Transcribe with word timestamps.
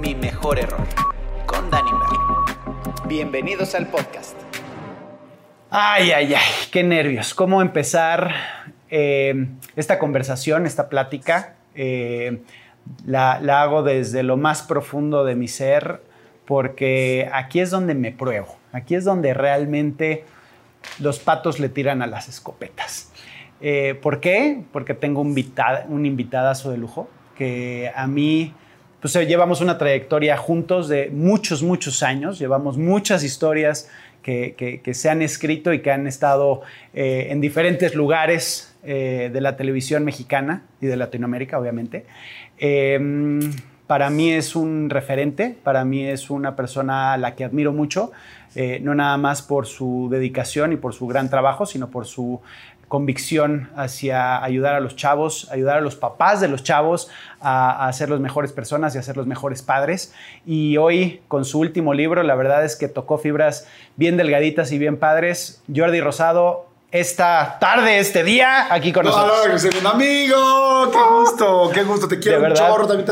Mi 0.00 0.16
mejor 0.16 0.58
error 0.58 0.80
con 1.46 1.70
Danny. 1.70 1.90
Bienvenidos 3.06 3.76
al 3.76 3.86
podcast. 3.86 4.36
Ay, 5.70 6.10
ay, 6.10 6.34
ay, 6.34 6.42
qué 6.72 6.82
nervios. 6.82 7.32
¿Cómo 7.34 7.62
empezar 7.62 8.34
eh, 8.90 9.46
esta 9.76 10.00
conversación, 10.00 10.66
esta 10.66 10.88
plática? 10.88 11.54
Eh, 11.76 12.42
la, 13.06 13.38
la 13.40 13.62
hago 13.62 13.84
desde 13.84 14.24
lo 14.24 14.36
más 14.36 14.62
profundo 14.62 15.24
de 15.24 15.36
mi 15.36 15.46
ser 15.46 16.02
porque 16.46 17.30
aquí 17.32 17.60
es 17.60 17.70
donde 17.70 17.94
me 17.94 18.10
pruebo. 18.10 18.57
Aquí 18.72 18.94
es 18.94 19.04
donde 19.04 19.34
realmente 19.34 20.24
los 20.98 21.18
patos 21.18 21.60
le 21.60 21.68
tiran 21.68 22.02
a 22.02 22.06
las 22.06 22.28
escopetas. 22.28 23.12
Eh, 23.60 23.98
¿Por 24.00 24.20
qué? 24.20 24.62
Porque 24.72 24.94
tengo 24.94 25.20
un, 25.20 25.28
invitado, 25.28 25.84
un 25.88 26.06
invitadazo 26.06 26.70
de 26.70 26.78
lujo 26.78 27.08
que 27.36 27.90
a 27.94 28.06
mí, 28.06 28.52
pues 29.00 29.14
llevamos 29.14 29.60
una 29.60 29.78
trayectoria 29.78 30.36
juntos 30.36 30.88
de 30.88 31.10
muchos, 31.10 31.62
muchos 31.62 32.02
años, 32.02 32.38
llevamos 32.38 32.76
muchas 32.76 33.22
historias 33.22 33.88
que, 34.22 34.90
se 34.92 35.08
han 35.08 35.22
escrito 35.22 35.72
y 35.72 35.80
que 35.80 35.90
han 35.90 36.06
estado 36.06 36.62
eh, 36.92 37.28
en 37.30 37.40
diferentes 37.40 37.94
lugares 37.94 38.76
eh, 38.82 39.30
de 39.32 39.40
la 39.40 39.56
televisión 39.56 40.04
mexicana 40.04 40.64
y 40.80 40.86
de 40.86 40.96
Latinoamérica, 40.96 41.58
obviamente. 41.58 42.04
Eh, 42.58 42.98
para 43.86 44.10
mí 44.10 44.30
es 44.30 44.54
un 44.54 44.90
referente, 44.90 45.56
para 45.62 45.84
mí 45.84 46.06
es 46.06 46.28
una 46.28 46.56
persona 46.56 47.14
a 47.14 47.16
la 47.16 47.34
que 47.34 47.44
admiro 47.44 47.72
mucho, 47.72 48.12
eh, 48.60 48.80
no 48.80 48.92
nada 48.92 49.16
más 49.18 49.40
por 49.40 49.68
su 49.68 50.08
dedicación 50.10 50.72
y 50.72 50.76
por 50.76 50.92
su 50.92 51.06
gran 51.06 51.30
trabajo, 51.30 51.64
sino 51.64 51.90
por 51.90 52.06
su 52.06 52.40
convicción 52.88 53.70
hacia 53.76 54.42
ayudar 54.42 54.74
a 54.74 54.80
los 54.80 54.96
chavos, 54.96 55.48
ayudar 55.52 55.76
a 55.76 55.80
los 55.80 55.94
papás 55.94 56.40
de 56.40 56.48
los 56.48 56.64
chavos 56.64 57.08
a, 57.40 57.86
a, 57.86 57.92
ser 57.92 58.08
los 58.08 58.18
mejores 58.18 58.50
personas 58.50 58.96
y 58.96 58.98
a 58.98 59.02
ser 59.04 59.16
los 59.16 59.28
mejores 59.28 59.62
padres. 59.62 60.12
Y 60.44 60.76
hoy, 60.76 61.20
con 61.28 61.44
su 61.44 61.60
último 61.60 61.94
libro, 61.94 62.24
la 62.24 62.34
verdad 62.34 62.64
es 62.64 62.74
que 62.74 62.88
tocó 62.88 63.18
fibras 63.18 63.68
bien 63.94 64.16
delgaditas 64.16 64.72
y 64.72 64.78
bien 64.78 64.96
padres. 64.96 65.62
Jordi 65.72 66.00
Rosado, 66.00 66.66
esta 66.90 67.58
tarde, 67.60 68.00
este 68.00 68.24
día, 68.24 68.74
aquí 68.74 68.92
con 68.92 69.04
nosotros. 69.04 69.38
Hola, 69.44 69.70
que 69.70 69.78
un 69.78 69.86
amigo, 69.86 70.90
qué 70.90 70.98
gusto, 71.16 71.70
qué 71.72 71.84
gusto, 71.84 72.08
te 72.08 72.18
quiero 72.18 72.44
un 72.44 72.54
chorro, 72.54 72.88
también 72.88 73.06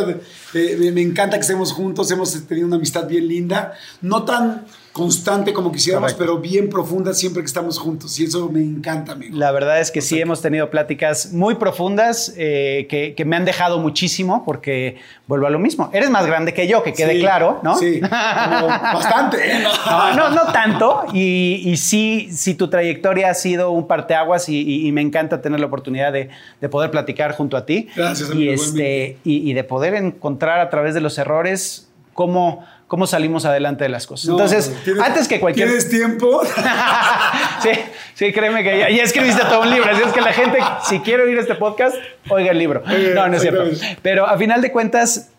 te, 0.53 0.77
me, 0.77 0.91
me 0.91 1.03
encanta 1.03 1.37
que 1.37 1.43
estemos 1.43 1.73
juntos, 1.73 2.11
hemos 2.11 2.33
tenido 2.49 2.67
una 2.67 2.77
amistad 2.79 3.07
bien 3.07 3.29
linda, 3.29 3.75
no 4.01 4.25
tan 4.25 4.65
constante 4.97 5.53
como 5.53 5.71
quisiéramos, 5.71 6.15
Correcto. 6.15 6.33
pero 6.33 6.41
bien 6.41 6.71
profunda 6.71 7.13
siempre 7.13 7.43
que 7.43 7.47
estamos 7.47 7.79
juntos 7.79 8.19
y 8.19 8.25
eso 8.25 8.49
me 8.49 8.63
encanta, 8.63 9.13
amigo. 9.13 9.37
La 9.37 9.53
verdad 9.53 9.79
es 9.79 9.91
que 9.91 10.01
sí 10.01 10.19
hemos 10.19 10.41
tenido 10.41 10.71
pláticas 10.71 11.35
muy 11.35 11.57
profundas 11.57 12.33
eh, 12.39 12.87
que, 12.89 13.15
que, 13.15 13.27
me 13.27 13.37
han 13.37 13.45
dejado 13.45 13.79
muchísimo 13.79 14.43
porque 14.47 14.97
vuelvo 15.27 15.49
a 15.49 15.51
lo 15.51 15.59
mismo. 15.59 15.91
Eres 15.93 16.09
más 16.09 16.25
grande 16.25 16.55
que 16.55 16.67
yo, 16.67 16.83
que 16.83 16.95
quede 16.95 17.13
sí, 17.13 17.21
claro, 17.21 17.61
¿no? 17.63 17.77
Sí, 17.77 18.01
bastante. 18.11 19.37
¿eh? 19.37 19.63
No, 19.63 20.15
no, 20.15 20.31
no 20.31 20.51
tanto. 20.51 21.05
Y, 21.13 21.61
y, 21.67 21.77
sí, 21.77 22.31
sí, 22.33 22.55
tu 22.55 22.71
trayectoria 22.71 23.29
ha 23.29 23.35
sido 23.35 23.73
un 23.73 23.87
parteaguas 23.87 24.49
y, 24.49 24.63
y, 24.63 24.87
y 24.87 24.93
me 24.93 25.03
encanta 25.03 25.43
tener 25.43 25.61
la 25.61 25.67
oportunidad 25.67 26.11
de, 26.11 26.31
de, 26.63 26.69
poder 26.71 26.91
platicar 26.91 27.37
junto 27.37 27.59
a 27.59 27.67
ti. 27.67 27.91
Gracias, 27.95 28.31
amigo. 28.31 28.51
Y, 28.51 28.55
este, 28.55 29.19
y 29.25 29.53
de 29.53 29.63
poder 29.63 29.93
encontrar 29.93 30.61
a 30.61 30.71
través 30.71 30.95
de 30.95 31.03
los 31.03 31.19
errores 31.19 31.91
cómo 32.15 32.65
cómo 32.87 33.07
salimos 33.07 33.45
adelante 33.45 33.85
de 33.85 33.91
las 33.91 34.07
cosas. 34.07 34.27
No, 34.27 34.35
Entonces, 34.35 34.73
antes 35.03 35.29
que 35.29 35.41
cualquier... 35.41 35.69
¿Tienes 35.69 35.89
tiempo? 35.89 36.43
sí, 37.63 37.71
sí, 38.15 38.33
créeme 38.33 38.63
que 38.63 38.79
ya, 38.79 38.91
ya, 38.91 39.03
escribiste 39.03 39.43
todo 39.43 39.63
un 39.63 39.71
libro. 39.71 39.91
Así 39.91 40.03
es 40.03 40.13
que 40.13 40.21
la 40.21 40.33
gente, 40.33 40.59
si 40.89 41.01
quiere 41.01 41.25
oír 41.25 41.39
este 41.39 41.55
podcast, 41.57 41.97
oiga 42.29 42.53
el 42.53 42.59
libro. 42.59 42.83
No, 43.15 43.29
no 43.29 43.37
es 43.37 43.43
cierto. 43.43 43.65
Pero 44.03 44.27
a 44.27 44.39
final 44.39 44.63
de 44.63 44.71
cuentas, 44.71 45.31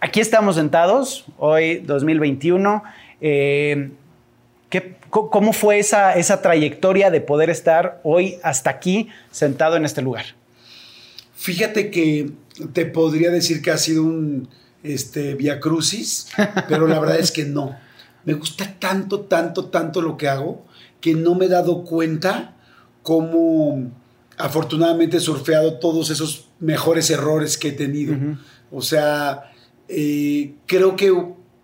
aquí 0.00 0.20
estamos 0.20 0.56
sentados, 0.56 1.24
hoy 1.38 1.78
2021. 1.78 2.82
Eh, 3.20 3.90
¿qué, 4.68 4.96
¿Cómo 5.08 5.52
fue 5.52 5.78
esa, 5.78 6.14
esa 6.14 6.42
trayectoria 6.42 7.10
de 7.10 7.20
poder 7.20 7.48
estar 7.48 8.00
hoy 8.02 8.38
hasta 8.42 8.70
aquí 8.70 9.08
sentado 9.30 9.76
en 9.76 9.84
este 9.84 10.02
lugar? 10.02 10.26
Fíjate 11.36 11.90
que 11.90 12.30
te 12.72 12.84
podría 12.86 13.30
decir 13.30 13.62
que 13.62 13.70
ha 13.70 13.78
sido 13.78 14.02
un 14.02 14.48
este, 14.84 15.34
Via 15.34 15.58
Crucis, 15.58 16.28
pero 16.68 16.86
la 16.86 17.00
verdad 17.00 17.18
es 17.18 17.32
que 17.32 17.44
no. 17.44 17.76
Me 18.24 18.34
gusta 18.34 18.76
tanto, 18.78 19.22
tanto, 19.22 19.66
tanto 19.66 20.00
lo 20.00 20.16
que 20.16 20.28
hago 20.28 20.64
que 21.00 21.14
no 21.14 21.34
me 21.34 21.46
he 21.46 21.48
dado 21.48 21.84
cuenta 21.84 22.56
cómo 23.02 23.90
afortunadamente 24.38 25.18
he 25.18 25.20
surfeado 25.20 25.78
todos 25.78 26.10
esos 26.10 26.48
mejores 26.60 27.10
errores 27.10 27.58
que 27.58 27.68
he 27.68 27.72
tenido. 27.72 28.14
Uh 28.14 28.16
-huh. 28.16 28.38
O 28.70 28.80
sea, 28.80 29.52
eh, 29.88 30.54
creo 30.66 30.96
que 30.96 31.12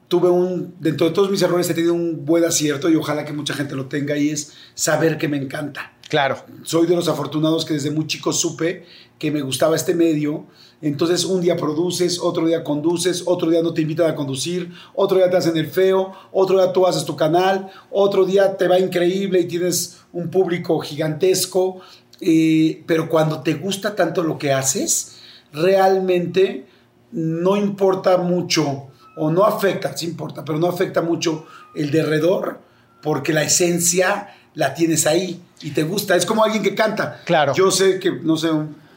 tuve 0.08 0.28
un, 0.28 0.74
dentro 0.80 1.08
de 1.08 1.14
todos 1.14 1.30
mis 1.30 1.40
errores 1.40 1.70
he 1.70 1.74
tenido 1.74 1.94
un 1.94 2.26
buen 2.26 2.44
acierto 2.44 2.90
y 2.90 2.96
ojalá 2.96 3.24
que 3.24 3.32
mucha 3.32 3.54
gente 3.54 3.76
lo 3.76 3.86
tenga 3.86 4.18
y 4.18 4.30
es 4.30 4.52
saber 4.74 5.16
que 5.18 5.28
me 5.28 5.36
encanta. 5.36 5.92
Claro. 6.08 6.44
Soy 6.64 6.86
de 6.86 6.96
los 6.96 7.08
afortunados 7.08 7.64
que 7.64 7.74
desde 7.74 7.92
muy 7.92 8.08
chico 8.08 8.32
supe 8.32 8.84
que 9.18 9.30
me 9.30 9.40
gustaba 9.40 9.76
este 9.76 9.94
medio. 9.94 10.46
Entonces 10.82 11.24
un 11.24 11.40
día 11.40 11.56
produces, 11.56 12.18
otro 12.18 12.46
día 12.46 12.64
conduces, 12.64 13.22
otro 13.26 13.50
día 13.50 13.62
no 13.62 13.74
te 13.74 13.82
invitan 13.82 14.10
a 14.10 14.14
conducir, 14.14 14.72
otro 14.94 15.18
día 15.18 15.28
te 15.28 15.36
hacen 15.36 15.56
el 15.56 15.66
feo, 15.66 16.12
otro 16.32 16.58
día 16.58 16.72
tú 16.72 16.86
haces 16.86 17.04
tu 17.04 17.16
canal, 17.16 17.70
otro 17.90 18.24
día 18.24 18.56
te 18.56 18.66
va 18.66 18.78
increíble 18.78 19.40
y 19.40 19.44
tienes 19.46 19.98
un 20.12 20.30
público 20.30 20.80
gigantesco. 20.80 21.80
Eh, 22.22 22.82
pero 22.86 23.08
cuando 23.08 23.40
te 23.40 23.54
gusta 23.54 23.94
tanto 23.94 24.22
lo 24.22 24.38
que 24.38 24.52
haces, 24.52 25.16
realmente 25.52 26.66
no 27.12 27.56
importa 27.56 28.18
mucho, 28.18 28.88
o 29.16 29.30
no 29.30 29.44
afecta, 29.44 29.96
sí 29.96 30.06
importa, 30.06 30.44
pero 30.44 30.58
no 30.58 30.66
afecta 30.66 31.02
mucho 31.02 31.46
el 31.74 31.90
derredor, 31.90 32.60
porque 33.02 33.32
la 33.32 33.42
esencia 33.42 34.28
la 34.54 34.74
tienes 34.74 35.06
ahí 35.06 35.42
y 35.62 35.70
te 35.70 35.82
gusta. 35.82 36.16
Es 36.16 36.26
como 36.26 36.44
alguien 36.44 36.62
que 36.62 36.74
canta. 36.74 37.20
Claro. 37.24 37.52
Yo 37.54 37.70
sé 37.70 37.98
que, 37.98 38.12
no 38.12 38.36
sé, 38.36 38.48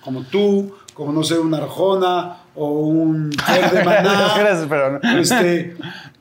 como 0.04 0.24
tú, 0.24 0.74
como 0.94 1.12
no 1.12 1.24
sé, 1.24 1.40
un 1.40 1.54
Arjona 1.54 2.44
o 2.56 2.68
un 2.68 3.30
de 3.30 3.84
Maná. 3.84 4.34
Gracias, 4.38 4.68
pero 4.70 5.00
no. 5.00 5.20
este, 5.20 5.76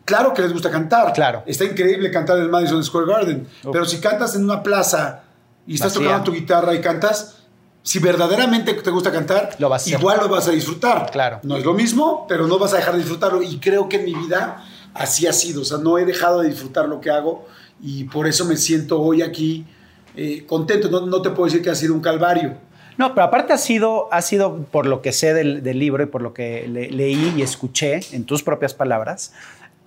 claro 0.05 0.33
que 0.33 0.43
les 0.43 0.53
gusta 0.53 0.71
cantar. 0.71 1.13
Claro. 1.13 1.43
Está 1.47 1.65
increíble 1.65 2.11
cantar 2.11 2.39
en 2.39 2.45
el 2.45 2.49
Madison 2.49 2.83
Square 2.83 3.07
Garden. 3.07 3.49
Uf. 3.65 3.73
Pero 3.73 3.85
si 3.85 4.01
cantas 4.01 4.35
en 4.35 4.45
una 4.45 4.63
plaza 4.63 5.25
y 5.67 5.75
estás 5.75 5.95
Vacía. 5.95 6.09
tocando 6.09 6.25
tu 6.25 6.33
guitarra 6.33 6.75
y 6.75 6.81
cantas, 6.81 7.43
si 7.83 7.99
verdaderamente 7.99 8.75
te 8.75 8.91
gusta 8.91 9.11
cantar, 9.11 9.57
lo 9.59 9.69
vas 9.69 9.87
igual 9.89 10.21
lo 10.21 10.29
vas 10.29 10.49
a 10.49 10.53
disfrutar. 10.53 11.11
Claro. 11.11 11.41
No 11.43 11.57
es 11.57 11.65
lo 11.65 11.75
mismo, 11.75 12.27
pero 12.29 12.47
no 12.47 12.59
vas 12.59 12.73
a 12.75 12.77
dejar 12.77 12.93
de 12.95 13.01
disfrutarlo. 13.01 13.43
Y 13.43 13.59
creo 13.59 13.89
que 13.89 13.97
en 13.97 14.05
mi 14.05 14.15
vida 14.15 14.65
así 14.95 15.27
ha 15.27 15.33
sido. 15.33 15.63
O 15.63 15.65
sea, 15.65 15.79
no 15.79 15.99
he 15.99 16.05
dejado 16.05 16.43
de 16.43 16.49
disfrutar 16.49 16.89
lo 16.89 17.01
que 17.01 17.11
hago 17.11 17.47
y 17.83 18.05
por 18.05 18.29
eso 18.29 18.45
me 18.45 18.57
siento 18.57 19.01
hoy 19.01 19.23
aquí 19.23 19.67
eh, 20.15 20.45
contento. 20.47 20.89
No, 20.89 21.07
no, 21.07 21.21
te 21.23 21.31
puedo 21.31 21.47
decir 21.47 21.63
que 21.63 21.71
ha 21.71 21.75
sido 21.75 21.95
un 21.95 22.01
calvario. 22.01 22.57
No, 22.99 23.15
pero 23.15 23.27
aparte 23.27 23.53
ha 23.53 23.59
sido, 23.59 24.09
ha 24.13 24.23
sido 24.23 24.65
por 24.71 24.87
lo 24.87 25.03
que 25.03 25.13
sé 25.13 25.35
del, 25.35 25.63
del 25.63 25.79
libro 25.79 26.03
y 26.03 26.07
por 26.07 26.23
lo 26.23 26.35
que 26.35 26.67
le, 26.69 26.91
leí 26.91 27.35
y 27.37 27.43
escuché 27.43 28.01
en 28.13 28.25
tus 28.25 28.43
propias 28.43 28.75
palabras, 28.75 29.33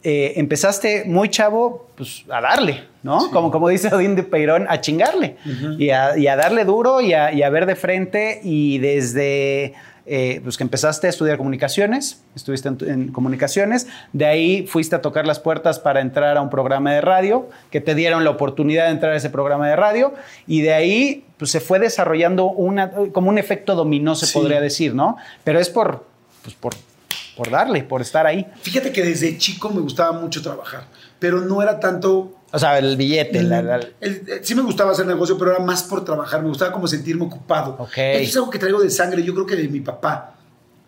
eh, 0.08 0.40
empezaste 0.40 1.04
muy 1.06 1.30
chavo 1.30 1.88
pues, 1.96 2.26
a 2.30 2.40
darle, 2.40 2.84
¿no? 3.02 3.22
Sí. 3.22 3.28
Como, 3.32 3.50
como 3.50 3.70
dice 3.70 3.88
Odín 3.94 4.16
de 4.16 4.22
Peirón, 4.22 4.68
a 4.70 4.80
chingarle 4.80 5.38
uh 5.44 5.50
-huh. 5.50 5.80
y, 5.80 5.90
a, 5.90 6.16
y, 6.16 6.28
a, 6.28 6.36
darle 6.36 6.64
duro 6.64 7.02
y 7.02 7.14
a, 7.14 7.34
y 7.34 7.42
a 7.42 7.50
ver 7.50 7.66
de 7.66 7.76
frente 7.76 8.40
y 8.44 8.78
desde 8.78 9.74
eh, 10.06 10.40
pues 10.44 10.58
que 10.58 10.64
empezaste 10.64 11.08
a 11.08 11.10
estudiar 11.10 11.38
comunicaciones, 11.38 12.22
estuviste 12.36 12.70
en, 12.70 12.78
en, 12.88 13.08
comunicaciones, 13.12 13.88
de 14.14 14.26
ahí 14.26 14.68
fuiste 14.68 14.96
a 14.96 15.02
tocar 15.02 15.26
las 15.26 15.40
puertas 15.40 15.80
para 15.80 16.02
entrar 16.02 16.38
a 16.38 16.42
un 16.42 16.52
programa 16.52 16.94
de 16.94 17.02
radio, 17.02 17.50
que 17.72 17.82
te 17.82 17.96
dieron 17.96 18.24
la 18.24 18.30
oportunidad 18.30 18.86
de 18.86 18.92
entrar 18.92 19.14
a 19.14 19.16
ese 19.16 19.32
programa 19.32 19.68
de 19.68 19.76
radio, 19.76 20.14
y 20.46 20.62
de 20.62 20.74
ahí 20.74 21.26
pues, 21.38 21.50
se 21.50 21.60
fue 21.60 21.80
desarrollando 21.80 22.46
una, 22.46 22.92
como 22.92 23.30
un 23.30 23.38
efecto 23.38 23.74
dominó, 23.74 24.16
se 24.16 24.28
sí. 24.28 24.34
podría 24.34 24.62
decir, 24.62 24.94
¿no? 24.94 25.18
Pero 25.44 25.60
es 25.60 25.70
por, 25.70 26.06
pues, 26.44 26.56
por, 26.56 26.76
por 27.36 27.50
darle, 27.50 27.84
por 27.84 28.02
estar 28.02 28.28
ahí. 28.28 28.46
Fíjate 28.62 28.92
que 28.92 29.04
desde 29.04 29.38
chico 29.40 29.70
me 29.70 29.82
gustaba 29.82 30.12
mucho 30.12 30.42
trabajar, 30.42 30.84
pero 31.18 31.42
no 31.42 31.64
era 31.64 31.80
tanto 31.80 32.35
o 32.56 32.60
sea, 32.60 32.78
el 32.80 32.96
billete. 32.96 33.44
La, 33.44 33.62
la... 33.62 33.76
El, 33.76 34.24
el, 34.28 34.40
sí 34.42 34.56
me 34.56 34.62
gustaba 34.62 34.92
hacer 34.92 35.06
negocio, 35.06 35.38
pero 35.38 35.52
era 35.52 35.60
más 35.60 35.84
por 35.84 36.06
trabajar. 36.06 36.42
Me 36.42 36.48
gustaba 36.48 36.72
como 36.72 36.88
sentirme 36.88 37.26
ocupado. 37.26 37.76
Okay. 37.80 38.24
Eso 38.24 38.30
es 38.30 38.36
algo 38.38 38.50
que 38.50 38.60
traigo 38.60 38.82
de 38.82 38.90
sangre, 38.90 39.22
yo 39.24 39.34
creo 39.34 39.46
que 39.46 39.56
de 39.56 39.68
mi 39.68 39.82
papá. 39.82 40.36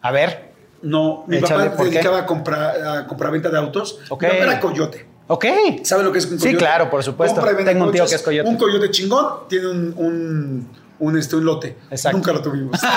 A 0.02 0.12
ver. 0.12 0.54
No, 0.82 1.26
mi 1.28 1.38
Échale, 1.38 1.72
papá 1.72 1.84
se 1.84 1.90
dedicaba 1.90 2.20
a 2.20 2.26
comprar 2.26 2.88
a 2.88 3.06
compraventa 3.08 3.50
de 3.50 3.58
autos. 3.58 4.00
Okay. 4.10 4.30
Mi 4.30 4.38
papá 4.38 4.52
era 4.52 4.60
coyote. 4.62 5.06
Ok. 5.28 5.46
¿Sabe 5.84 6.04
lo 6.04 6.12
que 6.14 6.20
es 6.20 6.26
un 6.26 6.38
coyote? 6.38 6.50
Sí, 6.50 6.56
claro, 6.56 6.90
por 6.90 7.04
supuesto. 7.04 7.42
Tengo 7.42 7.86
un 7.86 7.92
tío 7.92 8.06
que 8.06 8.16
es 8.16 8.22
coyote. 8.22 8.50
Un 8.50 8.56
coyote 8.56 8.90
chingón 8.90 9.48
tiene 9.50 9.68
un, 9.68 9.94
un, 9.98 10.70
un, 11.00 11.18
este, 11.18 11.36
un 11.36 11.44
lote. 11.46 11.76
Exacto. 11.92 12.18
Nunca 12.18 12.32
lo 12.32 12.42
tuvimos. 12.42 12.80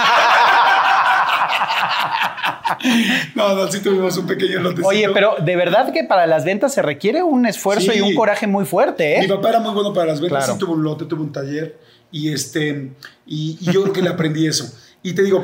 no, 3.35 3.55
no, 3.55 3.71
sí 3.71 3.81
tuvimos 3.81 4.17
un 4.17 4.27
pequeño 4.27 4.61
lotecito. 4.61 4.89
Oye, 4.89 5.09
pero 5.13 5.35
de 5.43 5.57
verdad 5.57 5.93
que 5.93 6.05
para 6.05 6.27
las 6.27 6.45
ventas 6.45 6.75
se 6.75 6.83
requiere 6.83 7.23
un 7.23 7.47
esfuerzo 7.47 7.93
Sí. 7.93 7.99
y 7.99 8.01
un 8.01 8.15
coraje 8.15 8.47
muy 8.47 8.65
fuerte, 8.65 9.17
Mi 9.19 9.25
¿eh? 9.27 9.29
papá 9.29 9.51
era 9.51 9.61
muy 9.61 9.73
bueno 9.73 9.93
para 9.93 10.09
las 10.09 10.21
ventas, 10.21 10.45
Claro. 10.45 10.53
sí 10.55 10.59
tuvo 10.59 10.73
un 10.75 10.83
lote, 10.83 11.05
tuvo 11.07 11.23
un 11.23 11.33
taller 11.33 11.79
y 12.13 12.33
este 12.33 12.93
y, 13.27 13.59
y 13.61 13.73
yo 13.73 13.83
creo 13.83 13.93
que 13.93 14.03
le 14.03 14.09
aprendí 14.11 14.47
eso. 14.47 14.73
Y 15.03 15.13
te 15.15 15.23
digo, 15.23 15.43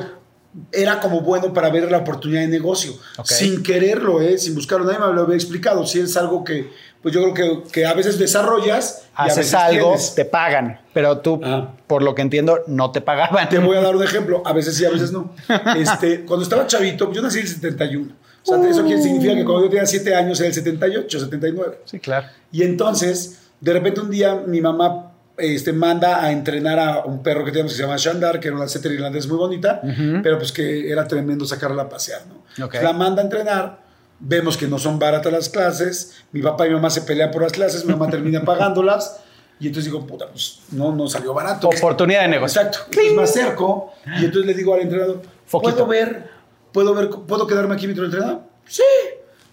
era 0.73 1.01
como 1.01 1.21
bueno 1.21 1.53
para 1.53 1.69
ver 1.71 1.91
la 1.91 1.99
oportunidad 1.99 2.41
de 2.41 2.49
negocio, 2.49 2.93
sin 3.25 3.63
quererlo, 3.63 4.21
¿eh? 4.23 4.39
sin 4.39 4.55
buscarlo. 4.55 4.87
Nadie 4.87 4.99
me 4.99 5.13
lo 5.13 5.23
había 5.23 5.37
explicado. 5.37 5.87
Si 5.87 6.01
es 6.01 6.17
algo 6.17 6.45
que, 6.45 6.71
pues 7.03 7.15
yo 7.15 7.23
creo 7.33 7.35
que, 7.65 7.71
que 7.71 7.87
a 7.87 7.95
veces 7.95 8.19
desarrollas 8.19 9.05
y 9.05 9.23
a 9.23 9.25
Haces 9.25 9.37
veces 9.39 9.55
algo, 9.55 9.89
tienes. 9.91 10.15
te 10.15 10.25
pagan, 10.25 10.81
pero 10.93 11.19
tú, 11.19 11.41
Ajá. 11.43 11.73
por 11.87 12.03
lo 12.03 12.15
que 12.15 12.23
entiendo, 12.23 12.61
no 12.67 12.91
te 12.91 13.01
pagaban. 13.01 13.49
Te 13.49 13.59
voy 13.59 13.77
a 13.77 13.81
dar 13.81 13.95
un 13.97 14.03
ejemplo, 14.05 14.43
a 14.45 14.53
veces 14.53 14.77
sí, 14.77 14.85
a 14.85 14.91
veces 14.91 15.13
no. 15.13 15.33
Este, 15.77 16.25
cuando 16.25 16.43
estaba 16.43 16.67
chavito, 16.67 17.13
yo 17.13 17.23
nací 17.23 17.39
en 17.39 17.45
el 17.45 17.51
71. 17.51 18.13
O 18.43 18.47
sea, 18.63 18.71
eso 18.71 18.85
quiere 18.85 19.03
significa 19.03 19.35
que 19.35 19.45
cuando 19.45 19.65
yo 19.65 19.71
tenía 19.71 19.87
7 19.87 20.15
años 20.15 20.39
era 20.41 20.49
el 20.49 20.55
78, 20.55 21.21
79. 21.21 21.79
Sí, 21.85 21.99
claro. 21.99 22.29
Y 22.53 22.63
entonces, 22.63 23.41
de 23.61 23.73
repente 23.73 24.01
un 24.01 24.11
día 24.11 24.37
mi 24.47 24.61
mamá 24.61 25.13
este, 25.37 25.73
manda 25.73 26.23
a 26.25 26.31
entrenar 26.33 26.79
a 26.79 27.05
un 27.05 27.23
perro 27.23 27.45
que 27.45 27.51
teníamos 27.51 27.73
que 27.73 27.77
se 27.77 27.83
llama 27.83 27.97
Shandar, 27.99 28.39
que 28.41 28.49
era 28.49 28.57
una 28.57 28.69
setter 28.69 28.93
irlandesa 28.93 29.29
muy 29.29 29.37
bonita, 29.37 29.81
pero 30.23 30.39
pues 30.39 30.53
que 30.53 30.91
era 30.91 31.07
tremendo 31.07 31.45
sacarla 31.45 31.83
a 31.83 31.89
pasear, 31.89 32.23
¿no? 32.29 32.65
Ok. 32.65 32.75
La 32.83 32.93
manda 32.93 33.21
a 33.21 33.25
entrenar, 33.25 33.81
vemos 34.19 34.57
que 34.57 34.67
no 34.67 34.79
son 34.79 34.99
baratas 34.99 35.33
las 35.33 35.49
clases, 35.49 36.25
mi 36.33 36.43
papá 36.43 36.67
y 36.67 36.71
mi 36.71 36.77
mamá 36.77 36.91
se 36.91 37.03
pelean 37.03 37.31
por 37.31 37.43
las 37.43 37.53
clases, 37.53 37.85
mi 37.85 37.93
mamá 37.93 38.09
termina 38.11 38.41
pagándolas, 38.45 39.21
y 39.59 39.69
entonces 39.69 39.91
digo, 39.91 40.07
puta, 40.07 40.27
pues 40.31 40.61
no, 40.73 40.95
no 40.95 41.09
salió 41.09 41.33
barato. 41.33 41.69
Oportunidad 41.69 42.23
de 42.23 42.29
negocio. 42.29 42.61
Exacto. 42.61 42.81
Entonces 42.91 43.15
me 43.15 43.23
acerco 43.23 43.93
y 44.21 44.25
entonces 44.27 44.47
le 44.47 44.55
digo 44.55 44.75
al 44.75 44.81
entrenador, 44.81 45.23
Foquito. 45.47 45.73
¿puedo 45.75 45.87
ver, 45.87 46.29
puedo 46.73 46.95
ver, 46.95 47.09
puedo 47.11 47.47
quedarme 47.47 47.75
aquí 47.75 47.87
mientras 47.87 48.07
entreno? 48.07 48.43
Sí. 48.67 48.83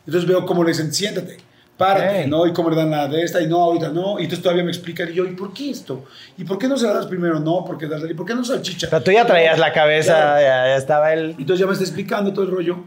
Entonces 0.05 0.27
veo 0.27 0.45
cómo 0.45 0.63
le 0.63 0.71
dicen, 0.71 0.91
siéntate, 0.93 1.37
párate, 1.77 2.23
Ok. 2.23 2.27
¿no? 2.27 2.45
Y 2.47 2.51
cómo 2.51 2.69
le 2.69 2.75
dan 2.75 2.91
la 2.91 3.07
de 3.07 3.23
esta 3.23 3.39
y 3.41 3.47
no, 3.47 3.61
ahorita 3.63 3.89
no. 3.89 4.19
Y 4.19 4.23
entonces 4.23 4.41
todavía 4.43 4.63
me 4.65 4.71
explican 4.71 5.09
y 5.09 5.13
yo, 5.13 5.23
¿y 5.25 5.35
por 5.35 5.53
qué 5.53 5.69
esto? 5.69 6.03
¿Y 6.37 6.43
por 6.43 6.57
qué 6.57 6.67
no 6.67 6.75
se 6.77 6.85
la 6.85 6.93
das 6.95 7.05
primero? 7.05 7.39
No, 7.39 7.63
porque 7.65 7.85
¿y 7.85 8.13
por 8.13 8.25
qué 8.25 8.35
no 8.35 8.43
salchicha? 8.43 8.87
Pero 8.89 9.03
tú 9.03 9.11
ya 9.11 9.25
traías 9.25 9.57
la 9.57 9.71
cabeza, 9.71 10.13
Claro. 10.15 10.41
ya, 10.41 10.67
ya 10.67 10.75
estaba 10.75 11.13
el... 11.13 11.29
Entonces 11.31 11.59
ya 11.59 11.65
me 11.65 11.71
está 11.73 11.85
explicando 11.85 12.33
todo 12.33 12.43
el 12.43 12.51
rollo. 12.51 12.77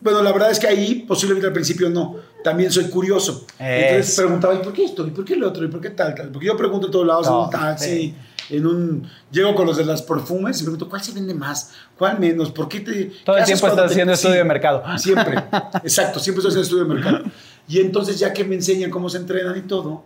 Bueno, 0.00 0.22
la 0.22 0.32
verdad 0.32 0.50
es 0.50 0.58
que 0.58 0.66
ahí 0.66 1.04
posiblemente 1.06 1.46
al 1.46 1.52
principio 1.52 1.90
no. 1.90 2.16
También 2.42 2.72
soy 2.72 2.84
curioso. 2.84 3.46
Entonces 3.58 4.12
Eso. 4.12 4.22
preguntaba, 4.22 4.54
¿y 4.54 4.58
por 4.58 4.72
qué 4.72 4.84
esto? 4.84 5.06
¿Y 5.06 5.10
por 5.10 5.24
qué 5.24 5.36
lo 5.36 5.48
otro? 5.48 5.64
¿Y 5.64 5.68
por 5.68 5.80
qué 5.80 5.90
tal, 5.90 6.14
tal? 6.14 6.28
Porque 6.30 6.46
yo 6.46 6.56
pregunto 6.56 6.86
en 6.86 6.92
todos 6.92 7.06
lados, 7.06 7.26
en 7.26 7.32
No, 7.32 7.44
un 7.44 7.50
taxi, 7.50 7.86
sí. 7.86 8.14
en 8.56 8.66
un... 8.66 9.06
Llego 9.30 9.54
con 9.54 9.66
los 9.66 9.76
de 9.76 9.84
las 9.84 10.00
perfumes 10.00 10.58
y 10.60 10.62
pregunto, 10.62 10.88
¿cuál 10.88 11.02
se 11.02 11.12
vende 11.12 11.34
más? 11.34 11.72
¿Cuál 11.98 12.18
menos? 12.18 12.50
¿Por 12.50 12.66
qué 12.68 12.80
te...? 12.80 13.12
Todo 13.24 13.36
el 13.36 13.44
tiempo 13.44 13.66
estás 13.66 13.90
haciendo 13.90 14.14
estudio 14.14 14.36
de 14.36 14.44
mercado. 14.44 14.82
Siempre. 14.96 15.34
Exacto, 15.84 16.18
siempre 16.18 16.40
estoy 16.40 16.60
haciendo 16.60 16.62
estudio 16.62 16.84
de 16.84 16.94
mercado. 16.94 17.24
Y 17.68 17.78
entonces 17.80 18.18
ya 18.18 18.32
que 18.32 18.42
me 18.44 18.54
enseñan 18.54 18.90
cómo 18.90 19.10
se 19.10 19.18
entrenan 19.18 19.56
y 19.58 19.62
todo, 19.62 20.04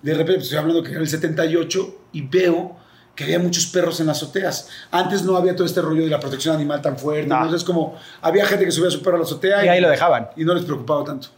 de 0.00 0.12
repente 0.12 0.34
pues, 0.36 0.44
estoy 0.44 0.58
hablando 0.58 0.82
que 0.82 0.90
era 0.92 1.00
el 1.00 1.08
78 1.08 1.96
y 2.12 2.22
veo 2.22 2.76
que 3.14 3.24
había 3.24 3.38
muchos 3.38 3.66
perros 3.66 4.00
en 4.00 4.06
las 4.06 4.18
azoteas. 4.18 4.68
Antes 4.90 5.22
no 5.22 5.36
había 5.36 5.54
todo 5.54 5.66
este 5.66 5.80
rollo 5.80 6.02
de 6.02 6.10
la 6.10 6.20
protección 6.20 6.54
animal 6.54 6.82
tan 6.82 6.98
fuerte. 6.98 7.28
No. 7.28 7.36
Entonces 7.36 7.64
como 7.64 7.96
había 8.20 8.44
gente 8.46 8.64
que 8.64 8.72
subía 8.72 8.88
a 8.88 8.92
su 8.92 9.02
perro 9.02 9.16
a 9.16 9.18
la 9.20 9.24
azotea 9.24 9.64
Y 9.64 9.68
ahí 9.68 9.80
lo 9.80 9.88
dejaban. 9.88 10.28
y 10.36 10.44
no 10.44 10.54
les 10.54 10.64
preocupaba 10.64 11.04
tanto. 11.04 11.28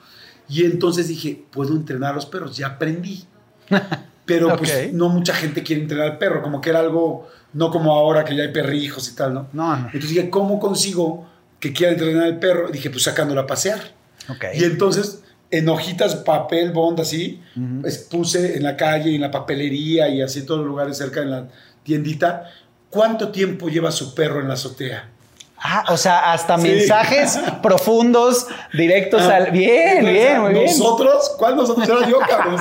Y 0.48 0.64
entonces 0.64 1.08
dije, 1.08 1.44
puedo 1.50 1.74
entrenar 1.74 2.12
a 2.12 2.14
los 2.14 2.26
perros, 2.26 2.56
ya 2.56 2.68
aprendí. 2.68 3.24
Pero 4.24 4.56
pues 4.56 4.92
no 4.92 5.08
mucha 5.08 5.34
gente 5.34 5.62
quiere 5.62 5.82
entrenar 5.82 6.10
al 6.10 6.18
perro, 6.18 6.42
como 6.42 6.60
que 6.60 6.70
era 6.70 6.80
algo, 6.80 7.28
no 7.52 7.70
como 7.70 7.92
ahora 7.92 8.24
que 8.24 8.34
ya 8.34 8.42
hay 8.42 8.52
perrijos 8.52 9.08
y 9.08 9.14
tal, 9.14 9.32
¿no? 9.34 9.48
No, 9.52 9.76
no. 9.76 9.86
Entonces 9.86 10.10
dije, 10.10 10.30
¿cómo 10.30 10.58
consigo 10.58 11.28
que 11.60 11.72
quiera 11.72 11.92
entrenar 11.92 12.24
al 12.24 12.38
perro? 12.40 12.68
Dije, 12.68 12.90
pues 12.90 13.04
sacándolo 13.04 13.40
a 13.42 13.46
pasear. 13.46 13.80
Ok. 14.28 14.46
Y 14.54 14.64
entonces, 14.64 15.22
en 15.50 15.68
hojitas, 15.68 16.16
papel, 16.16 16.72
bond, 16.72 17.00
así, 17.00 17.40
pues, 17.80 17.98
puse 17.98 18.56
en 18.56 18.62
la 18.64 18.76
calle, 18.76 19.14
en 19.14 19.20
la 19.20 19.30
papelería 19.30 20.08
y 20.08 20.20
así 20.22 20.40
en 20.40 20.46
todos 20.46 20.60
los 20.60 20.68
lugares 20.68 20.96
cerca 20.98 21.20
de 21.20 21.26
la 21.26 21.48
tiendita, 21.82 22.50
¿cuánto 22.90 23.30
tiempo 23.30 23.68
lleva 23.68 23.92
su 23.92 24.14
perro 24.14 24.40
en 24.40 24.48
la 24.48 24.54
azotea? 24.54 25.10
Ah, 25.58 25.84
o 25.88 25.96
sea, 25.96 26.32
hasta 26.32 26.58
Sí. 26.58 26.68
mensajes 26.68 27.38
profundos, 27.62 28.46
directos 28.74 29.22
Ah, 29.22 29.36
al... 29.36 29.50
Bien, 29.52 29.98
entonces, 29.98 30.12
bien, 30.12 30.40
muy 30.42 30.52
bien. 30.52 30.66
¿Nosotros? 30.66 31.32
¿Cuál 31.38 31.56
nosotros? 31.56 31.88
Era 31.88 32.08
yo, 32.08 32.18
cabrón. 32.20 32.56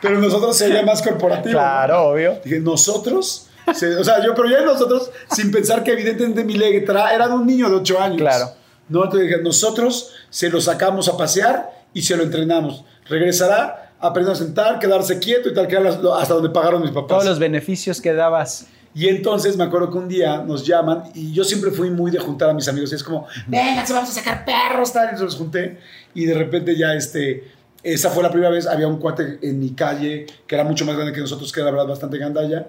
pero 0.00 0.18
nosotros 0.20 0.56
sería 0.56 0.82
más 0.82 1.02
corporativo. 1.02 1.54
¿no? 1.54 1.58
Claro, 1.58 2.08
obvio. 2.10 2.38
Dije, 2.44 2.60
nosotros. 2.60 3.46
Se- 3.74 3.96
o 3.96 4.04
sea, 4.04 4.24
yo, 4.24 4.34
pero 4.34 4.48
ya 4.48 4.60
nosotros, 4.62 5.10
sin 5.30 5.50
pensar 5.50 5.82
que 5.82 5.92
evidentemente 5.92 6.44
mi 6.44 6.54
letra 6.54 7.12
era 7.12 7.26
de 7.28 7.34
un 7.34 7.46
niño 7.46 7.68
de 7.68 7.76
8 7.76 8.00
años. 8.00 8.18
Claro. 8.18 8.50
No, 8.88 9.04
entonces 9.04 9.28
dije, 9.28 9.42
nosotros 9.42 10.14
se 10.30 10.48
lo 10.48 10.60
sacamos 10.60 11.08
a 11.08 11.16
pasear 11.16 11.70
y 11.92 12.02
se 12.02 12.16
lo 12.16 12.22
entrenamos. 12.22 12.84
Regresará, 13.08 13.92
aprender 14.00 14.32
a 14.32 14.36
sentar, 14.36 14.78
quedarse 14.78 15.18
quieto 15.18 15.48
y 15.48 15.54
tal, 15.54 15.66
que 15.66 15.76
hasta 15.76 16.34
donde 16.34 16.50
pagaron 16.50 16.82
mis 16.82 16.90
papás. 16.90 17.08
Todos 17.08 17.24
los 17.26 17.38
beneficios 17.38 18.00
que 18.00 18.12
dabas. 18.12 18.66
Y 18.94 19.08
entonces 19.08 19.56
me 19.56 19.64
acuerdo 19.64 19.90
que 19.90 19.98
un 19.98 20.08
día 20.08 20.38
nos 20.38 20.66
llaman 20.66 21.04
y 21.14 21.32
yo 21.32 21.44
siempre 21.44 21.70
fui 21.70 21.90
muy 21.90 22.10
de 22.10 22.18
juntar 22.18 22.50
a 22.50 22.54
mis 22.54 22.66
amigos 22.68 22.90
y 22.92 22.96
es 22.96 23.04
como, 23.04 23.26
venga, 23.46 23.84
vamos 23.90 24.10
a 24.10 24.12
sacar 24.12 24.44
perros, 24.44 24.92
tal, 24.92 25.14
y 25.14 25.18
se 25.18 25.24
los 25.24 25.36
junté. 25.36 25.78
Y 26.14 26.24
de 26.24 26.34
repente 26.34 26.76
ya 26.76 26.94
este, 26.94 27.44
esa 27.82 28.10
fue 28.10 28.22
la 28.22 28.30
primera 28.30 28.50
vez, 28.50 28.66
había 28.66 28.88
un 28.88 28.98
cuate 28.98 29.38
en 29.42 29.60
mi 29.60 29.70
calle 29.70 30.26
que 30.46 30.54
era 30.54 30.64
mucho 30.64 30.84
más 30.84 30.94
grande 30.96 31.12
que 31.12 31.20
nosotros, 31.20 31.52
que 31.52 31.60
era 31.60 31.66
la 31.70 31.76
verdad 31.76 31.88
bastante 31.88 32.18
gandalla. 32.18 32.66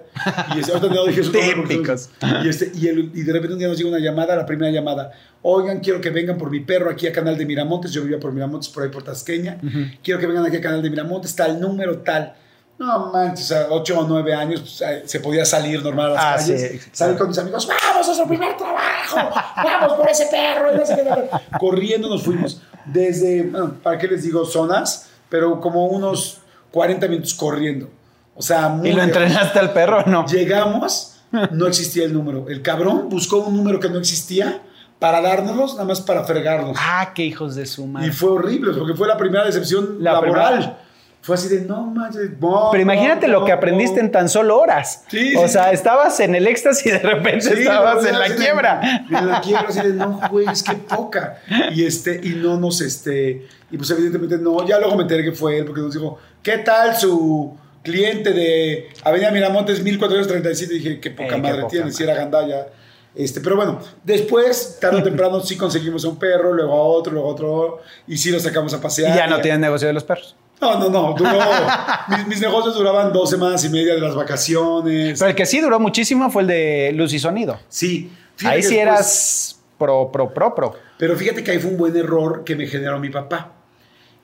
Y 0.56 0.60
no 0.88 1.06
dije 1.06 1.22
Típicos. 1.22 2.10
Y, 2.44 2.48
este, 2.48 2.70
y, 2.74 2.88
el- 2.88 3.10
y 3.14 3.22
de 3.22 3.32
repente 3.32 3.54
un 3.54 3.58
día 3.58 3.68
nos 3.68 3.76
llega 3.76 3.90
una 3.90 3.98
llamada, 3.98 4.36
la 4.36 4.46
primera 4.46 4.70
llamada, 4.70 5.12
oigan, 5.42 5.80
quiero 5.80 6.00
que 6.00 6.10
vengan 6.10 6.38
por 6.38 6.50
mi 6.50 6.60
perro 6.60 6.90
aquí 6.90 7.06
a 7.06 7.12
Canal 7.12 7.36
de 7.36 7.44
Miramontes, 7.46 7.90
yo 7.92 8.02
vivía 8.02 8.20
por 8.20 8.32
Miramontes, 8.32 8.68
por 8.68 8.82
ahí 8.84 8.88
por 8.88 9.02
Tasqueña, 9.02 9.58
quiero 10.02 10.20
que 10.20 10.26
vengan 10.26 10.46
aquí 10.46 10.56
a 10.56 10.60
Canal 10.60 10.82
de 10.82 10.90
Miramontes, 10.90 11.34
tal 11.34 11.60
número, 11.60 11.98
tal. 11.98 12.34
No 12.78 13.10
manches, 13.12 13.52
a 13.52 13.66
8 13.68 13.98
o 14.00 14.06
9 14.08 14.32
años 14.32 14.60
pues, 14.60 14.80
eh, 14.80 15.02
se 15.04 15.20
podía 15.20 15.44
salir 15.44 15.82
normal 15.82 16.12
a 16.12 16.14
las 16.14 16.24
Ah, 16.24 16.36
calles, 16.38 16.70
sí, 16.82 16.88
salir 16.92 17.18
con 17.18 17.28
mis 17.28 17.36
amigos, 17.36 17.68
vamos 17.68 18.08
a 18.08 18.14
su 18.14 18.26
primer 18.26 18.56
trabajo, 18.56 19.16
vamos 19.56 19.92
por 19.98 20.08
ese 20.08 20.24
perro, 20.30 20.72
y 20.74 20.78
no 20.78 20.86
sé 20.86 20.94
qué. 20.94 21.58
Corriendo 21.58 22.08
nos 22.08 22.22
fuimos 22.22 22.62
desde, 22.92 23.42
bueno, 23.42 23.74
¿para 23.82 23.98
qué 23.98 24.06
les 24.08 24.22
digo 24.22 24.44
zonas? 24.44 25.08
Pero 25.28 25.60
como 25.60 25.86
unos 25.86 26.38
40 26.72 27.06
minutos 27.08 27.34
corriendo. 27.34 27.88
O 28.34 28.42
sea, 28.42 28.68
muy 28.68 28.88
¿Y 28.88 28.92
lo 28.92 29.02
entrenaste 29.02 29.58
al 29.58 29.72
perro 29.72 30.02
no? 30.06 30.24
Llegamos, 30.26 31.16
no 31.52 31.66
existía 31.66 32.04
el 32.04 32.12
número. 32.12 32.48
El 32.48 32.62
cabrón 32.62 33.08
buscó 33.08 33.38
un 33.38 33.56
número 33.56 33.78
que 33.80 33.88
no 33.90 33.98
existía 33.98 34.62
para 34.98 35.20
dárnoslos, 35.20 35.74
nada 35.74 35.86
más 35.86 36.00
para 36.00 36.24
fregarnos. 36.24 36.76
Ah, 36.80 37.12
qué 37.14 37.24
hijos 37.24 37.54
de 37.54 37.66
su 37.66 37.82
Y 37.84 37.86
madre. 37.86 38.12
fue 38.12 38.30
horrible, 38.30 38.72
porque 38.76 38.94
fue 38.94 39.08
la 39.08 39.16
primera 39.16 39.44
decepción 39.44 39.96
La 40.00 40.12
laboral. 40.14 40.54
primera. 40.54 40.78
Fue 41.22 41.34
así 41.34 41.48
de, 41.48 41.60
no 41.66 41.82
manches, 41.82 42.30
no, 42.40 42.68
Pero 42.72 42.80
imagínate 42.82 43.28
lo 43.28 43.44
que 43.44 43.52
aprendiste 43.52 43.98
no". 44.00 44.06
en 44.06 44.12
tan 44.12 44.28
solo 44.30 44.58
horas. 44.58 45.04
Sí, 45.08 45.36
o 45.36 45.42
sí, 45.46 45.52
sea, 45.52 45.68
sí. 45.68 45.74
estabas 45.74 46.18
en 46.20 46.34
el 46.34 46.46
éxtasis 46.46 46.86
y 46.86 46.90
de 46.92 46.98
repente 46.98 47.52
estabas 47.60 48.02
no, 48.02 48.08
en 48.08 48.18
la 48.18 48.34
quiebra. 48.34 48.80
En 49.10 49.28
la 49.28 49.40
quiebra, 49.42 49.66
así 49.68 49.80
de, 49.80 49.92
no, 49.92 50.18
güey, 50.30 50.46
es 50.50 50.62
que 50.62 50.74
poca. 50.76 51.38
Y, 51.72 51.84
este, 51.84 52.20
y 52.22 52.30
no 52.30 52.58
nos, 52.58 52.80
este, 52.80 53.46
y 53.70 53.76
pues 53.76 53.90
evidentemente 53.90 54.38
no, 54.38 54.66
ya 54.66 54.78
luego 54.78 54.96
me 54.96 55.02
enteré 55.02 55.22
que 55.22 55.32
fue 55.32 55.58
él, 55.58 55.66
porque 55.66 55.82
nos 55.82 55.92
dijo, 55.92 56.18
¿qué 56.42 56.56
tal 56.58 56.96
su 56.96 57.54
cliente 57.82 58.32
de 58.32 58.88
Avenida 59.04 59.30
Miramontes 59.30 59.82
1437? 59.82 60.74
Y 60.74 60.78
dije, 60.78 61.00
qué 61.00 61.10
poca 61.10 61.24
Eh, 61.24 61.28
qué 61.28 61.36
madre 61.36 61.56
poca 61.62 61.70
tiene, 61.70 61.92
si 61.92 62.02
era 62.02 62.14
gandalla. 62.14 62.66
Este, 63.14 63.40
pero 63.40 63.56
bueno, 63.56 63.78
después, 64.04 64.78
tarde 64.80 65.00
o 65.00 65.02
temprano, 65.04 65.40
sí 65.40 65.56
conseguimos 65.58 66.02
a 66.04 66.08
un 66.08 66.18
perro, 66.18 66.54
luego 66.54 66.72
a 66.72 66.82
otro, 66.82 67.12
luego 67.12 67.28
a 67.28 67.32
otro, 67.32 67.80
y 68.06 68.16
sí 68.16 68.30
lo 68.30 68.40
sacamos 68.40 68.72
a 68.72 68.78
Y 68.78 68.80
pasear. 68.80 69.14
ya 69.16 69.26
no 69.26 69.40
tienes 69.42 69.60
negocio 69.60 69.86
de 69.86 69.92
los 69.94 70.04
perros. 70.04 70.34
No, 70.60 70.78
no, 70.78 70.90
no, 70.90 71.14
duró, 71.14 71.30
mis, 72.08 72.26
mis 72.26 72.40
negocios 72.40 72.74
duraban 72.74 73.12
dos 73.12 73.30
semanas 73.30 73.64
y 73.64 73.70
media 73.70 73.94
de 73.94 74.00
las 74.00 74.14
vacaciones. 74.14 75.18
Pero 75.18 75.30
el 75.30 75.34
que 75.36 75.46
sí 75.46 75.60
duró 75.60 75.80
muchísimo 75.80 76.30
fue 76.30 76.42
el 76.42 76.48
de 76.48 76.92
luz 76.94 77.12
y 77.14 77.18
sonido. 77.18 77.58
Sí. 77.68 78.10
Ahí 78.44 78.62
sí 78.62 78.74
después- 78.76 78.82
eras 78.82 79.60
pro, 79.78 80.10
pro, 80.12 80.32
pro, 80.34 80.54
pro. 80.54 80.74
Pero 80.98 81.16
fíjate 81.16 81.42
que 81.42 81.50
ahí 81.52 81.58
fue 81.58 81.70
un 81.70 81.78
buen 81.78 81.96
error 81.96 82.44
que 82.44 82.54
me 82.56 82.66
generó 82.66 82.98
mi 83.00 83.08
papá. 83.08 83.52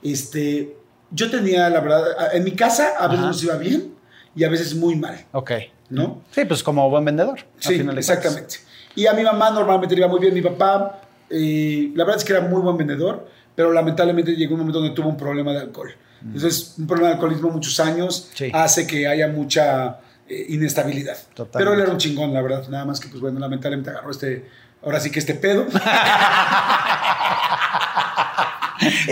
Este, 0.03 0.77
yo 1.11 1.31
tenía, 1.31 1.69
la 1.71 1.81
verdad, 1.81 2.35
en 2.35 2.45
mi 2.45 2.53
casa 2.53 2.95
a 2.99 3.07
veces 3.07 3.21
Ajá. 3.21 3.29
nos 3.29 3.43
iba 3.43 3.57
bien 3.57 3.95
y 4.35 4.45
a 4.45 4.49
veces 4.51 4.75
muy 4.75 4.97
mal, 4.97 5.25
Ok. 5.33 5.53
¿no? 5.89 6.21
Sí, 6.31 6.45
pues 6.45 6.63
como 6.63 6.89
buen 6.91 7.05
vendedor. 7.05 7.41
Sí, 7.59 7.75
exactamente. 7.97 8.57
Y 8.95 9.07
a 9.07 9.15
mi 9.15 9.23
mamá 9.23 9.51
normalmente 9.51 9.95
le 9.95 10.03
iba 10.03 10.09
muy 10.09 10.21
bien. 10.21 10.35
Mi 10.35 10.43
papá, 10.43 11.01
eh, 11.31 11.91
la 11.95 12.05
verdad 12.05 12.19
es 12.21 12.25
que 12.25 12.33
era 12.35 12.43
muy 12.43 12.61
buen 12.61 12.77
vendedor, 12.77 13.27
pero 13.55 13.73
lamentablemente 13.73 14.33
llegó 14.37 14.55
un 14.55 14.61
momento 14.61 14.81
donde 14.81 14.95
tuvo 14.95 15.09
un 15.09 15.17
problema 15.17 15.53
de 15.53 15.61
alcohol. 15.61 15.91
Entonces, 16.27 16.75
un 16.79 16.87
problema 16.87 17.09
de 17.09 17.15
alcoholismo 17.15 17.51
muchos 17.51 17.79
años 17.81 18.31
Sí. 18.35 18.51
hace 18.53 18.87
que 18.87 19.07
haya 19.07 19.29
mucha 19.29 20.01
eh, 20.29 20.47
inestabilidad. 20.49 21.17
Totalmente. 21.35 21.59
Pero 21.59 21.75
él 21.75 21.81
era 21.81 21.93
un 21.93 21.99
chingón, 21.99 22.33
la 22.35 22.43
verdad. 22.43 22.67
Nada 22.69 22.85
más 22.85 23.01
que, 23.01 23.09
pues 23.09 23.21
bueno, 23.21 23.39
lamentablemente 23.39 23.91
agarró 23.91 24.11
este, 24.11 24.49
ahora 24.83 24.99
sí 25.01 25.11
que 25.11 25.19
este 25.21 25.35
pedo. 25.35 25.67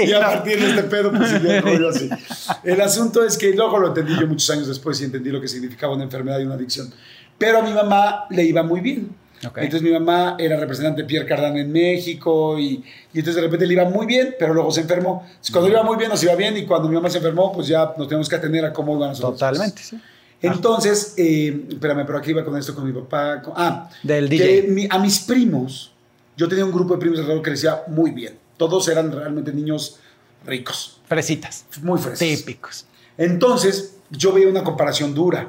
y 0.05 0.13
a 0.13 0.21
partir 0.21 0.61
de 0.61 0.69
este 0.71 0.83
pedo, 0.85 1.13
pues 1.13 1.33
el 1.33 1.63
rollo 1.63 1.89
así. 1.89 2.09
El 2.63 2.81
asunto 2.81 3.25
es 3.25 3.37
que 3.39 3.53
luego 3.55 3.79
lo 3.79 3.89
entendí 3.89 4.19
yo 4.19 4.27
muchos 4.27 4.49
años 4.51 4.69
después 4.69 5.01
y 5.01 5.05
entendí 5.05 5.31
lo 5.31 5.41
que 5.41 5.49
significaba 5.49 5.95
una 5.95 6.05
enfermedad 6.05 6.39
y 6.41 6.45
una 6.45 6.55
adicción. 6.55 6.93
Pero 7.39 7.59
a 7.59 7.63
mi 7.63 7.73
mamá 7.73 8.27
le 8.31 8.45
iba 8.45 8.63
muy 8.63 8.81
bien. 8.81 9.15
Entonces 9.65 9.83
mi 9.83 9.91
mamá 9.91 10.37
era 10.39 10.57
representante 10.59 11.03
de 11.03 11.09
Pierre 11.09 11.27
Cardin 11.27 11.57
en 11.57 11.71
México 11.73 12.59
y, 12.59 12.83
y 13.13 13.19
entonces 13.19 13.37
de 13.37 13.41
repente 13.43 13.67
le 13.67 13.73
iba 13.75 13.85
muy 13.85 14.07
bien, 14.07 14.35
pero 14.39 14.55
luego 14.55 14.71
se 14.71 14.81
enfermó. 14.83 15.23
Entonces, 15.27 15.51
cuando 15.53 15.69
le 15.69 15.75
iba 15.75 15.83
muy 15.83 15.97
bien 15.97 16.11
nos 16.11 16.23
iba 16.23 16.35
bien 16.35 16.57
y 16.57 16.65
cuando 16.65 16.89
mi 16.89 16.95
mamá 16.95 17.11
se 17.11 17.19
enfermó, 17.19 17.53
pues 17.53 17.67
ya 17.67 17.93
nos 17.97 18.07
tenemos 18.09 18.29
que 18.29 18.37
atender 18.37 18.65
a 18.65 18.73
cómo 18.73 18.97
iban 18.97 19.11
nosotros. 19.11 19.39
Totalmente, 19.39 19.83
sí. 19.83 20.01
Entonces, 20.43 21.15
eh, 21.17 21.67
espérame, 21.71 22.05
pero 22.05 22.19
aquí 22.19 22.31
iba 22.31 22.45
con 22.45 22.57
esto 22.59 22.75
con 22.75 22.85
mi 22.87 22.93
papá. 22.93 23.41
con- 23.43 23.55
ah, 23.57 23.89
Del 24.03 24.29
que 24.29 24.37
DJ. 24.37 24.63
mi- 24.69 24.87
a 24.91 24.99
mis 24.99 25.21
primos, 25.21 25.93
yo 26.37 26.49
tenía 26.49 26.65
un 26.65 26.73
grupo 26.73 26.95
de 26.95 27.01
primos 27.01 27.19
alrededor 27.19 27.43
que 27.43 27.51
crecía 27.51 27.83
muy 27.87 28.11
bien. 28.11 28.37
Todos 28.57 28.87
eran 28.89 29.11
realmente 29.11 29.53
niños 29.53 29.99
ricos, 30.47 31.01
Fresitas. 31.09 31.65
muy 31.83 31.99
frescos. 31.99 32.19
Típicos. 32.19 32.87
Entonces, 33.17 33.97
yo 34.11 34.33
veía 34.33 34.49
una 34.49 34.63
comparación 34.63 35.15
dura. 35.15 35.49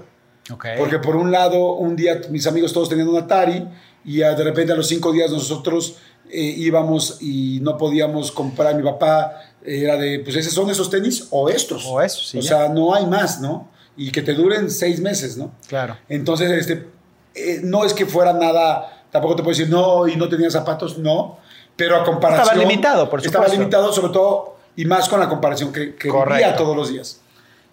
Ok. 0.52 0.66
Porque 0.78 1.00
por 1.00 1.16
un 1.16 1.32
lado, 1.32 1.74
un 1.74 1.96
día 1.96 2.22
mis 2.30 2.46
amigos 2.48 2.72
todos 2.74 2.90
tenían 2.90 3.08
un 3.08 3.18
Atari 3.18 3.68
y 4.04 4.22
ah, 4.22 4.34
de 4.36 4.44
repente 4.44 4.74
a 4.74 4.76
los 4.76 4.88
cinco 4.88 5.12
días 5.12 5.32
nosotros 5.32 5.98
eh, 6.30 6.42
íbamos 6.42 7.18
y 7.22 7.60
no 7.62 7.78
podíamos 7.78 8.32
comprar. 8.32 8.76
Mi 8.76 8.84
papá 8.84 9.42
era 9.64 9.98
de, 9.98 10.20
pues 10.20 10.36
esos 10.36 10.54
son 10.54 10.70
esos 10.70 10.90
tenis 10.90 11.28
o 11.32 11.50
estos. 11.50 11.86
O 11.88 12.02
esos, 12.02 12.28
sí, 12.28 12.38
O 12.38 12.42
ya. 12.42 12.48
sea, 12.48 12.70
no 12.70 12.94
hay 12.94 13.06
más, 13.08 13.42
¿no? 13.42 13.70
Y 13.98 14.12
que 14.12 14.22
te 14.22 14.34
duren 14.34 14.70
seis 14.70 15.00
meses, 15.00 15.38
¿no? 15.38 15.52
Claro. 15.68 15.98
Entonces, 16.10 16.52
este, 16.52 16.88
eh, 17.34 17.62
no 17.64 17.84
es 17.86 17.94
que 17.94 18.06
fuera 18.06 18.34
nada, 18.34 19.04
tampoco 19.10 19.36
te 19.38 19.44
puedo 19.44 19.58
decir, 19.58 19.72
no, 19.72 20.08
y 20.08 20.16
no 20.16 20.28
tenía 20.30 20.52
zapatos, 20.52 20.98
no, 20.98 21.38
pero 21.76 21.96
a 21.96 22.04
comparación... 22.04 22.48
Estaba 22.48 22.62
limitado, 22.70 23.10
por 23.10 23.20
Estaba 23.20 23.46
supuesto. 23.46 23.60
limitado, 23.60 23.94
sobre 23.94 24.14
todo, 24.14 24.58
y 24.76 24.86
más 24.86 25.08
con 25.10 25.20
la 25.20 25.30
comparación 25.30 25.72
que, 25.72 25.96
que 25.96 26.12
vivía 26.12 26.56
todos 26.56 26.76
los 26.76 26.92
días. 26.92 27.22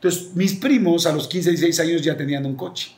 Entonces, 0.02 0.34
mis 0.34 0.54
primos 0.54 1.06
a 1.06 1.12
los 1.12 1.28
15, 1.28 1.50
16 1.50 1.78
años 1.78 2.02
ya 2.02 2.16
tenían 2.16 2.44
un 2.44 2.56
coche. 2.56 2.90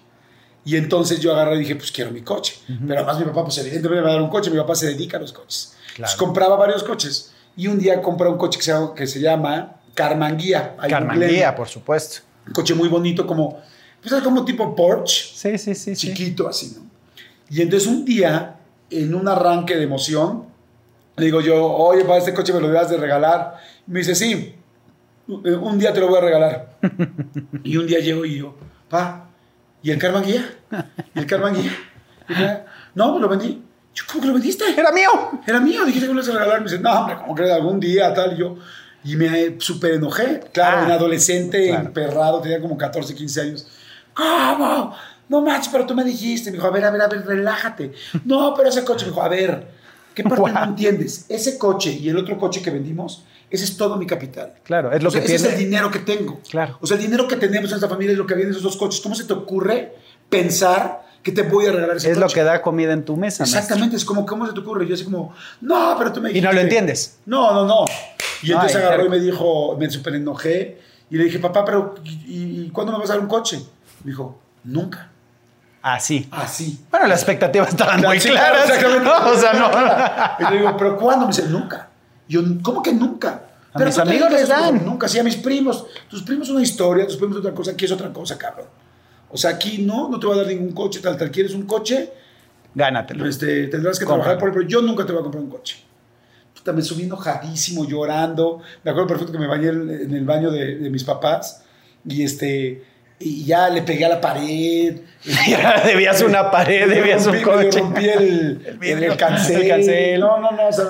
Y 0.64 0.76
entonces 0.76 1.20
yo 1.20 1.34
agarré 1.34 1.56
y 1.56 1.58
dije, 1.58 1.76
pues 1.76 1.92
quiero 1.92 2.10
mi 2.10 2.22
coche. 2.22 2.54
Pero 2.66 3.00
además 3.00 3.18
mi 3.18 3.26
papá, 3.26 3.44
pues 3.44 3.58
evidentemente 3.58 4.00
me 4.00 4.00
va 4.00 4.08
a 4.08 4.12
dar 4.14 4.22
un 4.22 4.30
coche, 4.30 4.50
mi 4.50 4.56
papá 4.56 4.74
se 4.74 4.86
dedica 4.86 5.18
a 5.18 5.20
los 5.20 5.34
coches. 5.34 5.76
Entonces 5.90 6.16
compraba 6.16 6.56
varios 6.56 6.82
coches. 6.82 7.34
Y 7.58 7.66
un 7.66 7.78
día 7.78 8.00
compré 8.00 8.26
un 8.28 8.38
coche 8.38 8.58
que 8.58 8.64
se 8.64 8.72
llama, 8.72 8.94
que 8.94 9.06
se 9.06 9.20
llama 9.20 9.76
Carmanguía. 9.92 10.76
ahí 10.78 10.86
en 10.86 10.90
Carman 10.90 11.16
Glen. 11.18 11.28
Guía, 11.28 11.54
por 11.54 11.68
supuesto. 11.68 12.22
Un 12.46 12.54
coche 12.54 12.72
muy 12.72 12.88
bonito, 12.88 13.26
como, 13.26 13.60
pues 14.00 14.14
como 14.22 14.42
tipo 14.42 14.74
Porsche 14.74 15.24
Sí, 15.34 15.58
sí, 15.58 15.74
sí. 15.74 15.94
sí. 15.94 16.08
chiquito 16.08 16.48
así, 16.48 16.74
¿no? 16.74 16.86
Y 17.50 17.60
entonces 17.60 17.86
un 17.86 18.06
día, 18.06 18.56
en 18.88 19.14
un 19.14 19.28
arranque 19.28 19.76
de 19.76 19.82
emoción, 19.82 20.44
le 21.16 21.26
digo 21.26 21.42
yo, 21.42 21.62
oye, 21.66 22.02
para 22.06 22.16
este 22.16 22.32
coche 22.32 22.54
me 22.54 22.60
lo 22.60 22.68
debas 22.68 22.88
de 22.88 22.96
regalar. 22.96 23.56
Y 23.86 23.90
me 23.90 23.98
dice, 23.98 24.14
sí, 24.14 24.54
un 25.26 25.78
día 25.78 25.92
te 25.92 26.00
lo 26.00 26.08
voy 26.08 26.18
a 26.18 26.20
regalar. 26.22 26.76
y 27.62 27.76
un 27.76 27.86
día 27.86 28.00
llego 28.00 28.24
y 28.24 28.38
yo, 28.38 28.56
pa, 28.88 29.28
¿y 29.82 29.90
el 29.90 29.98
Carman 29.98 30.24
Guía? 30.24 30.48
¿Y 31.14 31.18
el 31.18 31.26
Carman 31.26 31.54
Guía? 31.54 31.72
Y 32.28 32.32
me, 32.32 32.58
no, 32.94 33.10
pues 33.12 33.22
lo 33.22 33.28
vendí. 33.28 33.62
Yo, 33.94 34.04
¿cómo 34.08 34.20
que 34.22 34.26
lo 34.28 34.34
vendiste? 34.34 34.64
¡Era 34.76 34.90
mío! 34.92 35.08
Era 35.46 35.60
mío, 35.60 35.84
dijiste 35.84 36.08
que 36.08 36.14
lo 36.14 36.20
ibas 36.20 36.28
a 36.34 36.38
regalar. 36.38 36.60
Me 36.60 36.68
dice, 36.70 36.80
no, 36.82 36.90
hombre, 36.92 37.16
como 37.16 37.34
que 37.34 37.50
algún 37.52 37.78
día, 37.78 38.12
tal. 38.12 38.32
Y 38.34 38.38
yo, 38.38 38.56
y 39.04 39.14
me 39.16 39.56
súper 39.60 39.94
enojé. 39.94 40.40
Claro, 40.52 40.78
Ah, 40.78 40.84
un 40.86 40.90
adolescente 40.90 41.68
claro. 41.68 41.86
emperrado, 41.86 42.40
tenía 42.40 42.60
como 42.60 42.76
14, 42.76 43.14
15 43.14 43.40
años. 43.40 43.68
¿Cómo? 44.14 44.94
No 45.28 45.40
manches, 45.42 45.68
pero 45.70 45.86
tú 45.86 45.94
me 45.94 46.02
dijiste. 46.04 46.50
Me 46.50 46.56
dijo, 46.56 46.66
a 46.66 46.70
ver, 46.70 46.84
a 46.84 46.90
ver, 46.90 47.02
a 47.02 47.08
ver, 47.08 47.24
relájate. 47.24 47.92
No, 48.24 48.52
pero 48.54 48.68
ese 48.68 48.84
coche, 48.84 49.04
me 49.06 49.10
dijo, 49.12 49.22
a 49.22 49.28
ver, 49.28 49.66
¿qué 50.14 50.22
parte 50.24 50.40
Guau. 50.40 50.54
no 50.54 50.64
entiendes? 50.64 51.26
Ese 51.28 51.56
coche 51.58 51.92
y 51.92 52.08
el 52.08 52.16
otro 52.18 52.36
coche 52.38 52.62
que 52.62 52.70
vendimos, 52.70 53.24
ese 53.54 53.64
es 53.64 53.76
todo 53.76 53.96
mi 53.96 54.06
capital. 54.06 54.54
Claro, 54.64 54.92
es 54.92 55.02
lo 55.02 55.08
O 55.08 55.12
sea, 55.12 55.20
que 55.22 55.34
ese 55.34 55.46
es 55.48 55.52
el 55.54 55.58
dinero 55.58 55.90
que 55.90 56.00
tengo. 56.00 56.40
Claro. 56.50 56.78
O 56.80 56.86
sea, 56.86 56.96
el 56.96 57.02
dinero 57.02 57.26
que 57.28 57.36
tenemos 57.36 57.70
en 57.70 57.76
esta 57.76 57.88
familia 57.88 58.12
es 58.12 58.18
lo 58.18 58.26
que 58.26 58.34
viene 58.34 58.50
de 58.50 58.52
esos 58.52 58.62
dos 58.62 58.76
coches. 58.76 59.00
¿Cómo 59.00 59.14
se 59.14 59.24
te 59.24 59.32
ocurre 59.32 59.94
pensar 60.28 61.04
que 61.22 61.32
te 61.32 61.42
voy 61.42 61.66
a 61.66 61.72
regalar 61.72 61.96
ese 61.96 62.10
Es 62.10 62.18
coche? 62.18 62.26
lo 62.28 62.34
que 62.34 62.42
da 62.44 62.60
comida 62.62 62.92
en 62.92 63.04
tu 63.04 63.16
mesa. 63.16 63.42
maestro. 63.44 63.58
Exactamente, 63.60 63.96
es 63.96 64.04
como, 64.04 64.26
¿cómo 64.26 64.46
se 64.46 64.52
te 64.52 64.60
ocurre? 64.60 64.86
Yo 64.86 64.94
así 64.94 65.04
como, 65.04 65.34
no, 65.60 65.94
pero 65.98 66.12
tú 66.12 66.20
me 66.20 66.30
Y 66.30 66.34
dijiste. 66.34 66.46
no 66.48 66.52
lo 66.54 66.60
entiendes. 66.60 67.18
No, 67.26 67.52
no, 67.54 67.64
no. 67.64 67.84
Y 68.42 68.52
entonces 68.52 68.76
agarró 68.76 69.06
y 69.06 69.08
me 69.08 69.18
dijo, 69.20 69.76
me 69.78 69.88
súper 69.90 70.14
enojé. 70.16 70.80
Y 71.10 71.16
le 71.16 71.24
dije, 71.24 71.38
papá, 71.38 71.64
pero 71.64 71.94
¿y, 72.04 72.10
y- 72.10 72.64
y 72.66 72.70
cuándo 72.70 72.92
me 72.92 72.98
vas 72.98 73.08
a 73.10 73.14
dar 73.14 73.22
un 73.22 73.28
coche? 73.28 73.58
Me 74.02 74.10
dijo, 74.10 74.38
nunca. 74.64 75.10
Así. 75.80 76.26
Así. 76.30 76.80
Bueno, 76.90 77.06
las 77.06 77.20
expectativas 77.20 77.68
estaban 77.68 78.00
Claro, 78.00 78.08
muy 78.14 78.18
claro, 78.18 78.56
exactamente. 78.64 79.04
¿no? 79.04 79.26
O 79.32 79.36
sea, 79.36 79.52
no. 80.38 80.46
Y 80.48 80.50
le 80.52 80.58
digo, 80.58 80.76
¿pero 80.76 80.96
cuándo? 80.96 81.26
Me 81.26 81.32
dice, 81.32 81.46
nunca. 81.48 81.88
Yo, 82.28 82.42
¿cómo 82.62 82.82
que 82.82 82.92
nunca? 82.92 83.48
A 83.72 83.78
Pero 83.78 83.86
mis 83.86 83.98
amigos 83.98 84.30
les 84.30 84.48
dan. 84.48 84.84
Nunca, 84.84 85.08
sí, 85.08 85.18
a 85.18 85.24
mis 85.24 85.36
primos. 85.36 85.86
Tus 86.08 86.22
primos 86.22 86.48
una 86.50 86.62
historia, 86.62 87.06
tus 87.06 87.16
primos 87.16 87.36
otra 87.38 87.52
cosa, 87.52 87.72
aquí 87.72 87.84
es 87.84 87.92
otra 87.92 88.12
cosa, 88.12 88.38
cabrón. 88.38 88.66
O 89.30 89.36
sea, 89.36 89.50
aquí 89.50 89.78
no, 89.78 90.08
no 90.08 90.18
te 90.20 90.26
voy 90.26 90.36
a 90.38 90.42
dar 90.42 90.46
ningún 90.48 90.72
coche, 90.72 91.00
tal, 91.00 91.16
tal. 91.16 91.30
¿Quieres 91.30 91.54
un 91.54 91.66
coche? 91.66 92.10
Gánatelo. 92.74 93.26
Este, 93.26 93.66
tendrás 93.68 93.98
que 93.98 94.04
Cómpralo. 94.04 94.22
trabajar 94.22 94.38
por 94.38 94.48
él, 94.48 94.54
pero 94.54 94.68
yo 94.68 94.80
nunca 94.82 95.04
te 95.04 95.12
voy 95.12 95.20
a 95.20 95.22
comprar 95.24 95.42
un 95.42 95.50
coche. 95.50 95.76
Puta, 96.54 96.72
me 96.72 96.82
subí 96.82 97.02
enojadísimo, 97.02 97.84
llorando. 97.86 98.60
Me 98.84 98.90
acuerdo 98.92 99.08
perfecto 99.08 99.32
que 99.32 99.38
me 99.38 99.46
bañé 99.48 99.68
en 99.68 99.90
en 99.90 100.14
el 100.14 100.24
baño 100.24 100.50
de, 100.50 100.76
de 100.78 100.90
mis 100.90 101.02
papás 101.04 101.64
y 102.06 102.22
este 102.22 102.84
y 103.24 103.44
ya 103.44 103.68
le 103.70 103.82
pegué 103.82 104.04
a 104.04 104.08
la 104.10 104.20
pared. 104.20 104.96
Ya 105.48 105.80
debías 105.84 106.20
una 106.22 106.50
pared, 106.50 106.86
debías 106.88 107.26
un 107.26 107.32
rompí- 107.34 107.46
medio 107.56 107.64
coche. 107.70 107.78
rompí 107.80 108.04
el, 108.08 108.76
El 108.82 108.88
el, 108.98 109.04
el 109.04 109.16
cancel. 109.16 109.62
el 109.62 109.68
cancel. 109.68 110.20
No, 110.20 110.38
no, 110.38 110.50
no. 110.52 110.68
o 110.68 110.72
sea, 110.72 110.84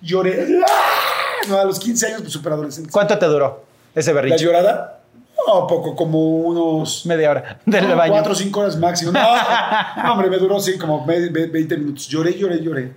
lloré. 0.00 0.46
¡Ah! 0.66 1.46
No, 1.48 1.58
a 1.60 1.64
los 1.64 1.78
15 1.78 2.06
años, 2.06 2.20
pues 2.22 2.32
súper 2.32 2.52
adolescente. 2.54 2.90
¿Cuánto 2.90 3.18
te 3.18 3.26
duró 3.26 3.64
ese 3.94 4.10
¿La 4.10 4.22
berrinche? 4.22 4.42
llorada? 4.44 5.00
No, 5.46 5.66
poco, 5.66 5.94
como 5.94 6.18
unos 6.38 7.04
Media 7.04 7.30
hora 7.30 7.60
del 7.66 7.86
no, 7.88 7.96
baño. 7.96 8.12
Cuatro 8.12 8.32
o 8.32 8.34
cinco 8.34 8.60
horas 8.60 8.78
máximo. 8.78 9.12
No, 9.12 9.20
no, 10.02 10.12
hombre, 10.14 10.30
me 10.30 10.38
duró 10.38 10.58
sí, 10.58 10.78
como 10.78 11.04
ve- 11.04 11.28
ve- 11.28 11.48
20 11.48 11.76
minutos. 11.76 12.08
Lloré, 12.08 12.32
lloré, 12.38 12.62
lloré. 12.62 12.92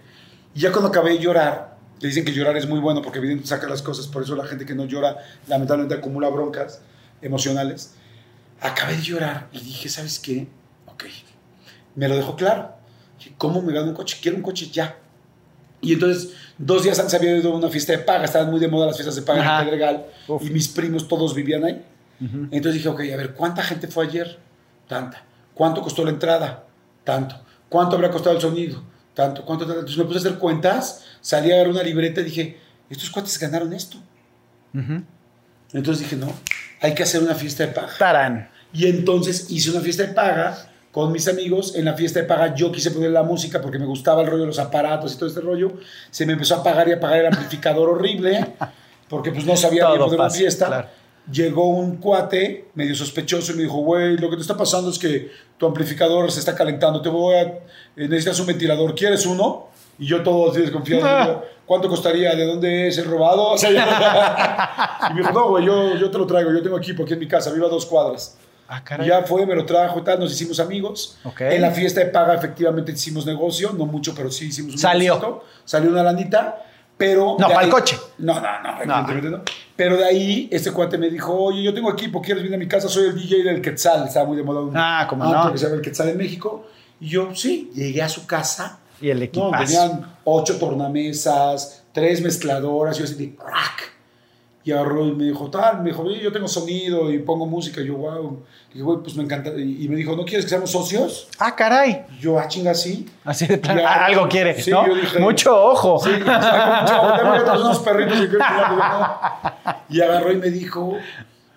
Y 0.56 0.62
ya 0.62 0.72
cuando 0.72 0.88
acabé 0.88 1.10
de 1.12 1.20
llorar, 1.20 1.76
te 2.00 2.08
dicen 2.08 2.24
que 2.24 2.32
llorar 2.32 2.56
es 2.56 2.66
muy 2.66 2.80
bueno 2.80 3.02
porque 3.02 3.18
evidentemente 3.20 3.50
saca 3.50 3.68
las 3.68 3.82
cosas. 3.82 4.08
Por 4.08 4.24
eso 4.24 4.34
la 4.38 4.46
gente 4.46 4.66
que 4.66 4.74
no 4.74 4.86
llora, 4.86 5.18
lamentablemente 5.48 5.96
acumula 5.96 6.30
broncas 6.30 6.80
emocionales. 7.22 7.94
Acabé 8.62 8.96
de 8.98 9.04
llorar 9.04 9.50
y 9.52 9.60
dije, 9.60 9.90
¿sabes 9.90 10.20
qué? 10.20 10.48
Ok. 10.88 11.06
Me 11.96 12.08
lo 12.08 12.16
dejó 12.16 12.36
claro. 12.36 12.76
¿Cómo 13.38 13.62
me 13.62 13.74
gano 13.74 13.88
un 13.88 13.94
coche? 13.94 14.18
Quiero 14.22 14.38
un 14.38 14.44
coche 14.44 14.70
ya. 14.72 14.98
Y 15.82 15.94
entonces, 15.94 16.34
dos 16.58 16.84
días 16.84 16.98
antes 17.00 17.14
había 17.14 17.36
ido 17.38 17.54
a 17.54 17.56
una 17.56 17.70
fiesta 17.70 17.92
de 17.94 18.00
paga. 18.00 18.26
Estaban 18.26 18.50
muy 18.50 18.60
de 18.60 18.68
moda 18.68 18.88
las 18.88 18.96
fiestas 18.96 19.16
de 19.16 19.22
paga 19.22 19.42
Ajá. 19.42 19.60
en 19.60 19.66
Pedregal. 19.66 20.06
Uf. 20.28 20.44
Y 20.46 20.50
mis 20.50 20.68
primos 20.68 21.08
todos 21.08 21.34
vivían 21.36 21.64
ahí. 21.64 21.86
Entonces 22.20 22.74
dije, 22.74 22.90
ok, 22.90 23.00
a 23.14 23.16
ver, 23.18 23.34
¿cuánta 23.36 23.62
gente 23.62 23.88
fue 23.88 24.06
ayer? 24.06 24.40
Tanta. 24.88 25.24
¿Cuánto 25.54 25.82
costó 25.82 26.04
la 26.04 26.10
entrada? 26.10 26.64
Tanto. 27.04 27.40
¿Cuánto 27.70 27.96
habrá 27.96 28.10
costado 28.10 28.36
el 28.36 28.42
sonido? 28.42 28.82
Tanto. 29.14 29.46
¿Cuánto? 29.46 29.66
tanto? 29.66 29.82
Entonces 29.82 29.98
me 30.00 30.06
puse 30.06 30.18
a 30.18 30.22
hacer 30.22 30.40
cuentas, 30.40 31.06
salí 31.22 31.52
a 31.52 31.56
agarrar 31.56 31.74
una 31.74 31.84
libreta 31.84 32.22
y 32.22 32.26
dije, 32.26 32.60
estos 32.90 33.12
cuates 33.12 33.38
ganaron 33.38 33.72
esto. 33.74 33.98
Ujú. 34.74 35.04
Entonces 35.74 36.04
dije, 36.04 36.16
no, 36.16 36.34
hay 36.82 36.94
que 36.94 37.04
hacer 37.04 37.22
una 37.22 37.36
fiesta 37.36 37.66
de 37.66 37.74
paga. 37.74 37.90
Tarán. 37.98 38.50
Y 38.74 38.88
entonces 38.88 39.48
hice 39.50 39.72
una 39.72 39.80
fiesta 39.82 40.04
de 40.04 40.14
paga 40.14 40.70
con 40.92 41.12
mis 41.12 41.28
amigos. 41.28 41.76
En 41.76 41.86
la 41.86 41.94
fiesta 41.94 42.20
de 42.20 42.26
paga 42.26 42.54
yo 42.56 42.72
quise 42.72 42.92
poner 42.92 43.12
la 43.12 43.24
música 43.24 43.62
porque 43.62 43.80
me 43.80 43.86
gustaba 43.86 44.22
el 44.22 44.28
rollo 44.28 44.42
de 44.42 44.48
los 44.48 44.60
aparatos 44.60 45.14
y 45.14 45.18
todo 45.18 45.30
este 45.30 45.42
rollo. 45.42 45.74
Se 46.12 46.26
me 46.26 46.34
empezó 46.34 46.56
a 46.56 46.60
apagar 46.60 46.88
y 46.90 46.94
apagar 46.94 47.20
el 47.20 47.26
amplificador 47.28 47.90
horrible 47.90 48.54
porque 49.10 49.32
pues 49.32 49.46
no 49.46 49.56
sabía 49.56 49.84
Todo 49.84 49.92
bien 49.94 50.06
poner 50.06 50.20
una 50.20 50.30
fiesta. 50.30 50.66
claro. 50.68 50.88
Llegó 51.32 51.68
un 51.70 51.98
cuate 51.98 52.70
medio 52.74 52.96
sospechoso 52.96 53.52
y 53.52 53.56
me 53.56 53.64
dijo, 53.64 53.80
güey, 53.80 54.18
lo 54.18 54.30
que 54.30 54.38
te 54.38 54.42
está 54.42 54.56
pasando 54.56 54.90
es 54.90 54.98
que 54.98 55.30
tu 55.58 55.66
amplificador 55.66 56.32
se 56.32 56.40
está 56.40 56.56
calentando. 56.56 57.02
Te 57.02 57.10
voy 57.10 57.36
a... 57.36 57.42
eh, 57.42 57.60
necesitas 57.96 58.40
un 58.40 58.46
ventilador. 58.48 58.96
¿Quieres 58.96 59.26
uno? 59.26 59.68
Y 60.00 60.06
yo 60.06 60.24
todo 60.24 60.52
así 60.52 60.62
desconfiado. 60.62 61.44
¿Cuánto 61.68 61.90
costaría? 61.90 62.34
¿De 62.36 62.46
dónde 62.46 62.88
es 62.88 62.98
el 62.98 63.06
robado? 63.06 63.52
O 63.52 63.58
sea, 63.58 63.70
y 65.12 65.14
me 65.14 65.20
dijo, 65.22 65.34
no, 65.34 65.50
güey, 65.50 65.66
yo, 65.66 65.96
yo 65.96 66.10
te 66.10 66.18
lo 66.18 66.26
traigo. 66.26 66.52
Yo 66.52 66.64
tengo 66.64 66.78
equipo 66.78 67.04
aquí 67.04 67.14
en 67.14 67.20
mi 67.20 67.28
casa. 67.28 67.52
Vivo 67.52 67.68
a 67.68 67.70
dos 67.70 67.86
cuadras. 67.86 68.38
Ah, 68.70 68.82
Y 69.02 69.08
ya 69.08 69.22
fue, 69.24 69.46
me 69.46 69.56
lo 69.56 69.66
trajo 69.66 70.00
y 70.00 70.04
tal, 70.04 70.20
nos 70.20 70.32
hicimos 70.34 70.60
amigos. 70.60 71.18
Ok. 71.24 71.42
En 71.42 71.62
la 71.62 71.72
fiesta 71.72 72.00
de 72.02 72.08
paga 72.08 72.34
efectivamente 72.36 72.92
hicimos 72.92 73.26
negocio, 73.26 73.72
no 73.72 73.86
mucho, 73.86 74.14
pero 74.16 74.30
sí 74.30 74.48
hicimos 74.48 74.74
un 74.74 74.78
Salió. 74.80 75.14
negocito. 75.16 75.46
Salió 75.64 75.90
una 75.90 76.04
lanita, 76.04 76.66
pero... 76.98 77.38
No, 77.40 77.48
para 77.48 77.62
el 77.64 77.70
coche. 77.70 77.98
No, 78.18 78.34
no, 78.42 78.62
no, 78.62 78.82
evidentemente 78.82 79.30
no. 79.30 79.42
Pero 79.74 79.96
de 79.96 80.04
ahí 80.04 80.50
este 80.52 80.72
cuate 80.72 80.98
me 80.98 81.10
dijo, 81.10 81.34
oye, 81.34 81.64
yo 81.64 81.74
tengo 81.74 81.90
equipo, 81.92 82.22
¿quieres 82.22 82.44
venir 82.44 82.56
a 82.56 82.60
mi 82.60 82.68
casa? 82.68 82.90
Soy 82.90 83.06
el 83.08 83.16
DJ 83.16 83.44
del 83.44 83.62
Quetzal, 83.62 84.06
estaba 84.08 84.26
muy 84.26 84.36
de 84.36 84.44
moda 84.44 84.60
un 84.62 84.76
Ah, 84.76 85.02
antro 85.02 85.18
no. 85.18 85.52
que 85.52 85.58
se 85.58 85.64
llama 85.66 85.76
el 85.78 85.82
Quetzal 85.82 86.10
en 86.10 86.18
México. 86.18 86.66
Y 87.00 87.08
yo, 87.08 87.34
sí, 87.36 87.72
llegué 87.74 88.02
a 88.02 88.10
su 88.10 88.26
casa. 88.28 88.80
Y 89.02 89.10
el 89.10 89.18
No, 89.20 89.24
equipazo. 89.26 89.64
tenían 89.66 90.16
ocho 90.24 90.58
tornamesas, 90.58 91.84
tres 91.92 92.22
mezcladoras, 92.22 92.98
yo 92.98 93.04
así 93.06 93.16
de 93.16 93.36
crack. 93.36 93.94
Y 94.64 94.72
agarró 94.74 95.06
y 95.08 95.14
me 95.14 95.24
dijo, 95.24 95.50
tal, 95.50 95.82
me 95.82 95.92
dijo, 95.92 96.02
"Oye, 96.02 96.20
yo 96.22 96.30
tengo 96.30 96.48
sonido 96.50 97.10
y 97.10 97.20
pongo 97.20 97.46
música. 97.46 97.80
Y 97.80 97.88
yo, 97.88 97.96
wow. 97.96 98.44
Y 98.72 98.74
dije, 98.74 98.84
güey, 98.84 98.98
pues 99.02 99.16
me 99.16 99.24
encanta. 99.24 99.52
Y 99.52 99.88
me 99.88 99.96
dijo, 99.96 100.14
¿no 100.14 100.26
quieres 100.26 100.44
que 100.44 100.50
seamos 100.50 100.72
socios? 100.72 101.30
Ah, 101.40 101.56
caray. 101.56 102.02
Y 102.18 102.20
yo, 102.24 102.38
ah, 102.38 102.50
chinga, 102.50 102.74
sí. 102.74 103.08
Así 103.24 103.48
de 103.48 103.58
plan, 103.60 103.80
ah, 103.80 104.06
algo 104.06 104.28
quiere, 104.28 104.62
Sí, 104.62 104.70
¿no? 104.72 104.86
yo 104.86 104.96
dije- 104.96 105.20
Mucho 105.20 105.56
ojo. 105.72 106.00
Sí, 106.04 106.10
unos 107.60 107.80
perritos 107.80 108.18
y, 108.20 108.28
y 109.98 110.02
agarró 110.02 110.32
y 110.34 110.38
me 110.38 110.50
dijo, 110.50 110.98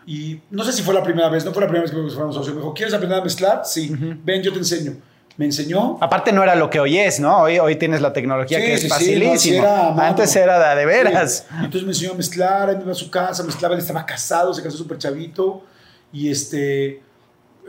y 0.07 0.41
no 0.51 0.63
sé 0.65 0.73
si 0.73 0.83
fue 0.83 0.95
la 0.95 1.03
primera 1.03 1.29
vez, 1.29 1.45
no 1.45 1.53
fue 1.53 1.63
la 1.63 1.67
primera 1.69 1.83
vez 1.83 1.91
que 1.91 1.97
fuéramos 2.11 2.35
socios, 2.35 2.55
me 2.55 2.61
dijo, 2.61 2.75
¿quieres 2.75 2.95
aprender 2.95 3.19
a 3.19 3.25
mezclar? 3.25 3.63
Sí, 3.65 3.91
ven, 4.25 4.43
yo 4.43 4.53
te 4.53 4.59
enseño. 4.59 4.93
Me 5.41 5.47
enseñó. 5.47 5.97
Aparte 6.03 6.33
no 6.33 6.43
era 6.43 6.55
lo 6.55 6.69
que 6.69 6.81
hoy 6.81 6.99
es, 6.99 7.19
¿no? 7.19 7.39
Hoy, 7.41 7.59
hoy 7.59 7.77
tienes 7.77 8.03
la 8.03 8.13
tecnología 8.13 8.59
Sí, 8.59 8.65
que 8.67 8.75
es 8.75 8.83
sí, 8.83 8.89
facilísimo. 8.89 9.39
sí 9.39 9.57
era. 9.57 10.07
Antes 10.07 10.37
era 10.37 10.75
de, 10.75 10.81
de 10.81 10.85
veras. 10.85 11.47
Entonces 11.55 11.83
me 11.85 11.93
enseñó 11.93 12.13
a 12.13 12.15
mezclar, 12.15 12.69
él 12.69 12.77
me 12.77 12.83
iba 12.83 12.93
a 12.93 12.95
su 12.95 13.11
casa, 13.11 13.43
mezclaba, 13.43 13.75
él 13.75 13.81
estaba 13.81 14.05
casado, 14.05 14.53
se 14.53 14.63
casó 14.63 14.77
súper 14.77 14.99
chavito. 14.99 15.65
Y 16.13 16.31
este. 16.31 17.01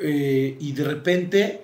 eh, 0.01 0.57
y 0.59 0.71
de 0.73 0.83
repente 0.83 1.63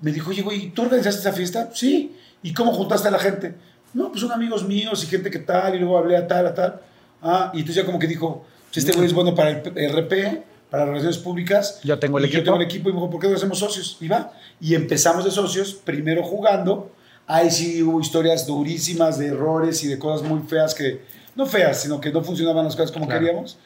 me 0.00 0.12
dijo, 0.12 0.30
oye, 0.30 0.42
güey, 0.42 0.70
¿tú 0.70 0.82
organizaste 0.82 1.20
esa 1.22 1.32
fiesta? 1.32 1.70
Sí. 1.74 2.14
¿Y 2.40 2.54
cómo 2.54 2.72
juntaste 2.72 3.08
a 3.08 3.10
la 3.10 3.18
gente? 3.18 3.54
No, 3.94 4.10
pues 4.10 4.20
son 4.20 4.30
amigos 4.30 4.64
míos 4.64 5.02
y 5.02 5.08
gente 5.08 5.28
que 5.28 5.40
tal, 5.40 5.74
y 5.74 5.80
luego 5.80 5.98
hablé 5.98 6.16
a 6.16 6.28
tal, 6.28 6.46
a 6.46 6.54
tal. 6.54 6.80
Ah, 7.20 7.50
y 7.52 7.58
entonces 7.60 7.82
ya 7.82 7.84
como 7.84 7.98
que 7.98 8.06
dijo, 8.06 8.44
este 8.72 8.92
güey 8.92 9.06
es 9.06 9.12
bueno 9.12 9.34
para 9.34 9.50
el 9.50 9.92
RP, 9.92 10.44
para 10.70 10.84
relaciones 10.84 11.18
públicas. 11.18 11.80
Yo 11.84 11.98
tengo 11.98 12.18
el 12.18 12.24
y 12.24 12.26
equipo. 12.28 12.38
Yo 12.40 12.44
tengo 12.44 12.56
el 12.58 12.62
equipo 12.64 12.88
y 12.88 12.92
me 12.92 12.98
dijo, 12.98 13.10
¿por 13.10 13.20
qué 13.20 13.28
no 13.28 13.36
hacemos 13.36 13.58
socios? 13.58 13.96
Y 14.00 14.08
va. 14.08 14.32
Y 14.60 14.74
empezamos 14.74 15.24
de 15.24 15.30
socios, 15.30 15.74
primero 15.74 16.22
jugando. 16.22 16.90
Ahí 17.26 17.50
sí 17.50 17.82
hubo 17.82 18.00
historias 18.00 18.46
durísimas 18.46 19.18
de 19.18 19.28
errores 19.28 19.82
y 19.84 19.88
de 19.88 19.98
cosas 19.98 20.26
muy 20.26 20.40
feas 20.48 20.74
que, 20.74 21.00
no 21.36 21.46
feas, 21.46 21.80
sino 21.82 22.00
que 22.00 22.10
no 22.10 22.22
funcionaban 22.22 22.64
las 22.64 22.74
cosas 22.74 22.90
como 22.92 23.06
Claro. 23.06 23.20
queríamos. 23.20 23.58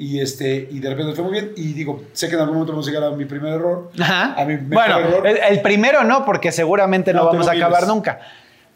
Y, 0.00 0.20
este, 0.20 0.68
y 0.70 0.78
de 0.78 0.90
repente 0.90 1.12
fue 1.14 1.24
muy 1.24 1.32
bien. 1.32 1.52
Y 1.56 1.72
digo, 1.72 2.02
sé 2.12 2.28
que 2.28 2.34
en 2.36 2.40
algún 2.40 2.54
momento 2.54 2.72
vamos 2.72 2.86
a 2.86 2.90
llegar 2.92 3.04
a 3.08 3.10
mi 3.16 3.24
primer 3.24 3.54
error. 3.54 3.90
Ajá. 4.00 4.34
A 4.40 4.44
mi 4.44 4.54
mejor 4.54 4.68
Bueno, 4.68 4.98
error. 5.00 5.26
el, 5.26 5.36
el 5.38 5.60
primero 5.62 6.04
no, 6.04 6.24
porque 6.24 6.52
seguramente 6.52 7.12
no, 7.12 7.24
No, 7.24 7.26
vamos 7.26 7.48
a 7.48 7.52
acabar 7.52 7.86
nunca. 7.88 8.20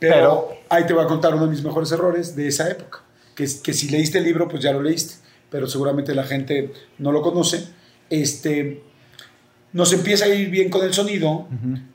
Pero, 0.01 0.15
Pero, 0.15 0.49
ahí 0.69 0.85
te 0.85 0.93
voy 0.93 1.05
a 1.05 1.07
contar 1.07 1.33
uno 1.35 1.45
de 1.45 1.51
mis 1.51 1.63
mejores 1.63 1.93
errores 1.93 2.35
de 2.35 2.49
esa 2.49 2.69
época. 2.69 3.03
Que, 3.37 3.47
que 3.63 3.73
si 3.73 3.89
leíste 3.89 4.19
el 4.19 4.25
libro, 4.25 4.49
pues 4.49 4.61
ya 4.65 4.73
lo 4.73 4.83
leíste. 4.83 5.15
Pero 5.53 5.69
seguramente 5.69 6.15
la 6.15 6.25
gente 6.25 6.73
no 6.99 7.13
lo 7.13 7.23
conoce. 7.23 7.65
Este, 8.11 8.83
nos 9.73 9.93
empieza 9.93 10.25
a 10.25 10.29
ir 10.29 10.51
bien 10.51 10.69
con 10.71 10.83
el 10.85 10.93
sonido, 10.93 11.47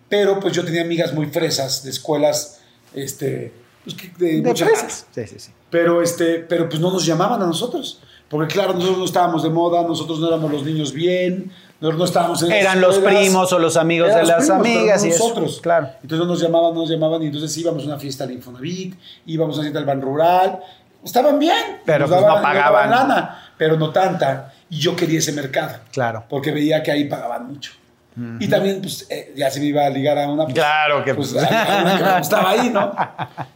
pero 0.07 0.39
pues 0.39 0.53
yo 0.53 0.63
tenía 0.63 0.81
amigas 0.83 1.13
muy 1.13 1.25
fresas 1.25 1.83
de 1.83 1.89
escuelas 1.89 2.61
este, 2.93 3.51
pues, 3.83 3.95
que- 3.97 4.41
de, 4.41 4.55
fresas. 4.55 5.07
Sí, 5.13 5.27
sí, 5.27 5.35
sí. 5.39 5.51
pero, 5.69 6.01
este, 6.01 6.35
pero 6.39 6.69
pues 6.69 6.79
no 6.79 6.91
nos 6.91 7.05
llamaban 7.05 7.41
a 7.41 7.45
nosotros. 7.45 7.99
Porque 8.29 8.53
claro, 8.53 8.73
nosotros 8.73 8.97
no 8.97 9.05
estábamos 9.05 9.43
de 9.43 9.49
moda, 9.49 9.83
nosotros 9.83 10.19
no 10.19 10.27
éramos 10.27 10.51
los 10.51 10.63
niños 10.63 10.91
bien, 10.91 11.49
nosotros 11.79 11.97
no 11.99 12.05
estábamos 12.05 12.43
en 12.43 12.51
Eran 12.51 12.81
los 12.81 12.95
escuelas. 12.97 13.21
primos 13.21 13.53
o 13.53 13.59
los 13.59 13.77
amigos 13.77 14.09
de 14.13 14.19
los 14.19 14.27
las 14.27 14.37
primos, 14.45 14.59
amigas 14.59 15.01
no 15.01 15.07
y 15.07 15.11
eso. 15.11 15.23
nosotros. 15.23 15.59
Claro. 15.61 15.89
Entonces 16.01 16.19
no 16.19 16.25
nos 16.25 16.41
llamaban, 16.41 16.73
no 16.73 16.81
nos 16.81 16.89
llamaban 16.89 17.23
y 17.23 17.27
entonces 17.27 17.55
íbamos 17.57 17.83
a 17.83 17.85
una 17.87 17.97
fiesta 17.99 18.25
al 18.25 18.31
Infonavit, 18.31 18.95
íbamos 19.27 19.55
a 19.55 19.59
una 19.59 19.63
fiesta 19.67 19.79
al 19.79 19.85
Ban 19.85 20.01
Rural. 20.01 20.59
Estaban 21.05 21.39
bien, 21.39 21.55
Pero, 21.85 21.99
nos 21.99 22.09
pues, 22.09 22.21
no 22.21 22.27
daban- 22.27 22.43
nos 22.43 22.53
daban 22.53 22.63
pagaban. 22.73 22.89
lana, 22.89 23.46
pero 23.57 23.77
no 23.77 23.91
tanta. 23.91 24.53
Y 24.69 24.79
yo 24.79 24.95
quería 24.95 25.19
ese 25.19 25.31
mercado, 25.31 25.79
Claro. 25.91 26.23
porque 26.29 26.51
veía 26.51 26.83
que 26.83 26.91
ahí 26.91 27.05
pagaban 27.05 27.47
mucho. 27.47 27.71
Y 28.39 28.47
también, 28.47 28.81
pues, 28.81 29.05
eh, 29.11 29.31
ya 29.35 29.51
se 29.51 29.59
me 29.59 29.67
iba 29.67 29.85
a 29.85 29.89
ligar 29.91 30.17
a 30.17 30.27
una. 30.27 30.45
pues, 30.45 30.55
Claro 30.55 31.05
que- 31.05 31.13
Pues, 31.13 31.35
a- 31.37 31.45
a 31.45 31.81
una 31.83 31.97
que 31.99 32.03
me 32.13 32.17
gustaba 32.17 32.49
ahí, 32.49 32.69
¿no? 32.71 32.91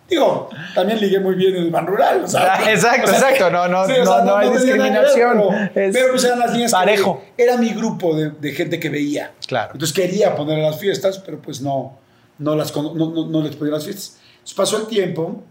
Digo, 0.07 0.49
también 0.75 0.99
ligué 0.99 1.19
muy 1.19 1.33
bien 1.33 1.55
en 1.55 1.63
el 1.63 1.71
Ban 1.71 1.87
Rural. 1.87 2.23
o 2.25 2.27
sea, 2.27 2.53
Ah, 2.59 2.71
exacto, 2.71 3.05
o 3.05 3.07
sea, 3.07 3.17
exacto, 3.31 3.49
no, 3.49 3.67
no, 3.67 3.87
sí, 3.87 3.93
o 3.93 4.05
sea, 4.05 4.17
no, 4.19 4.25
no 4.25 4.37
hay 4.37 4.49
que 4.49 4.53
ver, 4.53 4.61
discriminación, 4.63 5.41
pero, 5.73 5.87
es 5.87 5.93
pero, 5.95 6.11
pues 6.11 6.23
eran 6.25 6.37
las 6.39 6.51
líneas 6.51 6.71
que- 6.71 6.77
parejo. 6.77 7.23
era 7.37 7.57
mi 7.57 7.69
grupo 7.69 8.15
de, 8.15 8.29
de 8.29 8.51
gente 8.51 8.79
que 8.79 8.89
veía. 8.89 9.31
Claro. 9.47 9.71
Entonces 9.73 9.95
quería 9.95 10.35
poner 10.35 10.59
las 10.59 10.77
fiestas, 10.79 11.17
pero 11.17 11.41
pues 11.41 11.59
no, 11.61 11.97
no, 12.37 12.55
las, 12.55 12.75
no, 12.75 12.93
no, 12.93 13.25
no 13.29 13.41
les 13.41 13.55
ponía 13.55 13.73
las 13.73 13.83
fiestas. 13.83 14.17
Entonces 14.33 14.53
pasó 14.55 14.77
el 14.77 14.85
tiempo 14.85 15.41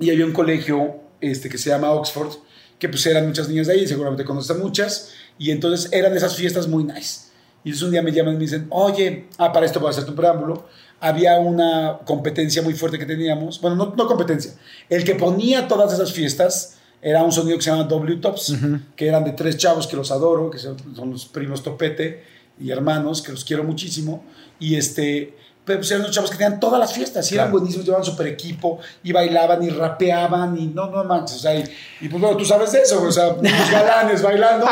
y 0.00 0.10
había 0.10 0.26
un 0.26 0.32
colegio 0.32 0.96
este, 1.20 1.48
que 1.48 1.56
se 1.56 1.70
llama 1.70 1.92
Oxford, 1.92 2.32
que 2.78 2.88
pues 2.88 3.06
eran 3.06 3.26
muchas 3.26 3.48
niñas 3.48 3.66
de 3.66 3.74
ahí, 3.74 3.86
seguramente 3.86 4.24
conoces 4.24 4.50
a 4.50 4.58
muchas, 4.58 5.12
y 5.38 5.50
entonces 5.50 5.92
eran 5.92 6.16
esas 6.16 6.36
fiestas 6.36 6.68
muy 6.68 6.84
nice. 6.84 7.28
Y 7.64 7.70
entonces 7.70 7.82
un 7.82 7.92
día 7.92 8.02
me 8.02 8.12
llaman 8.12 8.34
y 8.34 8.36
me 8.36 8.42
dicen, 8.42 8.66
oye, 8.70 9.26
ah, 9.38 9.52
para 9.52 9.64
esto 9.66 9.80
voy 9.80 9.88
a 9.88 9.90
hacerte 9.90 10.10
un 10.10 10.16
preámbulo. 10.16 10.68
Había 11.00 11.38
una 11.38 12.00
competencia 12.04 12.62
muy 12.62 12.74
fuerte 12.74 12.98
que 12.98 13.06
teníamos, 13.06 13.60
bueno, 13.60 13.76
no, 13.76 13.94
no 13.96 14.06
competencia, 14.06 14.52
el 14.88 15.04
que 15.04 15.14
ponía 15.14 15.66
todas 15.66 15.92
esas 15.92 16.12
fiestas 16.12 16.78
era 17.04 17.22
un 17.22 17.32
sonido 17.32 17.58
que 17.58 17.62
se 17.62 17.70
llama 17.70 17.84
W 17.84 18.16
Tops, 18.16 18.56
que 18.96 19.06
eran 19.06 19.24
de 19.24 19.32
tres 19.32 19.58
chavos 19.58 19.86
que 19.86 19.94
los 19.94 20.10
adoro, 20.10 20.50
que 20.50 20.58
son 20.58 20.76
los 21.10 21.26
primos 21.26 21.62
Topete 21.62 22.24
y 22.58 22.70
hermanos, 22.70 23.20
que 23.20 23.30
los 23.30 23.44
quiero 23.44 23.62
muchísimo. 23.62 24.24
Y 24.58 24.76
este, 24.76 25.36
pero 25.64 25.78
pues 25.78 25.90
eran 25.90 26.02
unos 26.02 26.14
chavos 26.14 26.30
que 26.30 26.36
tenían 26.36 26.60
todas 26.60 26.78
las 26.78 26.92
fiestas, 26.92 27.30
y 27.30 27.34
eran 27.34 27.46
Claro. 27.46 27.58
buenísimos, 27.58 27.86
llevaban 27.86 28.04
super 28.04 28.26
equipo, 28.26 28.78
y 29.02 29.12
bailaban, 29.12 29.62
y 29.62 29.70
rapeaban, 29.70 30.56
y 30.58 30.66
no, 30.66 30.86
no 30.90 31.04
manches, 31.04 31.36
o 31.36 31.40
sea, 31.40 31.54
y, 31.54 31.64
y 32.00 32.08
pues 32.08 32.20
bueno, 32.20 32.36
tú 32.36 32.44
sabes 32.44 32.72
de 32.72 32.80
eso, 32.82 33.02
o 33.02 33.10
sea, 33.10 33.28
unos 33.38 33.70
galanes 33.70 34.22
bailando. 34.22 34.66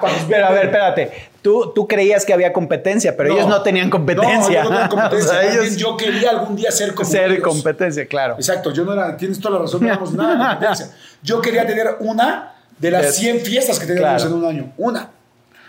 pues, 0.00 0.12
Pero 0.28 0.46
a 0.46 0.50
ver, 0.52 0.66
espérate. 0.66 1.12
Tú, 1.42 1.72
tú 1.74 1.86
creías 1.86 2.24
que 2.24 2.32
había 2.32 2.52
competencia, 2.52 3.16
pero 3.16 3.32
ellos 3.32 3.46
no 3.46 3.62
tenían 3.62 3.88
competencia. 3.88 4.64
No, 4.64 4.70
yo 4.70 4.70
no 4.70 4.70
tenía 4.70 4.88
competencia. 4.88 5.30
O 5.36 5.40
sea, 5.42 5.52
ellos 5.52 5.76
yo 5.76 5.96
quería 5.96 6.30
algún 6.30 6.56
día 6.56 6.70
ser 6.72 6.92
como 6.94 7.08
ser 7.08 7.40
competencia, 7.40 8.04
claro. 8.06 8.34
Exacto, 8.34 8.72
yo 8.72 8.84
no 8.84 8.92
era, 8.92 9.16
tienes 9.16 9.38
toda 9.40 9.54
la 9.56 9.60
razón, 9.62 9.80
no 9.82 9.86
éramos 9.88 10.12
nada 10.12 10.32
de 10.34 10.38
competencia. 10.50 10.90
Yo 11.22 11.40
quería 11.40 11.66
tener 11.66 11.96
una 12.00 12.52
de 12.78 12.90
las 12.90 13.06
Es- 13.06 13.16
100 13.16 13.40
fiestas 13.40 13.78
que 13.78 13.86
teníamos 13.86 14.22
claro. 14.22 14.36
en 14.36 14.42
un 14.42 14.48
año, 14.48 14.72
una. 14.76 15.10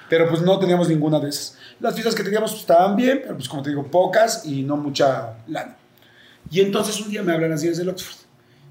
Pero 0.09 0.29
pues 0.29 0.41
no 0.41 0.57
teníamos 0.59 0.87
ninguna 0.89 1.19
de 1.19 1.29
esas. 1.29 1.57
Las 1.79 1.93
fiestas 1.93 2.15
que 2.15 2.23
teníamos 2.23 2.51
pues, 2.51 2.61
estaban 2.61 2.95
bien, 2.95 3.19
pero 3.23 3.35
pues 3.35 3.47
como 3.49 3.61
te 3.61 3.69
digo, 3.69 3.83
pocas 3.85 4.45
y 4.45 4.63
no 4.63 4.77
mucha 4.77 5.33
lana. 5.47 5.75
Y 6.49 6.61
entonces 6.61 6.99
un 7.01 7.09
día 7.09 7.23
me 7.23 7.33
hablan 7.33 7.49
las 7.51 7.61
niñas 7.61 7.77
del 7.77 7.89
Oxford 7.89 8.15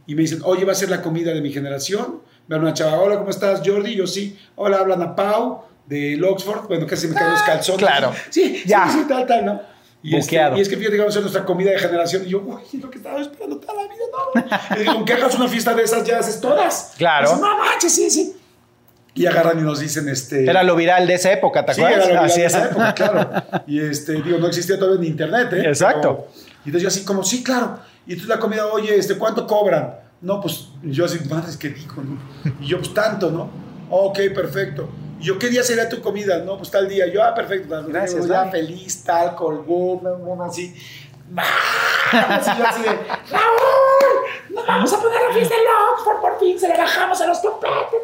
y 0.06 0.14
me 0.14 0.22
dicen, 0.22 0.40
oye, 0.44 0.64
va 0.64 0.72
a 0.72 0.74
ser 0.74 0.88
la 0.88 1.02
comida 1.02 1.32
de 1.34 1.40
mi 1.40 1.52
generación. 1.52 2.20
Me 2.48 2.54
habla 2.56 2.68
una 2.68 2.74
chava, 2.74 2.98
hola, 2.98 3.18
¿cómo 3.18 3.30
estás, 3.30 3.60
Jordi? 3.64 3.92
Y 3.92 3.96
yo 3.96 4.06
sí. 4.06 4.38
Hola, 4.54 4.78
hablan 4.78 5.02
a 5.02 5.14
Pau 5.16 5.62
del 5.84 6.24
Oxford. 6.24 6.68
Bueno, 6.68 6.86
casi 6.86 7.08
me 7.08 7.14
caen 7.14 7.32
los 7.32 7.42
calzones. 7.42 7.80
claro. 7.86 8.12
Sí, 8.30 8.62
Ya. 8.64 8.88
sí, 8.88 9.00
sí, 9.00 9.04
tal, 9.08 9.26
tal, 9.26 9.44
¿no? 9.44 9.60
Y, 10.02 10.14
este, 10.14 10.36
y 10.56 10.60
es 10.60 10.68
que 10.68 10.76
fíjate 10.76 10.92
que 10.94 10.98
vamos 11.00 11.14
a 11.16 11.18
hacer 11.18 11.22
nuestra 11.22 11.44
comida 11.44 11.70
de 11.72 11.78
generación. 11.80 12.22
Y 12.24 12.28
yo, 12.28 12.40
uy, 12.40 12.62
es 12.72 12.80
lo 12.80 12.88
que 12.88 12.98
estaba 12.98 13.20
esperando 13.20 13.58
toda 13.58 13.74
la 13.74 13.82
vida, 13.82 14.04
no. 14.12 14.76
Y 14.76 14.78
digo, 14.80 15.04
que 15.04 15.12
hagas 15.14 15.34
una 15.34 15.48
fiesta 15.48 15.74
de 15.74 15.82
esas, 15.82 16.04
ya 16.06 16.20
haces 16.20 16.40
todas. 16.40 16.92
Claro. 16.96 17.26
Y 17.26 17.32
dicen, 17.32 17.40
no 17.44 17.58
manches, 17.58 17.92
sí, 17.94 18.08
sí. 18.10 18.36
Y 19.16 19.26
agarran 19.26 19.58
y 19.58 19.62
nos 19.62 19.80
dicen, 19.80 20.08
este. 20.08 20.44
Era 20.48 20.62
lo 20.62 20.76
viral 20.76 21.06
de 21.06 21.14
esa 21.14 21.32
época, 21.32 21.64
¿te 21.66 21.74
Sí, 21.74 21.80
acuerdas? 21.82 22.06
era 22.08 22.14
lo 22.22 22.26
viral 22.26 22.30
es. 22.30 22.36
de 22.36 22.44
esa 22.46 22.64
época, 22.66 22.94
claro. 22.94 23.30
Y 23.66 23.80
este, 23.80 24.12
digo, 24.22 24.38
no 24.38 24.46
existía 24.46 24.78
todavía 24.78 25.00
ni 25.00 25.06
internet, 25.08 25.52
¿eh? 25.54 25.62
Exacto. 25.68 26.26
Pero- 26.28 26.46
y 26.64 26.68
entonces 26.68 26.82
yo 26.82 26.88
así 26.88 27.04
como, 27.04 27.24
sí, 27.24 27.42
claro. 27.42 27.78
Y 28.06 28.12
entonces 28.12 28.28
la 28.28 28.38
comida, 28.38 28.66
oye, 28.66 28.96
este, 28.96 29.16
¿cuánto 29.16 29.46
cobran? 29.46 29.96
No, 30.20 30.40
pues 30.40 30.68
yo 30.82 31.04
así, 31.06 31.18
madres, 31.28 31.56
¿qué 31.56 31.70
digo? 31.70 31.94
no? 32.02 32.18
Y 32.60 32.66
yo, 32.66 32.78
pues 32.78 32.92
tanto, 32.94 33.30
¿no? 33.30 33.50
Ok, 33.90 34.18
perfecto. 34.34 34.88
Y 35.20 35.24
yo, 35.24 35.38
¿qué 35.38 35.48
día 35.48 35.62
sería 35.62 35.88
tu 35.88 36.00
comida? 36.02 36.38
No, 36.44 36.56
pues 36.58 36.70
tal 36.70 36.88
día. 36.88 37.06
Yo, 37.06 37.22
ah, 37.22 37.34
perfecto. 37.34 37.68
tal. 37.70 37.86
Gracias, 37.86 38.22
Yo, 38.26 38.32
ya 38.32 38.38
Dani. 38.40 38.50
feliz, 38.50 39.02
tal, 39.04 39.34
colgó, 39.34 40.02
así. 40.46 40.74
Así 42.12 42.50
yo 42.56 42.64
así 42.66 42.82
de, 42.82 42.88
Raúl, 42.88 44.14
nos 44.50 44.64
vamos 44.66 44.92
a 44.92 45.00
poner 45.00 45.18
la 45.28 45.34
fiesta 45.34 45.54
en 45.56 45.92
Oxford, 45.92 46.20
por 46.20 46.38
fin, 46.38 46.56
se 46.58 46.68
le 46.68 46.76
bajamos 46.76 47.20
a 47.20 47.26
los 47.26 47.42
topetes, 47.42 48.00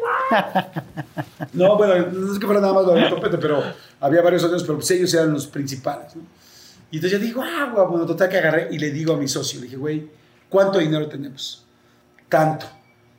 ¿no? 1.53 1.67
No, 1.69 1.77
bueno, 1.77 2.07
no 2.11 2.33
es 2.33 2.39
que 2.39 2.45
fuera 2.45 2.61
nada 2.61 2.73
más 2.73 2.85
lo 2.85 2.93
del 2.93 3.09
topete, 3.09 3.37
pero 3.37 3.63
había 3.99 4.21
varios 4.21 4.43
otros, 4.43 4.63
pero 4.63 4.75
pues 4.75 4.89
ellos 4.91 5.13
eran 5.13 5.31
los 5.33 5.47
principales, 5.47 6.15
¿no? 6.15 6.21
Y 6.91 6.97
entonces 6.97 7.19
yo 7.19 7.25
digo, 7.25 7.41
ah, 7.43 7.71
güey, 7.73 7.87
bueno, 7.87 8.05
total 8.05 8.29
que 8.29 8.37
agarré 8.37 8.67
y 8.71 8.77
le 8.77 8.91
digo 8.91 9.13
a 9.13 9.17
mi 9.17 9.27
socio, 9.27 9.59
le 9.59 9.65
dije, 9.65 9.77
güey, 9.77 10.07
¿cuánto 10.49 10.77
dinero 10.79 11.07
tenemos? 11.07 11.65
Tanto. 12.29 12.67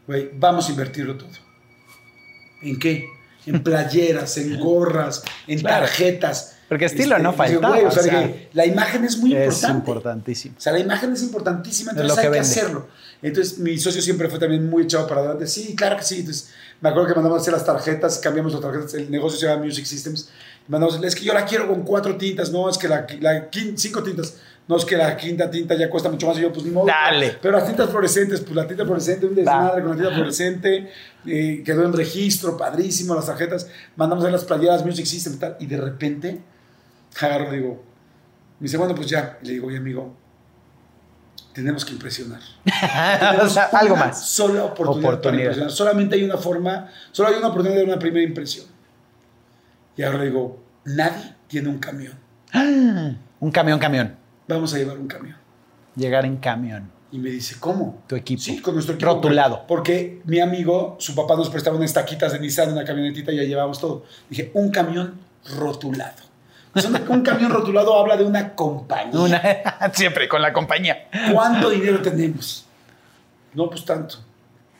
Güey, 0.06 0.30
vamos 0.34 0.68
a 0.68 0.70
invertirlo 0.70 1.16
todo. 1.16 1.30
¿En 2.62 2.78
qué? 2.78 3.06
En 3.46 3.62
playeras, 3.62 4.36
en 4.38 4.58
gorras, 4.60 5.22
en 5.46 5.58
Claro. 5.60 5.86
tarjetas. 5.86 6.56
Porque 6.68 6.86
estilo 6.86 7.18
no 7.18 7.32
dije, 7.32 7.36
faltaba, 7.36 7.68
güey, 7.74 7.84
o 7.84 7.90
sea, 7.90 8.02
o 8.02 8.04
sea, 8.06 8.20
dije, 8.20 8.48
la 8.54 8.64
imagen 8.66 9.04
es 9.04 9.18
muy 9.18 9.34
Es 9.34 9.44
importante. 9.54 9.78
importantísimo. 9.90 10.54
O 10.56 10.60
sea, 10.60 10.72
la 10.72 10.78
imagen 10.78 11.12
es 11.12 11.22
importantísima, 11.22 11.90
Es 11.92 11.96
entonces 11.98 12.24
lo 12.24 12.30
hay 12.30 12.34
que 12.34 12.40
hacerlo. 12.40 12.88
Entonces, 13.22 13.58
mi 13.58 13.76
socio 13.78 14.00
siempre 14.00 14.28
fue 14.28 14.38
también 14.38 14.68
muy 14.68 14.84
echado 14.84 15.06
para 15.06 15.20
adelante. 15.20 15.46
Sí, 15.46 15.74
claro 15.76 15.96
que 15.96 16.04
sí. 16.04 16.20
Entonces, 16.20 16.50
me 16.84 16.90
acuerdo 16.90 17.08
que 17.08 17.14
mandamos 17.14 17.38
a 17.38 17.40
hacer 17.40 17.54
las 17.54 17.64
tarjetas, 17.64 18.18
cambiamos 18.18 18.52
las 18.52 18.60
tarjetas, 18.60 18.92
el 18.92 19.10
negocio 19.10 19.38
se 19.38 19.46
llama 19.46 19.64
Music 19.64 19.86
Systems. 19.86 20.28
Mandamos, 20.68 21.02
es 21.02 21.14
que 21.14 21.24
yo 21.24 21.32
la 21.32 21.46
quiero 21.46 21.66
con 21.66 21.82
cuatro 21.82 22.18
tintas, 22.18 22.52
no, 22.52 22.68
es 22.68 22.76
que 22.76 22.88
la, 22.88 23.06
la 23.20 23.48
cinco 23.74 24.02
tintas, 24.02 24.36
no, 24.68 24.76
es 24.76 24.84
que 24.84 24.94
la 24.94 25.16
quinta 25.16 25.50
tinta 25.50 25.74
ya 25.76 25.88
cuesta 25.88 26.10
mucho 26.10 26.26
más. 26.26 26.36
Y 26.36 26.42
yo, 26.42 26.52
pues 26.52 26.66
ni 26.66 26.72
modo. 26.72 26.84
Dale. 26.84 27.38
Pero 27.40 27.56
las 27.56 27.66
tintas 27.66 27.88
fluorescentes, 27.88 28.42
pues 28.42 28.54
la 28.54 28.68
tinta 28.68 28.84
fluorescente, 28.84 29.24
un 29.24 29.34
desmadre 29.34 29.80
con 29.80 29.92
la 29.92 29.96
tinta 29.96 30.10
fluorescente, 30.12 30.90
eh, 31.26 31.62
quedó 31.64 31.86
en 31.86 31.94
registro, 31.94 32.54
padrísimo, 32.54 33.14
las 33.14 33.24
tarjetas. 33.24 33.66
Mandamos 33.96 34.22
a 34.22 34.26
hacer 34.26 34.38
las 34.38 34.44
playeras 34.44 34.84
Music 34.84 35.06
System 35.06 35.36
y 35.36 35.38
tal. 35.38 35.56
Y 35.60 35.66
de 35.66 35.76
repente, 35.78 36.42
agarro 37.18 37.50
digo, 37.50 37.82
me 38.60 38.66
dice, 38.66 38.76
bueno, 38.76 38.94
pues 38.94 39.08
ya. 39.08 39.38
Y 39.42 39.46
le 39.46 39.52
digo, 39.54 39.68
oye, 39.68 39.78
amigo, 39.78 40.14
tenemos 41.54 41.84
que 41.84 41.92
impresionar. 41.92 42.40
O 43.42 43.48
sea, 43.48 43.64
algo 43.72 43.96
más. 43.96 44.26
Sola 44.26 44.64
oportunidad, 44.64 45.02
para 45.02 45.14
Oportunidad. 45.16 45.42
impresionar. 45.44 45.70
Solamente 45.70 46.16
hay 46.16 46.24
una 46.24 46.36
forma, 46.36 46.90
solo 47.12 47.28
hay 47.30 47.36
una 47.36 47.48
oportunidad 47.48 47.80
de 47.80 47.84
una 47.86 47.98
primera 47.98 48.26
impresión. 48.26 48.66
Y 49.96 50.02
ahora 50.02 50.22
digo, 50.22 50.62
nadie 50.84 51.34
tiene 51.46 51.68
un 51.68 51.78
camión. 51.78 52.12
Un 53.40 53.50
camión, 53.50 53.78
camión. 53.78 54.16
Vamos 54.48 54.72
a 54.72 54.78
llevar 54.78 54.96
un 54.98 55.06
camión. 55.06 55.36
Llegar 55.96 56.24
en 56.24 56.36
camión. 56.38 56.90
Y 57.12 57.18
me 57.18 57.28
dice, 57.30 57.56
¿cómo? 57.60 58.02
Tu 58.06 58.16
equipo. 58.16 58.40
Sí, 58.40 58.60
con 58.60 58.74
nuestro 58.74 58.94
equipo. 58.94 59.12
Rotulado. 59.12 59.66
Porque 59.68 60.22
mi 60.24 60.40
amigo, 60.40 60.96
su 60.98 61.14
papá 61.14 61.36
nos 61.36 61.50
prestaba 61.50 61.76
unas 61.76 61.92
taquitas 61.92 62.32
de 62.32 62.40
Nissan, 62.40 62.72
una 62.72 62.84
camionetita 62.84 63.32
y 63.32 63.36
ya 63.36 63.42
llevábamos 63.42 63.78
todo. 63.78 64.04
Dije, 64.30 64.50
un 64.54 64.70
camión 64.70 65.20
rotulado. 65.56 66.22
Un, 66.74 67.04
un 67.08 67.22
camión 67.22 67.50
rotulado 67.52 67.98
habla 67.98 68.16
de 68.16 68.24
una 68.24 68.54
compañía. 68.54 69.18
Una- 69.20 69.42
siempre 69.92 70.28
con 70.28 70.42
la 70.42 70.52
compañía. 70.52 71.08
¿Cuánto 71.32 71.70
dinero 71.70 72.00
tenemos? 72.02 72.66
No, 73.52 73.68
pues 73.70 73.84
tanto. 73.84 74.16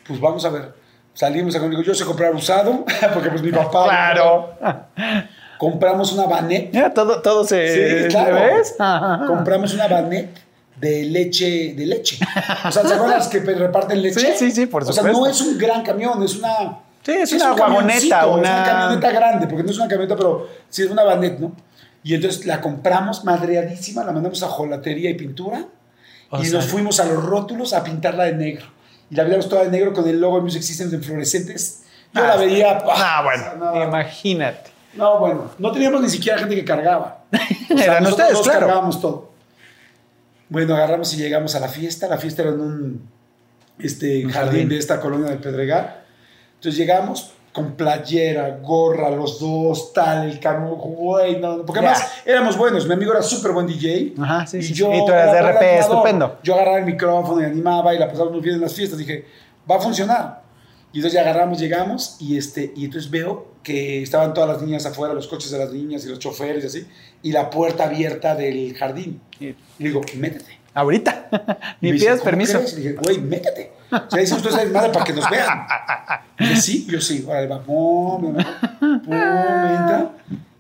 Pues 0.07 0.21
vamos 0.21 0.45
a 0.45 0.51
ver. 0.51 0.75
Salimos 1.15 1.55
a 1.55 1.61
digo, 1.61 1.83
yo 1.83 1.95
sé 1.95 2.05
comprar 2.05 2.35
usado, 2.35 2.85
porque 3.15 3.31
pues 3.31 3.43
mi 3.43 3.53
papá. 3.53 3.85
Claro. 3.85 4.55
Compramos 5.59 6.13
una 6.13 6.25
banet. 6.27 6.71
Ya, 6.73 6.93
todo, 6.93 7.23
todo 7.23 7.45
se. 7.45 8.03
Sí, 8.03 8.09
claro. 8.09 8.35
¿Ves? 8.35 8.75
Compramos 9.27 9.73
una 9.75 9.87
banet 9.87 10.37
de 10.77 11.05
leche, 11.05 11.75
de 11.75 11.87
leche. 11.87 12.19
O 12.67 12.73
sea, 12.73 12.83
¿se 12.83 12.95
acuerdan 12.95 13.19
las 13.19 13.29
que 13.29 13.39
reparten 13.41 14.03
leche? 14.03 14.19
Sí, 14.21 14.33
sí, 14.37 14.51
sí, 14.51 14.67
por 14.67 14.83
O 14.83 14.93
sea, 14.93 15.05
no 15.05 15.13
supuesto. 15.15 15.45
es 15.45 15.49
un 15.53 15.59
gran 15.59 15.83
camión, 15.83 16.21
es 16.23 16.37
una... 16.37 16.79
Sí, 17.03 17.13
es 17.13 17.33
una 17.35 17.53
un 17.53 17.59
vagoneta, 17.59 18.27
una- 18.27 18.43
Es 18.49 18.55
una 18.59 18.65
camioneta 18.65 19.11
grande, 19.13 19.47
porque 19.47 19.63
no 19.63 19.71
es 19.71 19.77
una 19.79 19.89
camioneta, 19.89 20.17
pero 20.17 20.49
sí 20.69 20.83
es 20.83 20.91
una 20.91 21.05
banet, 21.05 21.39
¿no? 21.39 21.53
Y 22.05 22.15
entonces 22.15 22.47
la 22.47 22.61
compramos 22.61 23.25
madreadísima, 23.25 24.05
la 24.05 24.13
mandamos 24.13 24.43
a 24.45 24.49
jolatería 24.49 25.11
y 25.11 25.15
pintura, 25.15 25.65
O 26.31 26.41
y 26.41 26.45
sea- 26.47 26.61
nos 26.61 26.67
fuimos 26.67 27.01
a 27.01 27.07
los 27.07 27.21
rótulos 27.25 27.73
a 27.73 27.83
pintarla 27.83 28.25
de 28.25 28.35
negro. 28.35 28.67
Y 29.11 29.15
la 29.17 29.25
veíamos 29.25 29.49
toda 29.49 29.65
de 29.65 29.71
negro 29.71 29.93
con 29.93 30.07
el 30.09 30.21
logo 30.21 30.37
de 30.37 30.43
Music 30.43 30.63
Systems 30.63 30.93
en 30.93 31.03
fluorescentes. 31.03 31.83
Yo 32.13 32.23
Ah, 32.23 32.29
la 32.29 32.37
veía... 32.37 32.79
Ah, 32.87 33.23
bueno, 33.25 33.73
no, 33.75 33.83
imagínate. 33.85 34.71
no, 34.95 35.19
bueno, 35.19 35.51
no 35.59 35.73
teníamos 35.73 36.01
ni 36.03 36.09
siquiera 36.11 36.39
gente 36.39 36.55
que 36.55 36.65
cargaba. 36.65 37.25
O 37.73 37.77
sea, 37.77 37.85
Eran 37.87 38.05
nosotros 38.05 38.29
ustedes, 38.29 38.45
claro. 38.47 38.61
cargábamos 38.67 39.01
todo. 39.01 39.33
Bueno, 40.51 40.75
agarramos 40.77 41.13
y 41.15 41.17
llegamos 41.17 41.55
a 41.55 41.61
la 41.61 41.69
fiesta. 41.69 42.07
La 42.07 42.19
fiesta 42.19 42.43
era 42.43 42.51
en 42.53 42.61
un 42.61 43.09
este, 43.79 44.25
Un 44.27 44.31
jardín, 44.31 44.51
jardín. 44.53 44.69
de 44.69 44.79
esta 44.79 45.01
colonia 45.01 45.31
de 45.31 45.37
Pedregal. 45.39 46.03
Entonces 46.57 46.77
llegamos 46.79 47.33
con 47.55 47.77
playera, 47.77 48.59
gorra, 48.61 49.09
los 49.11 49.39
dos, 49.39 49.93
tal, 49.93 50.29
el 50.29 50.41
camión, 50.41 50.75
güey, 50.75 51.39
no, 51.41 51.65
porque 51.65 51.81
Ya. 51.81 51.93
además 51.93 52.13
éramos 52.27 52.59
buenos. 52.59 52.87
Mi 52.89 52.95
amigo 52.95 53.13
era 53.13 53.23
súper 53.23 53.53
buen 53.53 53.67
DJ. 53.67 54.15
Ajá, 54.21 54.45
sí, 54.47 54.59
y 54.59 54.63
sí, 54.63 54.69
sí. 54.69 54.75
yo 54.75 54.93
Y 54.93 54.99
tú 55.07 55.13
eras 55.13 55.33
era 55.35 55.47
de 55.47 55.53
RP, 55.53 55.79
estupendo. 55.79 56.39
Yo 56.43 56.55
agarraba 56.55 56.79
el 56.81 56.85
micrófono 56.85 57.41
y 57.41 57.45
animaba 57.45 57.95
y 57.95 57.99
la 57.99 58.09
pasaba 58.09 58.29
muy 58.31 58.41
bien 58.41 58.57
en 58.57 58.63
las 58.63 58.75
fiestas. 58.75 58.99
Dije, 58.99 59.25
va 59.71 59.77
a 59.77 59.81
funcionar. 59.81 60.43
Y 60.93 60.99
entonces 60.99 61.13
ya 61.15 61.23
agarramos, 61.29 61.59
llegamos 61.61 62.17
y, 62.21 62.37
este, 62.37 62.73
y 62.77 62.85
entonces 62.87 63.09
veo 63.11 63.55
que 63.63 64.03
estaban 64.03 64.35
todas 64.35 64.51
las 64.51 64.61
niñas 64.63 64.85
afuera, 64.87 65.15
los 65.15 65.27
coches 65.29 65.51
de 65.53 65.59
las 65.59 65.73
niñas 65.73 66.05
y 66.05 66.09
los 66.09 66.19
choferes 66.19 66.63
y 66.65 66.67
así, 66.67 66.87
y 67.23 67.31
la 67.33 67.51
puerta 67.51 67.85
abierta 67.85 68.35
del 68.35 68.75
jardín. 68.77 69.21
Y- 69.41 69.47
le 69.47 69.57
digo, 69.79 70.01
métete. 70.17 70.59
Ahorita. 70.75 71.29
Ni 71.81 71.93
pidas 71.93 72.19
"¿Cómo 72.19 72.25
permiso. 72.25 72.59
crees?" 72.59 72.73
Y 72.73 72.77
le 72.77 72.83
dije, 72.91 72.95
güey, 73.01 73.19
métete. 73.19 73.73
O 74.07 74.11
sea, 74.11 74.21
dicen 74.21 74.37
ustedes 74.37 74.71
madre 74.73 74.91
para 74.91 75.05
que 75.05 75.13
nos 75.13 75.29
vean. 75.31 75.67
Y 76.39 76.49
dice, 76.49 76.61
sí, 76.61 76.87
yo 76.89 77.01
sí. 77.01 77.25
Órale, 77.27 77.47
va, 77.47 77.61
pum, 77.61 78.35
pum, 78.35 79.01
pum, 79.01 79.15
entra. 79.15 80.11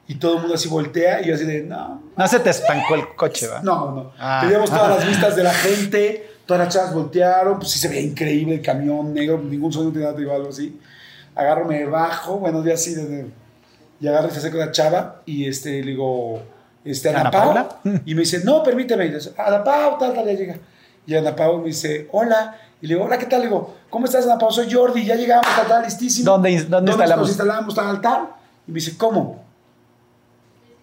Y 0.06 0.16
todo 0.16 0.34
el 0.34 0.40
mundo 0.40 0.54
así 0.54 0.68
voltea 0.68 1.22
y 1.22 1.28
yo 1.28 1.34
así 1.34 1.44
de, 1.44 1.62
no, 1.62 2.02
No 2.16 2.28
se 2.28 2.38
te 2.40 2.50
espancó 2.50 2.94
el 2.94 3.14
coche, 3.14 3.46
¿va? 3.46 3.62
no, 3.62 3.90
no. 3.90 4.12
Ah. 4.18 4.40
Teníamos 4.42 4.70
todas 4.70 4.98
las 4.98 5.08
vistas 5.08 5.34
de 5.34 5.42
la 5.42 5.54
gente, 5.54 6.30
todas 6.46 6.64
las 6.64 6.74
chavas 6.74 6.94
voltearon, 6.94 7.58
pues 7.58 7.70
sí 7.70 7.78
se 7.78 7.88
veía 7.88 8.02
increíble 8.02 8.56
el 8.56 8.62
camión 8.62 9.14
negro, 9.14 9.38
ningún 9.38 9.72
sonido 9.72 9.92
tenía 9.92 10.12
nada 10.12 10.36
algo 10.36 10.50
así. 10.50 10.78
Agarro, 11.34 11.64
me 11.64 11.84
bajo, 11.86 12.38
bueno, 12.38 12.62
ya 12.64 12.74
así, 12.74 12.94
desde, 12.94 13.26
y 14.00 14.06
agarro 14.06 14.28
y 14.28 14.30
se 14.30 14.38
acerca 14.38 14.58
una 14.58 14.70
chava 14.70 15.22
y 15.24 15.48
este, 15.48 15.82
le 15.82 15.92
digo, 15.92 16.42
este, 16.84 17.08
Ana, 17.08 17.20
¿Ana 17.20 17.30
Pau, 17.30 17.44
Paula? 17.46 17.68
y 18.04 18.14
me 18.14 18.20
dice, 18.20 18.42
no, 18.44 18.62
permíteme, 18.62 19.06
y 19.06 19.10
dice, 19.10 19.32
Ana 19.38 19.64
Pau, 19.64 19.98
tal, 19.98 20.12
tal, 20.12 20.26
ya 20.26 20.32
llega. 20.32 20.58
Y 21.06 21.14
Ana 21.14 21.34
Pau 21.34 21.58
me 21.58 21.68
dice, 21.68 22.08
hola, 22.12 22.56
y 22.84 22.86
le 22.86 22.94
digo, 22.96 23.06
hola, 23.06 23.16
¿qué 23.16 23.24
tal? 23.24 23.40
Le 23.40 23.46
digo, 23.46 23.74
¿cómo 23.88 24.04
estás, 24.04 24.26
Ana 24.26 24.36
Pau? 24.38 24.50
Soy 24.50 24.70
Jordi, 24.70 25.06
ya 25.06 25.14
llegamos, 25.14 25.46
tal, 25.56 25.66
tal, 25.66 25.84
listísimo. 25.84 26.30
¿Dónde- 26.32 26.64
dónde 26.64 26.90
instalamos? 26.92 27.20
Nos 27.22 27.28
instalamos, 27.30 27.74
tal, 27.74 28.00
tal. 28.02 28.28
Y 28.68 28.72
me 28.72 28.74
dice, 28.74 28.98
¿cómo? 28.98 29.42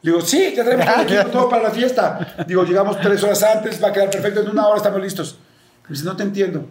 Le 0.02 0.12
digo, 0.12 0.22
sí, 0.26 0.52
ya 0.56 0.64
traemos 0.64 0.86
todo 0.88 0.96
el 1.02 1.14
equipo, 1.14 1.30
todo 1.30 1.50
para 1.50 1.62
la 1.62 1.70
fiesta. 1.70 2.46
Digo, 2.48 2.64
llegamos 2.64 3.00
tres 3.00 3.24
horas 3.24 3.44
antes, 3.44 3.84
va 3.84 3.90
a 3.90 3.94
quedar 3.94 4.10
perfecto, 4.10 4.42
en 4.42 4.50
una 4.50 4.66
hora 4.68 4.78
estamos 4.78 5.00
listos. 5.00 5.38
Me 5.84 5.90
dice, 5.94 6.04
no 6.04 6.16
te 6.16 6.24
entiendo. 6.24 6.66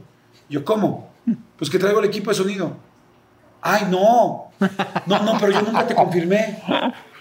Yo, 0.49 0.65
¿cómo? 0.65 1.11
Pues 1.57 1.71
que 1.71 1.79
traigo 1.79 2.01
el 2.01 2.07
equipo 2.07 2.31
de 2.31 2.35
sonido. 2.37 2.73
Ay, 3.63 3.87
no. 3.89 4.51
No, 5.07 5.23
no, 5.23 5.37
pero 5.39 5.53
yo 5.53 5.63
nunca 5.63 5.87
te 5.87 5.95
confirmé. 5.95 6.61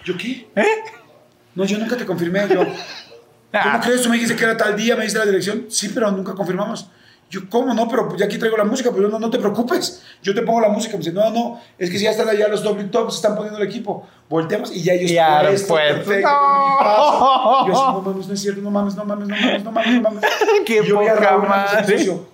¿Yo 0.04 0.16
qué? 0.18 0.50
No, 1.54 1.64
yo 1.64 1.78
nunca 1.78 1.96
te 1.96 2.04
confirmé. 2.04 2.48
Yo, 2.48 2.64
¿cómo 2.64 3.80
crees? 3.80 4.02
Tú 4.02 4.08
me 4.08 4.16
dijiste 4.16 4.34
que 4.34 4.42
era 4.42 4.56
tal 4.56 4.74
día, 4.76 4.96
me 4.96 5.04
diste 5.04 5.18
la 5.20 5.26
dirección. 5.26 5.66
Sí, 5.68 5.90
pero 5.94 6.10
nunca 6.10 6.34
confirmamos. 6.34 6.90
Yo, 7.30 7.42
¿cómo 7.48 7.72
no? 7.72 7.88
Pero 7.88 8.16
ya 8.16 8.26
aquí 8.26 8.38
traigo 8.38 8.56
la 8.56 8.64
música, 8.64 8.90
pero 8.94 9.08
no, 9.08 9.18
no 9.20 9.30
te 9.30 9.38
preocupes. 9.38 10.02
Yo 10.20 10.34
te 10.34 10.42
pongo 10.42 10.60
la 10.60 10.68
música. 10.68 10.94
Me 10.94 10.98
dice, 10.98 11.12
no, 11.12 11.30
no, 11.30 11.60
es 11.78 11.88
que 11.88 11.96
si 11.96 12.04
ya 12.04 12.10
están 12.10 12.28
allá 12.28 12.48
los 12.48 12.62
doble 12.64 12.84
tops, 12.84 13.14
están 13.16 13.36
poniendo 13.36 13.60
el 13.60 13.68
equipo. 13.68 14.04
Volteamos 14.28 14.74
y 14.74 14.82
ya 14.82 14.94
ellos 14.94 15.10
Ya, 15.12 15.40
puestos, 15.42 15.68
pues, 15.68 15.92
perfecto, 15.94 16.28
no. 16.28 17.66
Yo 17.68 17.72
así, 17.72 17.82
no 17.92 18.02
mames, 18.04 18.26
no 18.28 18.34
es 18.34 18.40
cierto, 18.40 18.60
no 18.62 18.70
mames, 18.70 18.96
no 18.96 19.04
mames, 19.04 19.28
no 19.28 19.36
mames, 19.36 19.64
no 19.64 19.70
mames, 19.72 19.94
no 19.94 20.00
mames. 20.02 20.24
Qué 20.66 20.82
yo 20.84 20.98
a 20.98 21.02
poca 21.02 21.14
Raúl 21.14 21.48
madre. 21.48 22.04
yo, 22.04 22.26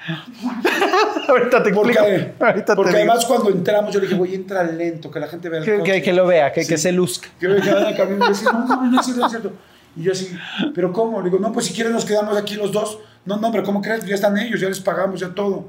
Ahorita 1.28 1.62
te 1.62 1.72
Porque, 1.72 1.92
explico. 1.92 2.44
Ahorita 2.44 2.74
porque 2.76 2.92
te 2.92 2.98
digo. 2.98 3.10
además 3.12 3.26
cuando 3.26 3.50
entramos 3.50 3.92
yo 3.94 4.00
le 4.00 4.06
dije, 4.06 4.18
güey, 4.18 4.34
entra 4.34 4.62
lento, 4.64 5.10
que 5.10 5.20
la 5.20 5.28
gente 5.28 5.48
vea 5.48 5.60
el 5.60 5.64
Que, 5.64 5.78
coche. 5.78 5.92
que- 5.92 6.02
que 6.02 6.12
lo 6.12 6.26
vea, 6.26 6.52
que, 6.52 6.62
Sí. 6.64 6.68
que 6.70 6.78
se 6.78 6.92
luzca. 6.92 7.28
Que 7.38 7.46
vea 7.46 7.60
que 7.60 7.72
van 7.72 7.84
al 7.84 7.96
camino 7.96 8.26
y 8.26 8.28
decir, 8.30 8.48
no, 8.52 8.66
no, 8.66 8.82
no 8.90 8.98
es 9.00 9.04
cierto, 9.06 9.20
no 9.20 9.26
es 9.26 9.30
cierto. 9.32 9.52
Y 9.96 10.02
yo 10.04 10.12
así, 10.12 10.36
¿pero 10.74 10.92
cómo? 10.92 11.18
Le 11.20 11.26
digo, 11.30 11.38
no, 11.40 11.52
pues 11.52 11.66
si 11.66 11.74
quieren 11.74 11.92
nos 11.92 12.04
quedamos 12.04 12.36
aquí 12.36 12.54
los 12.54 12.72
dos. 12.72 12.98
No, 13.24 13.36
no, 13.36 13.50
pero 13.52 13.62
¿cómo 13.64 13.80
crees? 13.82 14.04
Ya 14.06 14.14
están 14.14 14.36
ellos, 14.38 14.60
ya 14.60 14.68
les 14.68 14.80
pagamos, 14.80 15.20
ya 15.20 15.28
todo. 15.34 15.68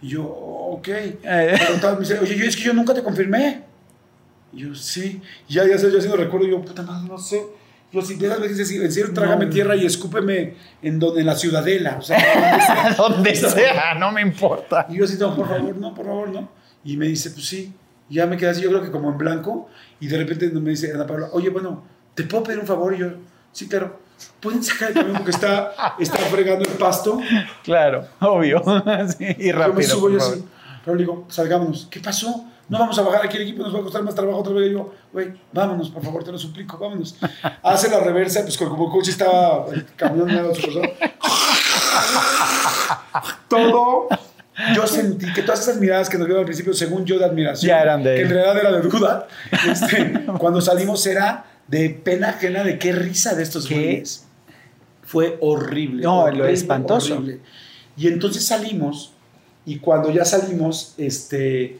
Y 0.00 0.08
yo, 0.10 0.24
ok. 0.24 0.88
Pero 1.22 1.74
tal, 1.80 1.94
me 1.94 2.00
dice, 2.00 2.18
oye, 2.18 2.36
yo, 2.36 2.44
es 2.44 2.56
que 2.56 2.62
yo 2.62 2.72
nunca 2.72 2.94
te 2.94 3.02
confirmé. 3.02 3.62
Y 4.52 4.60
yo, 4.60 4.74
sí. 4.74 5.20
Y 5.48 5.54
ya, 5.54 5.66
ya 5.66 5.76
sé, 5.76 5.90
yo 5.90 5.98
haciendo 5.98 6.16
recuerdo, 6.16 6.46
yo, 6.46 6.62
puta 6.62 6.82
madre, 6.82 7.08
no 7.08 7.18
sé. 7.18 7.42
Yo, 7.90 8.02
si 8.02 8.16
de 8.16 8.26
esas 8.26 8.40
veces, 8.40 8.70
en 8.70 8.92
serio, 8.92 9.12
trágame 9.14 9.46
No. 9.46 9.50
tierra 9.50 9.74
y 9.74 9.86
escúpeme 9.86 10.54
en, 10.82 10.98
donde, 10.98 11.20
en 11.20 11.26
la 11.26 11.34
ciudadela. 11.34 11.96
O 11.98 12.02
sea, 12.02 12.18
donde 12.96 13.34
sea. 13.34 13.48
Donde 13.48 13.62
sea, 13.72 13.94
no 13.94 14.12
me 14.12 14.20
importa. 14.20 14.86
Y 14.88 14.96
yo 14.98 15.04
así, 15.04 15.16
no, 15.18 15.34
por 15.34 15.48
favor, 15.48 15.76
no, 15.76 15.94
por 15.94 16.06
favor, 16.06 16.28
no. 16.28 16.50
Y 16.84 16.96
me 16.96 17.06
dice, 17.06 17.30
pues 17.30 17.46
sí. 17.46 17.72
Y 18.10 18.16
ya 18.16 18.26
me 18.26 18.36
quedé 18.36 18.50
así, 18.50 18.62
yo 18.62 18.68
creo 18.70 18.82
que 18.82 18.90
como 18.90 19.10
en 19.10 19.18
blanco. 19.18 19.68
Y 20.00 20.06
de 20.06 20.16
repente 20.18 20.48
me 20.50 20.70
dice 20.70 20.92
Ana 20.94 21.06
Paula, 21.06 21.28
oye, 21.32 21.48
bueno, 21.50 21.82
¿te 22.14 22.24
puedo 22.24 22.44
pedir 22.44 22.60
un 22.60 22.66
favor? 22.66 22.94
Y 22.94 22.98
yo, 22.98 23.08
sí, 23.52 23.68
claro. 23.68 24.00
¿Pueden 24.40 24.62
sacar 24.62 24.88
el 24.90 24.94
camión 24.94 25.16
porque 25.16 25.30
está, 25.32 25.72
está 25.98 26.16
fregando 26.18 26.64
el 26.68 26.76
pasto? 26.76 27.18
Claro, 27.64 28.06
obvio. 28.20 28.62
Sí, 29.18 29.24
y 29.38 29.48
yo 29.48 29.56
me 29.56 29.66
rápido. 29.66 29.88
subo 29.88 30.10
yo 30.10 30.18
así. 30.18 30.44
Pero 30.84 30.96
le 30.96 31.02
digo, 31.02 31.24
salgámonos. 31.28 31.86
¿Qué 31.90 32.00
pasó? 32.00 32.44
No 32.68 32.78
vamos 32.78 32.98
a 32.98 33.02
bajar 33.02 33.24
aquí 33.24 33.36
el 33.36 33.44
equipo, 33.44 33.62
nos 33.62 33.74
va 33.74 33.78
a 33.80 33.82
costar 33.82 34.02
más 34.02 34.14
trabajo 34.14 34.38
otra 34.40 34.52
vez. 34.52 34.68
Y 34.70 34.72
yo, 34.74 34.92
güey, 35.12 35.32
vámonos, 35.52 35.88
por 35.90 36.02
favor, 36.02 36.22
te 36.22 36.30
lo 36.32 36.38
suplico, 36.38 36.76
vámonos. 36.78 37.16
Hace 37.62 37.90
la 37.90 38.00
reversa, 38.00 38.42
pues 38.42 38.56
como 38.58 38.90
coche 38.90 39.10
estaba, 39.10 39.66
el 39.72 39.84
camión 39.96 40.26
me 40.26 40.54
su 40.54 40.60
persona. 40.62 40.88
Todo. 43.48 44.08
Yo 44.74 44.86
sentí 44.86 45.32
que 45.32 45.42
todas 45.42 45.60
esas 45.60 45.76
miradas 45.76 46.08
que 46.08 46.18
nos 46.18 46.26
vieron 46.26 46.40
al 46.40 46.46
principio, 46.46 46.74
según 46.74 47.04
yo, 47.04 47.18
de 47.18 47.24
admiración, 47.24 47.68
Ya 47.68 47.80
eran 47.80 48.02
de- 48.02 48.16
que 48.16 48.22
en 48.22 48.30
realidad 48.30 48.58
era 48.58 48.72
de 48.72 48.80
duda, 48.88 49.28
este, 49.70 50.24
cuando 50.38 50.60
salimos 50.60 51.06
era 51.06 51.44
de 51.68 51.90
pena 51.90 52.30
ajena 52.30 52.64
de 52.64 52.78
qué 52.78 52.92
risa 52.92 53.34
de 53.34 53.42
estos 53.42 53.66
¿Qué? 53.66 53.74
güeyes. 53.74 54.24
Fue 55.02 55.38
horrible. 55.40 56.02
No, 56.02 56.30
lo 56.30 56.46
espantoso. 56.46 57.14
horrible. 57.14 57.40
Y 57.96 58.08
entonces 58.08 58.44
salimos, 58.44 59.12
y 59.64 59.78
cuando 59.78 60.10
ya 60.10 60.24
salimos, 60.24 60.94
este, 60.98 61.78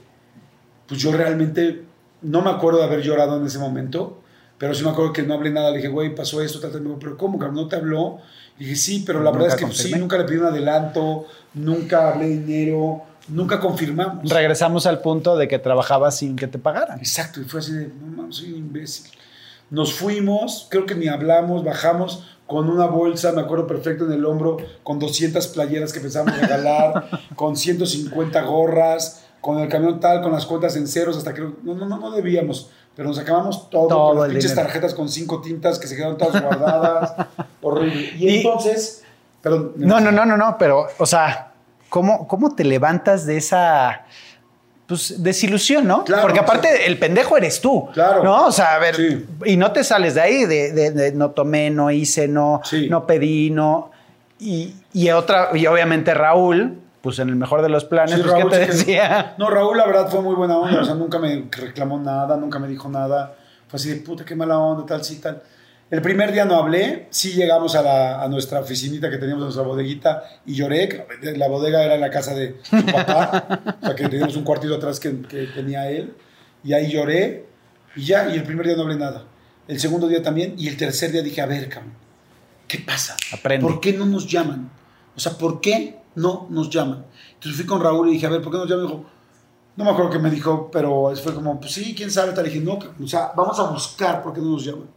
pues 0.86 1.00
yo 1.00 1.12
realmente 1.12 1.84
no 2.22 2.42
me 2.42 2.50
acuerdo 2.50 2.78
de 2.80 2.84
haber 2.84 3.02
llorado 3.02 3.38
en 3.38 3.46
ese 3.46 3.58
momento, 3.58 4.20
pero 4.58 4.74
sí 4.74 4.82
me 4.82 4.90
acuerdo 4.90 5.12
que 5.12 5.22
no 5.22 5.34
hablé 5.34 5.50
nada. 5.50 5.70
Le 5.70 5.76
dije, 5.76 5.88
güey, 5.88 6.14
pasó 6.14 6.42
esto, 6.42 6.58
tal, 6.60 6.72
tal. 6.72 6.82
Pero 6.98 7.16
¿cómo, 7.16 7.38
cabrón? 7.38 7.56
¿No 7.56 7.68
te 7.68 7.76
habló? 7.76 8.18
Y 8.58 8.64
dije, 8.64 8.76
sí, 8.76 9.04
pero 9.06 9.22
la 9.22 9.30
verdad 9.30 9.48
es 9.48 9.54
que 9.54 9.66
pues, 9.66 9.78
sí, 9.78 9.92
nunca 9.92 10.18
le 10.18 10.24
pedí 10.24 10.38
un 10.38 10.46
adelanto, 10.46 11.26
nunca 11.54 12.08
hablé 12.12 12.28
dinero, 12.28 13.02
nunca 13.28 13.60
confirmamos. 13.60 14.28
Regresamos 14.28 14.86
al 14.86 15.00
punto 15.00 15.36
de 15.36 15.46
que 15.46 15.60
trabajabas 15.60 16.18
sin 16.18 16.34
que 16.34 16.48
te 16.48 16.58
pagaran. 16.58 16.98
Exacto, 16.98 17.40
y 17.40 17.44
fue 17.44 17.60
así 17.60 17.72
de, 17.72 17.86
no 17.86 18.16
mames, 18.16 18.36
soy 18.36 18.52
un 18.52 18.58
imbécil. 18.58 19.12
Nos 19.70 19.92
fuimos, 19.94 20.66
creo 20.70 20.86
que 20.86 20.94
ni 20.94 21.08
hablamos, 21.08 21.64
bajamos 21.64 22.24
con 22.46 22.70
una 22.70 22.86
bolsa, 22.86 23.32
me 23.32 23.42
acuerdo 23.42 23.66
perfecto, 23.66 24.06
en 24.06 24.12
el 24.12 24.24
hombro, 24.24 24.56
con 24.82 24.98
200 24.98 25.46
playeras 25.48 25.92
que 25.92 26.00
pensábamos 26.00 26.40
regalar, 26.40 27.08
con 27.36 27.56
150 27.56 28.40
gorras, 28.42 29.26
con 29.42 29.58
el 29.58 29.68
camión 29.68 30.00
tal, 30.00 30.22
con 30.22 30.32
las 30.32 30.46
cuentas 30.46 30.74
en 30.76 30.88
ceros, 30.88 31.16
hasta 31.18 31.34
que 31.34 31.42
no, 31.42 31.54
no, 31.74 31.86
no, 31.86 31.98
no 31.98 32.10
debíamos, 32.10 32.70
pero 32.96 33.08
nos 33.08 33.18
acabamos 33.18 33.68
todo, 33.68 33.88
Todo 33.88 34.08
con 34.08 34.18
las 34.20 34.28
pinches 34.30 34.50
dinero. 34.50 34.66
tarjetas 34.66 34.94
con 34.94 35.08
cinco 35.10 35.40
tintas 35.42 35.78
que 35.78 35.86
se 35.86 35.94
quedaron 35.96 36.16
todas 36.16 36.42
guardadas, 36.42 37.12
horrible. 37.62 38.12
Y, 38.18 38.28
Y- 38.28 38.36
entonces, 38.38 39.04
perdón, 39.42 39.74
No, 39.76 40.00
no, 40.00 40.10
no, 40.10 40.24
no, 40.24 40.36
no, 40.38 40.56
pero, 40.58 40.86
o 40.98 41.06
sea, 41.06 41.52
¿cómo, 41.90 42.26
cómo 42.26 42.54
te 42.54 42.64
levantas 42.64 43.26
de 43.26 43.36
esa 43.36 44.06
pues, 44.88 45.22
desilusión, 45.22 45.86
no? 45.86 46.02
Claro, 46.04 46.22
Porque 46.22 46.40
o 46.40 46.42
sea- 46.42 46.48
aparte 46.54 46.86
el 46.86 46.98
pendejo 46.98 47.36
eres 47.36 47.60
tú. 47.60 47.88
Claro. 47.92 48.24
¿No? 48.24 48.46
O 48.46 48.52
sea, 48.52 48.74
a 48.74 48.78
ver, 48.80 48.96
Sí. 48.96 49.24
y 49.44 49.56
no 49.56 49.70
te 49.70 49.84
sales 49.84 50.14
de 50.16 50.20
ahí, 50.22 50.44
de, 50.46 50.72
de- 50.72 50.90
de 50.90 51.12
no 51.12 51.30
tomé, 51.30 51.70
no 51.70 51.90
hice, 51.92 52.26
no, 52.26 52.60
Sí. 52.64 52.88
no 52.88 53.06
pedí, 53.06 53.50
no. 53.50 53.92
Y, 54.40 54.74
y 54.92 55.10
otra, 55.10 55.50
y 55.54 55.66
obviamente 55.66 56.14
Raúl, 56.14 56.78
pues 57.02 57.18
en 57.20 57.28
el 57.28 57.36
mejor 57.36 57.62
de 57.62 57.68
los 57.68 57.84
planes, 57.84 58.14
Sí, 58.16 58.22
pues, 58.22 58.32
Raúl 58.32 58.50
¿qué 58.50 58.56
te 58.58 58.66
que- 58.66 58.72
decía? 58.72 59.34
No, 59.38 59.50
Raúl, 59.50 59.76
la 59.76 59.86
verdad, 59.86 60.08
fue 60.10 60.20
muy 60.22 60.34
buena 60.34 60.56
onda. 60.58 60.80
O 60.80 60.84
sea, 60.84 60.94
nunca 60.94 61.18
me 61.18 61.44
reclamó 61.50 61.98
nada, 62.00 62.36
nunca 62.36 62.58
me 62.58 62.66
dijo 62.66 62.88
nada. 62.88 63.34
Fue 63.68 63.76
así 63.76 63.90
de 63.90 63.96
puta, 63.96 64.24
qué 64.24 64.34
mala 64.34 64.58
onda, 64.58 64.86
tal, 64.86 65.04
sí, 65.04 65.20
tal. 65.20 65.42
El 65.90 66.02
primer 66.02 66.32
día 66.32 66.44
no 66.44 66.56
hablé, 66.56 67.06
sí 67.10 67.32
llegamos 67.32 67.74
a, 67.74 67.82
la- 67.82 68.22
a 68.22 68.28
nuestra 68.28 68.60
oficinita 68.60 69.08
que 69.10 69.16
teníamos, 69.16 69.42
a 69.42 69.44
nuestra 69.46 69.64
bodeguita, 69.64 70.22
y 70.44 70.54
lloré. 70.54 71.06
La, 71.36 71.48
bodega 71.48 71.82
era 71.82 71.94
en 71.94 72.00
la 72.02 72.10
casa 72.10 72.34
de 72.34 72.56
su 72.62 72.84
papá, 72.86 73.76
o 73.80 73.86
sea 73.86 73.94
que 73.94 74.06
teníamos 74.08 74.36
un 74.36 74.44
cuartito 74.44 74.74
atrás 74.74 75.00
que, 75.00 75.22
que 75.22 75.46
tenía 75.46 75.90
él, 75.90 76.14
y 76.62 76.74
ahí 76.74 76.90
lloré, 76.92 77.46
y 77.96 78.04
ya, 78.04 78.28
y 78.28 78.36
el 78.36 78.42
primer 78.44 78.66
día 78.66 78.76
no 78.76 78.82
hablé 78.82 78.96
nada. 78.96 79.24
El 79.66 79.80
segundo 79.80 80.08
día 80.08 80.22
también, 80.22 80.54
y 80.58 80.68
el 80.68 80.76
tercer 80.76 81.10
día 81.10 81.22
dije, 81.22 81.40
a 81.40 81.46
ver, 81.46 81.68
cabrón, 81.70 81.94
¿qué 82.66 82.78
pasa? 82.80 83.16
Aprende. 83.32 83.66
¿Por 83.66 83.80
qué 83.80 83.94
no 83.94 84.04
nos 84.04 84.26
llaman? 84.26 84.70
O 85.16 85.20
sea, 85.20 85.32
¿por 85.32 85.60
qué 85.62 85.96
no 86.16 86.46
nos 86.50 86.68
llaman? 86.68 87.06
Entonces 87.34 87.56
fui 87.56 87.64
con 87.66 87.80
Raúl 87.80 88.08
y 88.10 88.12
dije, 88.12 88.26
a 88.26 88.30
ver, 88.30 88.42
¿por 88.42 88.52
qué 88.52 88.58
no 88.58 88.64
nos 88.64 88.70
llaman? 88.70 88.84
Y 88.84 88.88
dijo, 88.88 89.04
no 89.76 89.84
me 89.84 89.90
acuerdo 89.90 90.10
qué 90.10 90.18
me 90.18 90.30
dijo, 90.30 90.70
pero 90.70 91.12
fue 91.22 91.34
como, 91.34 91.58
pues 91.60 91.72
sí, 91.72 91.94
quién 91.94 92.10
sabe. 92.10 92.32
Tal. 92.32 92.44
Dije, 92.44 92.60
no, 92.60 92.78
o 93.02 93.06
sea, 93.06 93.32
vamos 93.36 93.58
a 93.60 93.64
buscar 93.70 94.22
por 94.22 94.34
qué 94.34 94.40
no 94.40 94.50
nos 94.50 94.64
llaman. 94.64 94.88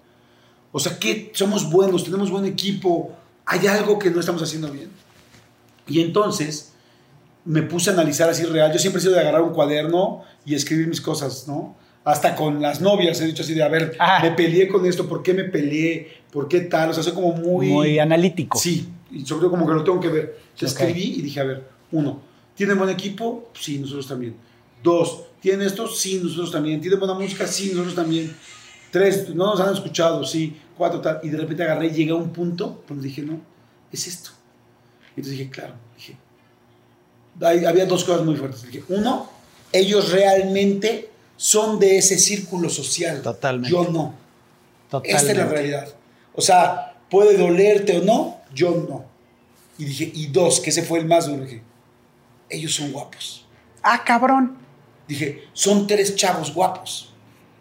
O 0.71 0.79
sea, 0.79 0.97
que 0.99 1.31
somos 1.33 1.69
buenos, 1.69 2.03
tenemos 2.03 2.29
buen 2.31 2.45
equipo, 2.45 3.11
hay 3.45 3.67
algo 3.67 3.99
que 3.99 4.09
no 4.09 4.19
estamos 4.19 4.41
haciendo 4.41 4.69
bien. 4.71 4.89
Y 5.87 6.01
entonces 6.01 6.73
me 7.43 7.63
puse 7.63 7.89
a 7.89 7.93
analizar 7.93 8.29
así 8.29 8.43
real. 8.43 8.71
Yo 8.71 8.79
siempre 8.79 8.99
he 8.99 9.01
sido 9.01 9.13
de 9.15 9.19
agarrar 9.21 9.41
un 9.41 9.53
cuaderno 9.53 10.23
y 10.45 10.55
escribir 10.55 10.87
mis 10.87 11.01
cosas, 11.01 11.47
¿no? 11.47 11.75
Hasta 12.03 12.35
con 12.35 12.61
las 12.61 12.81
novias 12.81 13.19
he 13.21 13.25
dicho 13.25 13.43
así 13.43 13.53
de, 13.53 13.63
a 13.63 13.67
ver, 13.67 13.95
Ah. 13.99 14.19
me 14.23 14.31
peleé 14.31 14.67
con 14.67 14.85
esto, 14.85 15.07
¿por 15.07 15.21
qué 15.21 15.33
me 15.33 15.43
peleé? 15.43 16.21
¿Por 16.31 16.47
qué 16.47 16.61
tal? 16.61 16.89
O 16.89 16.93
sea, 16.93 17.03
soy 17.03 17.13
como 17.13 17.33
muy... 17.33 17.67
Muy 17.67 17.99
analítico. 17.99 18.57
Sí, 18.57 18.87
y 19.11 19.25
sobre 19.25 19.41
todo 19.41 19.51
como 19.51 19.67
que 19.67 19.73
lo 19.73 19.83
tengo 19.83 19.99
que 19.99 20.07
ver. 20.07 20.37
Yo 20.57 20.67
Ok. 20.67 20.71
escribí 20.73 21.15
y 21.17 21.21
dije, 21.21 21.39
a 21.41 21.43
ver, 21.43 21.67
uno, 21.91 22.21
¿tienen 22.55 22.77
buen 22.77 22.89
equipo? 22.89 23.49
Sí, 23.59 23.77
nosotros 23.77 24.07
también. 24.07 24.35
Dos, 24.81 25.25
¿tienen 25.41 25.67
esto? 25.67 25.87
Sí, 25.87 26.19
nosotros 26.23 26.51
también. 26.51 26.79
¿Tienen 26.81 26.97
buena 26.99 27.13
música? 27.13 27.45
Sí, 27.45 27.69
nosotros 27.71 27.93
también. 27.95 28.33
Tres, 28.91 29.29
no 29.29 29.45
nos 29.51 29.59
han 29.61 29.73
escuchado, 29.73 30.23
sí. 30.25 30.59
Cuatro, 30.77 30.99
tal. 31.01 31.19
Y 31.23 31.29
de 31.29 31.37
repente 31.37 31.63
agarré 31.63 31.87
y 31.87 31.91
llegué 31.91 32.11
a 32.11 32.15
un 32.15 32.29
punto 32.31 32.83
donde 32.87 33.07
dije, 33.07 33.21
no, 33.21 33.39
es 33.91 34.07
esto. 34.07 34.31
Y 35.15 35.19
entonces 35.21 35.37
dije, 35.39 35.49
claro, 35.49 35.73
dije, 35.95 36.17
hay- 37.41 37.65
había 37.65 37.85
dos 37.85 38.03
cosas 38.03 38.25
muy 38.25 38.35
fuertes. 38.35 38.63
Dije, 38.63 38.83
uno, 38.89 39.29
ellos 39.71 40.11
realmente 40.11 41.09
son 41.37 41.79
de 41.79 41.97
ese 41.97 42.17
círculo 42.19 42.69
social. 42.69 43.21
Totalmente. 43.21 43.69
Yo 43.71 43.85
no. 43.89 44.13
Totalmente. 44.89 45.17
Esta 45.17 45.31
es 45.31 45.37
la 45.37 45.45
realidad. 45.45 45.87
O 46.33 46.41
sea, 46.41 46.95
puede 47.09 47.37
dolerte 47.37 47.97
o 47.99 48.03
no, 48.03 48.41
yo 48.53 48.71
no. 48.89 49.05
Y 49.77 49.85
dije, 49.85 50.11
y 50.13 50.27
dos, 50.27 50.59
que 50.59 50.69
ese 50.69 50.83
fue 50.83 50.99
el 50.99 51.05
más 51.05 51.27
duro, 51.27 51.43
dije, 51.43 51.61
ellos 52.49 52.73
son 52.75 52.91
guapos. 52.91 53.45
Ah, 53.81 54.03
cabrón. 54.03 54.57
Dije, 55.07 55.45
son 55.53 55.87
tres 55.87 56.15
chavos 56.15 56.53
guapos. 56.53 57.11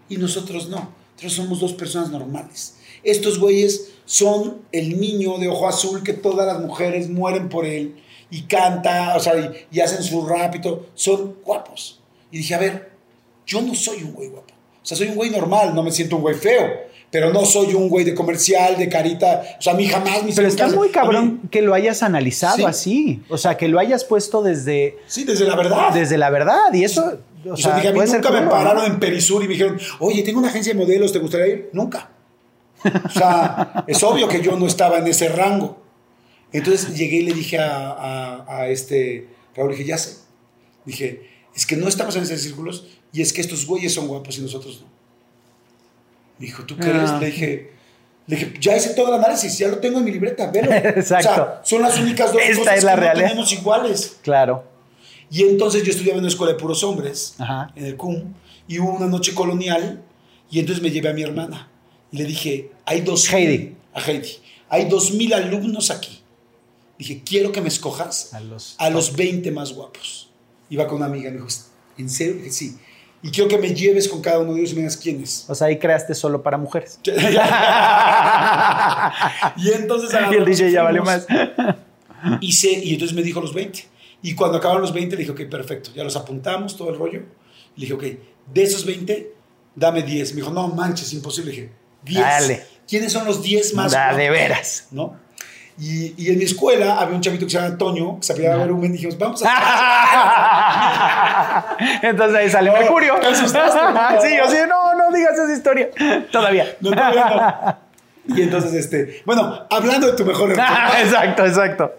Y 0.08 0.16
nosotros 0.16 0.68
no. 0.68 0.92
Nosotros 1.22 1.32
somos 1.34 1.60
dos 1.60 1.72
personas 1.74 2.10
normales. 2.10 2.76
Estos 3.02 3.38
güeyes 3.38 3.92
son 4.06 4.58
el 4.72 5.00
niño 5.00 5.38
de 5.38 5.48
ojo 5.48 5.68
azul 5.68 6.02
que 6.02 6.12
todas 6.12 6.46
las 6.46 6.60
mujeres 6.60 7.08
mueren 7.08 7.48
por 7.48 7.64
él 7.66 7.96
y 8.30 8.42
canta, 8.42 9.14
o 9.16 9.20
sea, 9.20 9.34
y, 9.38 9.76
y 9.76 9.80
hacen 9.80 10.02
su 10.02 10.26
rap 10.26 10.54
y 10.54 10.60
todo. 10.60 10.86
Son 10.94 11.36
guapos. 11.44 12.00
Y 12.30 12.38
dije, 12.38 12.54
a 12.54 12.58
ver, 12.58 12.90
yo 13.46 13.60
no 13.60 13.74
soy 13.74 14.02
un 14.02 14.12
güey 14.12 14.28
guapo. 14.28 14.52
O 14.82 14.86
sea, 14.86 14.96
soy 14.96 15.08
un 15.08 15.14
güey 15.16 15.30
normal, 15.30 15.74
no 15.74 15.82
me 15.82 15.90
siento 15.90 16.16
un 16.16 16.22
güey 16.22 16.34
feo. 16.36 16.88
Pero 17.10 17.32
no 17.32 17.44
soy 17.44 17.74
un 17.74 17.88
güey 17.88 18.04
de 18.04 18.14
comercial, 18.14 18.78
de 18.78 18.88
carita. 18.88 19.42
O 19.58 19.62
sea, 19.62 19.72
a 19.72 19.76
mí 19.76 19.86
jamás 19.88 20.22
me 20.22 20.32
Pero 20.32 20.46
está 20.46 20.66
caso. 20.66 20.76
muy 20.76 20.90
cabrón 20.90 21.40
que 21.50 21.60
lo 21.60 21.74
hayas 21.74 22.04
analizado 22.04 22.56
Sí. 22.58 22.64
así. 22.64 23.22
O 23.28 23.36
sea, 23.36 23.56
que 23.56 23.66
lo 23.66 23.80
hayas 23.80 24.04
puesto 24.04 24.42
desde, 24.42 24.96
Sí, 25.08 25.24
desde 25.24 25.44
la 25.44 25.56
verdad. 25.56 25.92
desde 25.92 26.16
la 26.16 26.30
verdad. 26.30 26.72
Y 26.72 26.84
eso, 26.84 27.18
o 27.48 27.56
sea, 27.56 27.76
dije, 27.76 27.88
a 27.88 27.92
mí 27.92 28.00
nunca 28.00 28.30
me 28.30 28.42
pararon 28.42 28.84
en 28.86 28.98
Perisur 29.00 29.42
y 29.44 29.46
me 29.48 29.52
dijeron, 29.54 29.78
oye, 30.00 30.22
tengo 30.22 30.38
una 30.40 30.48
agencia 30.48 30.72
de 30.74 30.78
modelos, 30.78 31.12
¿te 31.12 31.18
gustaría 31.18 31.46
ir? 31.46 31.70
Nunca. 31.72 32.10
O 33.04 33.10
sea, 33.10 33.84
es 33.88 34.02
obvio 34.02 34.26
que 34.28 34.40
yo 34.42 34.56
no 34.56 34.66
estaba 34.66 34.98
en 34.98 35.06
ese 35.06 35.28
rango. 35.28 35.80
Entonces 36.52 36.96
llegué 36.96 37.16
y 37.18 37.22
le 37.22 37.32
dije 37.34 37.58
a, 37.58 37.90
a- 37.92 38.44
a 38.56 38.68
este 38.68 39.28
Raúl, 39.54 39.70
dije, 39.72 39.84
ya 39.84 39.98
sé. 39.98 40.16
Dije, 40.84 41.28
es 41.54 41.66
que 41.66 41.76
no 41.76 41.88
estamos 41.88 42.16
en 42.16 42.22
esos 42.22 42.40
círculos 42.40 42.86
y 43.12 43.22
es 43.22 43.32
que 43.32 43.40
estos 43.40 43.66
güeyes 43.66 43.92
son 43.94 44.08
guapos 44.08 44.38
y 44.38 44.42
nosotros 44.42 44.80
no. 44.82 44.86
Dijo, 46.38 46.64
¿tú 46.64 46.76
crees? 46.76 47.10
Ah. 47.10 47.18
Le 47.20 47.26
dije, 47.26 47.72
le 48.26 48.36
dije, 48.36 48.54
ya 48.60 48.76
hice 48.76 48.90
todo 48.94 49.08
el 49.08 49.14
análisis, 49.22 49.58
ya 49.58 49.68
lo 49.68 49.78
tengo 49.78 49.98
en 49.98 50.04
mi 50.04 50.12
libreta, 50.12 50.50
velo. 50.50 50.72
Exacto. 50.72 51.30
O 51.30 51.34
sea, 51.34 51.60
son 51.64 51.82
las 51.82 51.98
únicas 51.98 52.32
dos 52.32 52.40
Esta 52.42 52.58
cosas 52.58 52.76
es 52.78 52.84
la 52.84 52.94
que 52.94 53.06
no 53.06 53.12
tenemos 53.12 53.52
iguales. 53.52 54.16
Claro. 54.22 54.64
Y 55.30 55.42
entonces 55.44 55.82
yo 55.84 55.90
estudiaba 55.90 56.14
en 56.18 56.24
una 56.24 56.28
escuela 56.28 56.52
de 56.54 56.58
puros 56.58 56.82
hombres, 56.82 57.34
Ajá. 57.38 57.70
en 57.76 57.84
el 57.86 57.96
CUM, 57.96 58.34
y 58.66 58.78
hubo 58.80 58.92
una 58.96 59.06
noche 59.06 59.32
colonial, 59.34 60.02
y 60.50 60.58
entonces 60.58 60.82
me 60.82 60.90
llevé 60.90 61.08
a 61.10 61.12
mi 61.12 61.22
hermana. 61.22 61.68
Y 62.10 62.16
le 62.18 62.24
dije, 62.24 62.70
hay 62.84 63.02
dos... 63.02 63.32
Heidi. 63.32 63.76
A 63.94 64.00
Heidi. 64.00 64.28
Hay 64.68 64.86
dos 64.88 65.12
mil 65.12 65.32
alumnos 65.32 65.90
aquí. 65.90 66.20
Dije, 66.98 67.22
quiero 67.24 67.50
que 67.52 67.60
me 67.60 67.68
escojas 67.68 68.34
A 68.34 68.40
los- 68.40 68.74
a 68.78 68.90
los 68.90 69.14
20 69.16 69.50
más 69.52 69.72
guapos. 69.72 70.28
Iba 70.68 70.86
con 70.86 70.96
una 70.98 71.06
amiga, 71.06 71.30
me 71.30 71.36
dijo, 71.36 71.48
¿en 71.96 72.10
serio? 72.10 72.34
Dije, 72.36 72.50
sí. 72.50 72.76
Y 73.22 73.30
quiero 73.30 73.48
que 73.48 73.58
me 73.58 73.74
lleves 73.74 74.08
con 74.08 74.20
cada 74.22 74.38
uno 74.40 74.54
de 74.54 74.60
ellos 74.60 74.72
y 74.72 74.74
me 74.76 74.80
digas 74.80 74.96
quiénes. 74.96 75.44
O 75.48 75.54
sea, 75.54 75.66
ahí 75.68 75.78
creaste 75.78 76.14
solo 76.14 76.42
para 76.42 76.56
mujeres. 76.58 76.98
y 79.56 79.70
entonces... 79.72 80.10
y 80.30 80.34
el 80.34 80.44
DJ 80.44 80.72
ya 80.72 80.84
fuimos. 80.88 81.06
más. 81.06 81.26
Hice, 82.40 82.70
y 82.72 82.94
entonces 82.94 83.14
me 83.16 83.22
dijo 83.22 83.40
los 83.40 83.54
20. 83.54 83.84
Y 84.22 84.34
cuando 84.34 84.58
acabaron 84.58 84.82
los 84.82 84.92
20, 84.92 85.16
le 85.16 85.20
dije, 85.24 85.32
ok, 85.32 85.42
perfecto, 85.50 85.90
ya 85.94 86.04
los 86.04 86.14
apuntamos, 86.16 86.76
todo 86.76 86.90
el 86.90 86.98
rollo. 86.98 87.20
Le 87.76 87.86
dije, 87.86 87.94
ok, 87.94 88.02
de 88.52 88.62
esos 88.62 88.84
20, 88.84 89.32
dame 89.74 90.02
10. 90.02 90.32
Me 90.34 90.40
dijo, 90.42 90.50
no 90.52 90.68
manches, 90.68 91.12
imposible. 91.12 91.52
Le 91.52 91.56
dije, 91.60 91.72
10. 92.04 92.20
Dale. 92.20 92.66
¿Quiénes 92.88 93.12
son 93.12 93.24
los 93.24 93.42
10 93.42 93.74
más 93.74 93.92
Da, 93.92 94.14
de 94.14 94.26
guapos?" 94.28 94.38
veras. 94.40 94.88
¿No? 94.90 95.16
Y, 95.78 96.12
y 96.22 96.28
en 96.30 96.36
mi 96.38 96.44
escuela 96.44 96.98
había 97.00 97.14
un 97.16 97.22
chavito 97.22 97.46
que 97.46 97.50
se 97.52 97.56
llama 97.56 97.68
Antonio, 97.70 98.16
que 98.20 98.26
se 98.26 98.32
apellidaba 98.32 98.64
Berumen, 98.64 98.90
y 98.90 98.94
dijimos, 98.94 99.16
vamos 99.16 99.42
a... 100.50 101.76
Entonces 102.02 102.36
ahí 102.36 102.50
sale 102.50 102.70
No, 102.70 102.76
Mercurio. 102.78 103.14
te 103.20 103.28
asustaste, 103.28 103.78
¿no? 103.80 104.20
sí, 104.22 104.38
o 104.40 104.48
sea, 104.50 104.66
no, 104.66 104.94
no 104.94 105.10
digas 105.16 105.32
esa 105.38 105.52
historia. 105.52 105.88
Todavía. 106.30 106.76
No, 106.80 106.90
todavía 106.90 107.24
no. 108.26 108.36
Y 108.36 108.42
entonces, 108.42 108.74
este, 108.74 109.22
bueno, 109.24 109.66
hablando 109.70 110.06
de 110.08 110.12
tu 110.12 110.24
mejor 110.24 110.50
error. 110.50 110.64
exacto, 111.02 111.46
exacto. 111.46 111.92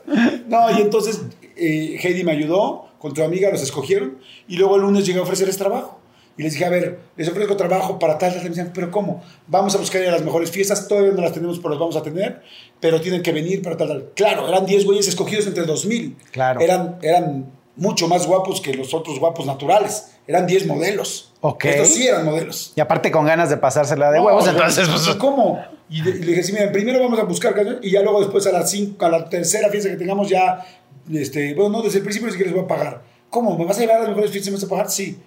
No, 0.47 0.69
y 0.77 0.81
entonces 0.81 1.21
eh, 1.61 1.99
Heidi 2.01 2.23
me 2.23 2.31
ayudó 2.31 2.87
con 2.99 3.13
tu 3.13 3.23
amiga, 3.23 3.49
los 3.49 3.61
escogieron 3.63 4.17
y 4.47 4.57
luego 4.57 4.75
el 4.75 4.81
lunes 4.81 5.05
llegué 5.05 5.19
a 5.19 5.23
ofrecerles 5.23 5.57
trabajo. 5.57 5.99
Y 6.37 6.43
les 6.43 6.53
dije, 6.53 6.65
a 6.65 6.69
ver, 6.69 6.99
les 7.17 7.27
ofrezco 7.27 7.57
trabajo 7.57 7.99
para 7.99 8.17
tal, 8.17 8.29
tal, 8.31 8.39
tal. 8.39 8.43
Me 8.43 8.49
decían, 8.55 8.71
pero 8.73 8.89
¿cómo? 8.89 9.21
Vamos 9.47 9.75
a 9.75 9.77
buscar 9.79 10.01
las 10.01 10.23
mejores 10.23 10.49
fiestas, 10.49 10.87
todavía 10.87 11.11
no 11.11 11.21
las 11.21 11.33
tenemos, 11.33 11.57
pero 11.59 11.69
las 11.71 11.79
vamos 11.79 11.95
a 11.97 12.01
tener, 12.01 12.41
pero 12.79 13.01
tienen 13.01 13.21
que 13.21 13.31
venir 13.33 13.61
para 13.61 13.75
tal, 13.77 13.87
tal. 13.89 14.09
Claro, 14.15 14.47
eran 14.47 14.65
10 14.65 14.85
güeyes 14.85 15.07
escogidos 15.07 15.45
entre 15.47 15.65
2000. 15.65 16.15
Claro. 16.31 16.61
Eran, 16.61 16.97
eran 17.01 17.51
mucho 17.75 18.07
más 18.07 18.25
guapos 18.27 18.61
que 18.61 18.73
los 18.73 18.93
otros 18.93 19.19
guapos 19.19 19.45
naturales. 19.45 20.13
Eran 20.25 20.47
10 20.47 20.67
modelos. 20.67 21.33
Ok. 21.41 21.65
Estos 21.65 21.89
sí 21.89 22.07
eran 22.07 22.23
modelos. 22.25 22.73
Y 22.75 22.81
aparte 22.81 23.11
con 23.11 23.25
ganas 23.25 23.49
de 23.49 23.57
pasársela 23.57 24.09
de 24.11 24.19
No, 24.19 24.25
huevos, 24.25 24.47
entonces 24.47 24.87
pues, 24.87 25.15
¿Cómo? 25.17 25.59
Y, 25.89 26.01
de- 26.01 26.11
y 26.11 26.19
le 26.19 26.25
dije, 26.27 26.43
sí, 26.43 26.53
mira, 26.53 26.71
primero 26.71 26.99
vamos 27.01 27.19
a 27.19 27.23
buscar 27.23 27.53
y 27.81 27.91
ya 27.91 28.01
luego 28.01 28.21
después 28.21 28.47
a 28.47 28.51
las 28.53 28.69
cinco, 28.71 29.05
a 29.05 29.09
la 29.09 29.27
tercera 29.27 29.67
fiesta 29.69 29.89
que 29.89 29.97
tengamos 29.97 30.29
ya, 30.29 30.65
este, 31.13 31.53
bueno, 31.53 31.77
no, 31.77 31.81
desde 31.81 31.99
el 31.99 32.03
principio 32.03 32.27
ni 32.27 32.33
siquiera 32.33 32.51
les 32.51 32.55
voy 32.55 32.65
a 32.65 32.67
pagar. 32.67 33.03
¿Cómo? 33.29 33.57
¿Me 33.57 33.65
vas 33.65 33.77
a 33.77 33.81
llevar 33.81 33.97
a 33.97 33.99
las 33.99 34.09
mejores 34.09 34.31
fiestas 34.31 34.47
y 34.47 34.51
me 34.51 34.57
vas 34.57 34.63
a 34.65 34.69
pagar? 34.69 34.91
Sí. 34.91 35.17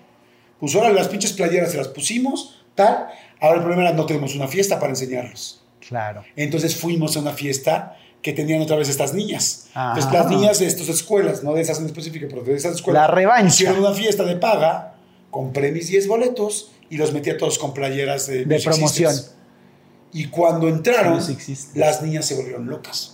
Pues 0.61 0.75
ahora 0.75 0.91
las 0.91 1.09
pinches 1.09 1.33
playeras 1.33 1.73
se 1.73 1.77
las 1.77 1.89
pusimos, 1.89 2.65
tal. 2.75 3.09
Ahora 3.41 3.57
el 3.57 3.61
problema 3.63 3.83
era 3.89 3.93
no 3.93 4.07
tenemos 4.07 4.35
una 4.35 4.49
fiesta 4.49 4.79
para 4.79 4.91
enseñarlos. 4.91 5.63
Claro. 5.87 6.25
Entonces 6.37 6.77
fuimos 6.77 7.17
a 7.17 7.21
una 7.21 7.33
fiesta 7.33 7.97
que 8.23 8.33
tenían 8.33 8.63
otra 8.63 8.77
vez 8.77 8.89
estas 8.89 9.13
niñas. 9.13 9.69
Ajá. 9.75 9.91
Entonces 9.91 10.13
las 10.13 10.31
niñas 10.31 10.59
de 10.59 10.67
estas 10.67 10.89
escuelas, 10.89 11.43
no 11.43 11.53
de 11.55 11.63
esas 11.63 11.79
en 11.81 11.87
específico, 11.87 12.27
pero 12.31 12.43
de 12.43 12.55
esas 12.55 12.77
escuelas. 12.77 13.03
La 13.03 13.15
revancha. 13.15 13.49
Hicieron 13.49 13.79
una 13.79 13.93
fiesta 13.93 14.25
de 14.25 14.37
paga, 14.37 14.95
compré 15.31 15.73
mis 15.73 15.89
10 15.89 16.09
boletos 16.09 16.73
y 16.89 16.97
los 16.97 17.13
metí 17.13 17.31
a 17.31 17.37
todos 17.37 17.59
con 17.59 17.75
playeras 17.75 18.27
de, 18.27 18.45
De 18.45 18.61
promoción. 18.61 19.15
Y 20.13 20.29
cuando 20.29 20.69
entraron, 20.69 21.21
las 21.75 22.03
niñas 22.03 22.25
se 22.25 22.37
volvieron 22.37 22.67
locas. 22.69 23.14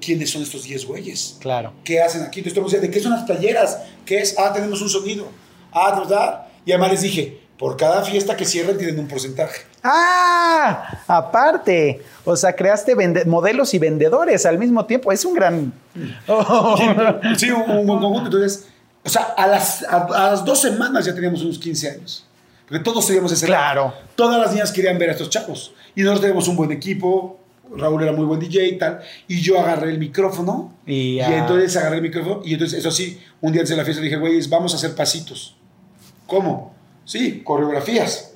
¿Quiénes 0.00 0.30
son 0.30 0.42
estos 0.42 0.64
10 0.64 0.86
güeyes? 0.86 1.36
Claro. 1.40 1.72
¿Qué 1.84 2.00
hacen 2.00 2.22
aquí? 2.22 2.40
Entonces, 2.40 2.54
todos 2.54 2.72
¿de 2.82 2.90
qué 2.90 3.00
son 3.00 3.12
las 3.12 3.24
playeras? 3.24 3.78
¿Qué 4.06 4.18
es? 4.20 4.36
Ah, 4.38 4.52
tenemos 4.52 4.80
un 4.82 4.88
sonido. 4.88 5.28
Ah, 5.72 5.98
¿verdad? 5.98 6.46
Y 6.64 6.72
además 6.72 6.92
les 6.92 7.02
dije, 7.02 7.40
por 7.58 7.76
cada 7.76 8.02
fiesta 8.04 8.36
que 8.36 8.44
cierren 8.44 8.76
tienen 8.78 8.98
un 8.98 9.08
porcentaje. 9.08 9.62
Ah, 9.82 11.02
aparte. 11.06 12.02
O 12.24 12.36
sea, 12.36 12.54
creaste 12.54 12.94
modelos 13.26 13.74
y 13.74 13.78
vendedores 13.78 14.46
al 14.46 14.58
mismo 14.58 14.84
tiempo. 14.86 15.10
Es 15.12 15.24
un 15.24 15.34
gran. 15.34 15.72
Sí, 17.36 17.50
un, 17.50 17.62
un 17.70 17.86
buen 17.86 17.98
conjunto. 18.00 18.26
Entonces, 18.26 18.66
o 19.04 19.08
sea, 19.08 19.22
a 19.36 19.46
las, 19.46 19.82
a, 19.84 19.96
a 20.04 20.30
las 20.30 20.44
dos 20.44 20.60
semanas 20.60 21.04
ya 21.04 21.14
teníamos 21.14 21.42
unos 21.42 21.58
15 21.58 21.90
años. 21.90 22.24
Porque 22.68 22.82
todos 22.84 23.06
teníamos 23.06 23.32
ese 23.32 23.46
Claro. 23.46 23.86
lado. 23.86 23.94
Todas 24.14 24.40
las 24.40 24.52
niñas 24.52 24.70
querían 24.72 24.98
ver 24.98 25.10
a 25.10 25.12
estos 25.12 25.28
chavos. 25.30 25.74
Y 25.94 26.02
nosotros 26.02 26.20
teníamos 26.22 26.48
un 26.48 26.56
buen 26.56 26.70
equipo. 26.72 27.38
Raúl 27.76 28.02
era 28.02 28.12
muy 28.12 28.24
buen 28.24 28.40
DJ 28.40 28.66
y 28.68 28.78
tal. 28.78 29.00
Y 29.28 29.40
yo 29.40 29.58
agarré 29.60 29.90
el 29.90 29.98
micrófono. 29.98 30.74
Y, 30.86 31.16
Y, 31.16 31.20
entonces 31.20 31.76
agarré 31.76 31.96
el 31.96 32.02
micrófono. 32.02 32.42
Y 32.44 32.54
entonces, 32.54 32.78
eso 32.78 32.90
sí, 32.90 33.20
un 33.40 33.52
día 33.52 33.60
antes 33.60 33.70
de 33.70 33.76
la 33.76 33.84
fiesta 33.84 34.00
le 34.00 34.08
dije, 34.08 34.18
güeyes, 34.18 34.48
vamos 34.48 34.72
a 34.72 34.76
hacer 34.76 34.94
pasitos. 34.94 35.56
¿Cómo? 36.26 36.74
Sí, 37.04 37.42
coreografías. 37.42 38.34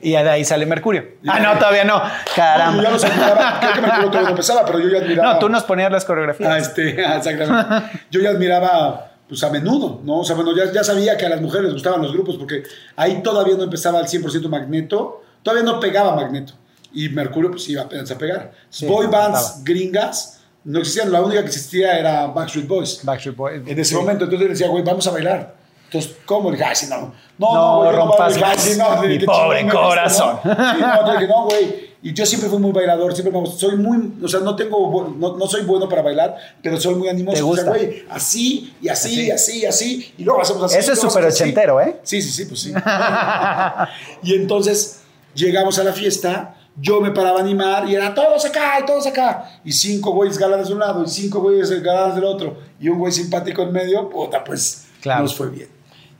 Y 0.00 0.10
de 0.10 0.18
ahí 0.18 0.44
sale 0.44 0.66
Mercurio. 0.66 1.04
Ah, 1.26 1.40
no, 1.40 1.58
todavía 1.58 1.84
no. 1.84 2.00
Caramba. 2.34 2.76
Yo 2.76 2.82
ya 2.82 2.90
los 2.90 3.04
admiraba, 3.04 3.60
creo 3.60 3.72
que 3.72 3.80
Mercurio 3.80 4.06
todavía 4.06 4.22
no 4.22 4.30
empezaba, 4.30 4.66
pero 4.66 4.78
yo 4.78 4.88
ya 4.88 4.98
admiraba. 5.02 5.32
No, 5.34 5.38
tú 5.38 5.48
nos 5.48 5.64
ponías 5.64 5.90
las 5.90 6.04
coreografías. 6.04 6.50
Ah, 6.50 6.58
este, 6.58 6.90
exactamente. 7.16 8.00
Yo 8.10 8.20
ya 8.20 8.30
admiraba 8.30 9.12
pues 9.28 9.42
a 9.42 9.50
menudo, 9.50 10.00
¿no? 10.04 10.20
O 10.20 10.24
sea, 10.24 10.36
bueno, 10.36 10.54
ya, 10.56 10.70
ya 10.72 10.84
sabía 10.84 11.16
que 11.16 11.26
a 11.26 11.28
las 11.28 11.40
mujeres 11.40 11.64
les 11.64 11.72
gustaban 11.72 12.00
los 12.00 12.12
grupos 12.12 12.36
porque 12.36 12.62
ahí 12.94 13.22
todavía 13.22 13.56
no 13.56 13.64
empezaba 13.64 13.98
al 13.98 14.06
100% 14.06 14.48
Magneto, 14.48 15.24
todavía 15.42 15.64
no 15.64 15.80
pegaba 15.80 16.14
Magneto. 16.14 16.52
Y 16.96 17.08
Mercurio 17.10 17.50
pues 17.50 17.68
iba 17.68 17.82
apenas 17.82 18.10
a 18.10 18.16
pegar. 18.18 18.52
Sí, 18.70 18.86
Boy 18.86 19.06
bands 19.06 19.40
estaba. 19.40 19.60
gringas 19.64 20.32
no 20.64 20.80
existían, 20.80 21.12
la 21.12 21.22
única 21.22 21.42
que 21.42 21.46
existía 21.48 21.96
era 21.96 22.26
Backstreet 22.26 22.66
Boys. 22.66 23.00
Backstreet 23.04 23.36
Boys. 23.36 23.62
En 23.66 23.78
ese 23.78 23.90
Sí. 23.90 23.94
momento, 23.94 24.24
entonces 24.24 24.46
le 24.48 24.52
decía, 24.54 24.66
güey, 24.68 24.82
vamos 24.82 25.06
a 25.06 25.12
bailar. 25.12 25.54
Entonces, 25.84 26.16
¿cómo? 26.24 26.50
Le 26.50 26.56
dije, 26.56 26.68
ay, 26.68 26.74
sí, 26.74 26.86
no. 26.90 27.14
No, 27.38 27.54
No, 27.54 27.84
yo 27.84 27.92
rompas 27.92 28.32
bailo". 28.40 28.46
Ay, 28.46 28.58
sí, 28.58 28.76
no, 28.76 29.02
mi 29.02 29.18
pobre 29.20 29.62
me 29.62 29.72
corazón. 29.72 30.32
gusta, 30.42 30.54
¿no? 30.56 30.74
Sí, 30.74 30.80
no, 31.04 31.12
dije, 31.12 31.26
no, 31.28 31.44
güey. 31.44 31.86
Y 32.02 32.12
yo 32.12 32.26
siempre 32.26 32.48
fui 32.50 32.58
muy 32.58 32.72
bailador, 32.72 33.12
siempre 33.14 33.32
me 33.32 33.38
gustó. 33.38 33.68
Soy 33.68 33.76
muy, 33.76 34.12
o 34.22 34.26
sea, 34.28 34.40
no 34.40 34.56
tengo, 34.56 35.14
no, 35.16 35.36
no 35.36 35.46
soy 35.46 35.62
bueno 35.62 35.88
para 35.88 36.02
bailar, 36.02 36.36
pero 36.62 36.80
soy 36.80 36.94
muy 36.96 37.08
animoso. 37.08 37.36
¿Te 37.36 37.42
O 37.42 37.54
sea, 37.54 37.64
gusta? 37.64 37.78
güey, 37.78 38.04
así, 38.10 38.74
y 38.82 38.88
así, 38.88 39.26
y 39.26 39.30
así, 39.30 39.58
y 39.60 39.64
así. 39.66 40.14
Y 40.18 40.24
luego 40.24 40.40
hacemos 40.42 40.64
así. 40.64 40.78
Eso 40.78 40.92
es 40.92 40.98
súper 40.98 41.18
hacemos 41.26 41.34
así. 41.34 41.42
ochentero, 41.44 41.80
¿eh? 41.80 42.00
Sí, 42.02 42.20
sí, 42.22 42.30
sí, 42.32 42.44
pues 42.46 42.60
sí. 42.60 42.72
y 44.22 44.34
entonces 44.34 45.00
llegamos 45.34 45.78
a 45.78 45.84
la 45.84 45.92
fiesta, 45.92 46.56
yo 46.78 47.00
me 47.00 47.10
paraba 47.10 47.38
a 47.38 47.42
animar 47.42 47.88
y 47.88 47.94
era 47.94 48.14
todos 48.14 48.44
acá 48.44 48.78
y 48.80 48.86
todos 48.86 49.06
acá. 49.06 49.60
Y 49.64 49.72
cinco 49.72 50.12
güeyes 50.12 50.38
galanes 50.38 50.68
de 50.68 50.74
un 50.74 50.80
lado 50.80 51.02
y 51.04 51.08
cinco 51.08 51.40
güeyes 51.40 51.70
galanes 51.82 52.14
del 52.16 52.24
otro 52.24 52.58
y 52.78 52.88
un 52.88 52.98
güey 52.98 53.12
simpático 53.12 53.62
en 53.62 53.72
medio, 53.72 54.08
puta, 54.10 54.44
pues 54.44 54.86
Claro. 55.00 55.22
nos 55.22 55.34
fue 55.36 55.50
bien. 55.50 55.68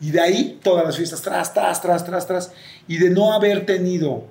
Y 0.01 0.11
de 0.11 0.21
ahí 0.21 0.61
todas 0.62 0.85
las 0.85 0.97
fiestas, 0.97 1.23
tras, 1.23 1.53
tras, 1.55 1.81
tras, 1.81 2.05
tras, 2.05 2.27
tras. 2.27 2.53
Y 2.87 2.99
de 2.99 3.11
no 3.11 3.33
haber 3.33 3.64
tenido, 3.66 4.25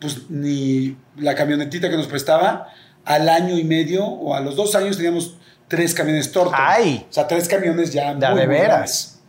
pues, 0.00 0.30
ni 0.30 0.96
la 1.16 1.34
camionetita 1.34 1.90
que 1.90 1.96
nos 1.96 2.06
prestaba, 2.06 2.68
al 3.04 3.28
año 3.28 3.58
y 3.58 3.64
medio 3.64 4.04
o 4.04 4.34
a 4.34 4.40
los 4.40 4.56
dos 4.56 4.74
años 4.74 4.96
teníamos 4.96 5.36
tres 5.68 5.94
camiones 5.94 6.32
tortos. 6.32 6.54
¡Ay! 6.56 7.06
O 7.08 7.12
sea, 7.12 7.26
tres 7.28 7.46
camiones 7.48 7.92
ya 7.92 8.14
De 8.14 8.28
muy, 8.28 8.40
de 8.40 8.46
veras. 8.46 9.20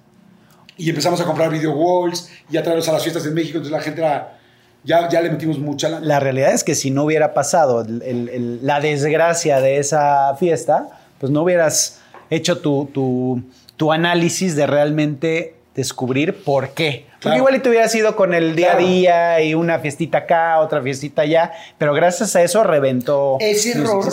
Y 0.77 0.89
empezamos 0.89 1.19
a 1.21 1.25
comprar 1.25 1.49
video 1.49 1.71
walls 1.73 2.29
y 2.49 2.57
a 2.57 2.63
traerlos 2.63 2.87
a 2.89 2.93
las 2.93 3.03
fiestas 3.03 3.23
de 3.23 3.31
México. 3.31 3.57
Entonces 3.57 3.71
la 3.77 3.81
gente 3.81 4.01
era, 4.01 4.39
ya, 4.83 5.09
ya 5.09 5.21
le 5.21 5.29
metimos 5.29 5.59
mucha. 5.59 5.89
La 5.99 6.19
realidad 6.19 6.53
es 6.53 6.63
que 6.63 6.75
si 6.75 6.91
no 6.91 7.03
hubiera 7.05 7.33
pasado 7.33 7.81
el- 7.81 8.01
el- 8.01 8.29
el- 8.29 8.65
la 8.65 8.79
desgracia 8.79 9.59
de 9.61 9.77
esa 9.77 10.35
fiesta, 10.37 10.89
pues 11.19 11.31
no 11.31 11.43
hubieras 11.43 11.99
hecho 12.29 12.59
tu, 12.59 12.85
tu- 12.93 13.41
tu 13.77 13.91
análisis 13.91 14.55
de 14.55 14.67
realmente 14.67 15.55
descubrir 15.75 16.43
por 16.43 16.69
qué. 16.73 17.05
Porque 17.13 17.19
Claro. 17.21 17.37
igual 17.37 17.55
y 17.55 17.59
te 17.59 17.69
hubieras 17.69 17.95
ido 17.95 18.15
con 18.15 18.33
el 18.33 18.55
día 18.55 18.71
Claro. 18.73 18.85
a 18.85 18.89
día 18.89 19.41
y 19.41 19.53
una 19.55 19.79
fiestita 19.79 20.19
acá, 20.19 20.59
otra 20.59 20.81
fiestita 20.81 21.21
allá, 21.23 21.51
pero 21.77 21.93
gracias 21.93 22.35
a 22.35 22.43
eso 22.43 22.63
reventó. 22.63 23.37
Ese 23.39 23.71
error, 23.71 24.03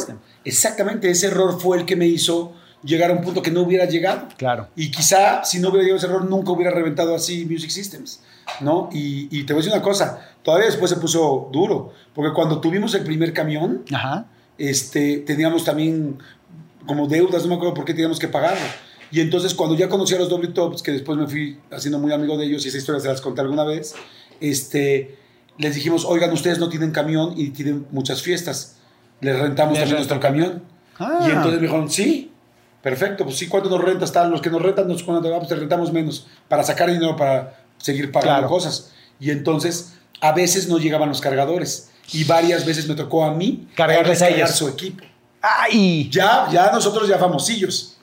exactamente, 0.45 1.11
ese 1.11 1.27
error 1.27 1.61
fue 1.61 1.79
el 1.79 1.85
que 1.85 1.97
me 1.97 2.07
hizo 2.07 2.53
llegar 2.83 3.11
a 3.11 3.15
un 3.15 3.21
punto 3.21 3.43
que 3.43 3.51
no 3.51 3.63
hubiera 3.63 3.85
llegado. 3.85 4.23
Claro. 4.39 4.69
Y 4.77 4.91
quizá 4.91 5.45
si 5.45 5.59
no 5.59 5.69
hubiera 5.69 5.83
llegado 5.83 5.99
ese 5.99 6.07
error, 6.07 6.25
nunca 6.25 6.53
hubiera 6.53 6.71
reventado 6.71 7.15
así 7.15 7.45
Music 7.45 7.71
Systems, 7.71 8.23
¿no? 8.61 8.89
Y, 8.93 9.29
y 9.31 9.45
te 9.45 9.53
voy 9.53 9.61
a 9.61 9.65
decir 9.65 9.73
una 9.73 9.83
cosa, 9.83 10.21
todavía 10.43 10.67
después 10.67 10.91
se 10.91 10.97
puso 10.97 11.49
duro, 11.53 11.93
porque 12.15 12.33
cuando 12.33 12.61
tuvimos 12.61 12.95
el 12.95 13.05
primer 13.05 13.33
camión, 13.33 13.85
Ajá. 13.93 14.27
este, 14.59 15.19
teníamos 15.19 15.65
también 15.65 16.19
como 16.87 17.07
deudas, 17.07 17.43
no 17.43 17.51
me 17.51 17.55
acuerdo 17.55 17.75
por 17.75 17.85
qué 17.85 17.93
teníamos 17.93 18.19
que 18.19 18.29
pagarlo. 18.29 18.67
Y 19.13 19.21
entonces 19.21 19.55
cuando 19.55 19.77
ya 19.77 19.89
conocí 19.89 20.15
a 20.15 20.19
los 20.19 20.29
Double 20.29 20.49
Tops, 20.49 20.83
que 20.83 20.93
después 20.93 21.19
me 21.19 21.27
fui 21.27 21.59
haciendo 21.71 21.99
muy 21.99 22.13
amigo 22.13 22.37
de 22.37 22.47
ellos 22.47 22.65
y 22.65 22.69
esa 22.69 22.79
historia 22.79 23.01
se 23.01 23.09
las 23.09 23.21
conté 23.21 23.41
alguna 23.41 23.65
vez, 23.65 23.95
este, 24.41 25.17
les 25.59 25.75
dijimos, 25.75 26.05
oigan, 26.05 26.33
ustedes 26.33 26.59
no 26.59 26.69
tienen 26.69 26.93
camión 26.93 27.35
y 27.37 27.51
tienen 27.51 27.87
muchas 27.91 28.23
fiestas, 28.23 28.77
les 29.21 29.39
rentamos 29.39 29.75
Les 29.79 29.83
también 29.83 29.89
rento 29.89 29.97
nuestro 29.97 30.21
camión. 30.21 30.63
Ah. 30.99 31.27
Y 31.27 31.31
entonces 31.31 31.61
me 31.61 31.67
dijeron, 31.67 31.91
sí, 31.91 32.31
perfecto, 32.83 33.25
pues 33.25 33.37
sí, 33.37 33.49
¿cuánto 33.49 33.69
nos 33.69 33.83
rentas? 33.83 34.13
Tal, 34.13 34.31
los 34.31 34.41
que 34.41 34.51
nos 34.51 34.63
rentan 34.63 34.89
nos 34.89 35.03
cuánto, 35.03 35.35
ah, 35.35 35.39
pues 35.39 35.49
te 35.49 35.57
rentamos 35.57 35.93
menos 35.93 36.27
para 36.49 36.63
sacar 36.63 36.91
dinero 36.91 37.17
para 37.17 37.60
seguir 37.81 38.13
pagando 38.13 38.35
Claro. 38.39 38.49
cosas. 38.49 38.93
Y 39.19 39.31
entonces 39.31 39.95
a 40.21 40.33
veces 40.33 40.69
no 40.69 40.79
llegaban 40.79 41.09
los 41.09 41.21
cargadores 41.21 41.91
y 42.13 42.25
varias 42.25 42.65
veces 42.65 42.89
me 42.89 42.95
tocó 42.95 43.25
a 43.25 43.35
mí 43.35 43.69
Cargarles 43.75 44.21
a 44.23 44.27
cargar 44.27 44.39
ellos. 44.47 44.57
su 44.57 44.69
equipo. 44.69 45.05
¡Ay! 45.43 46.09
Ya, 46.11 46.49
ya 46.53 46.71
nosotros 46.71 47.09
ya 47.09 47.19
famosillos. 47.19 47.97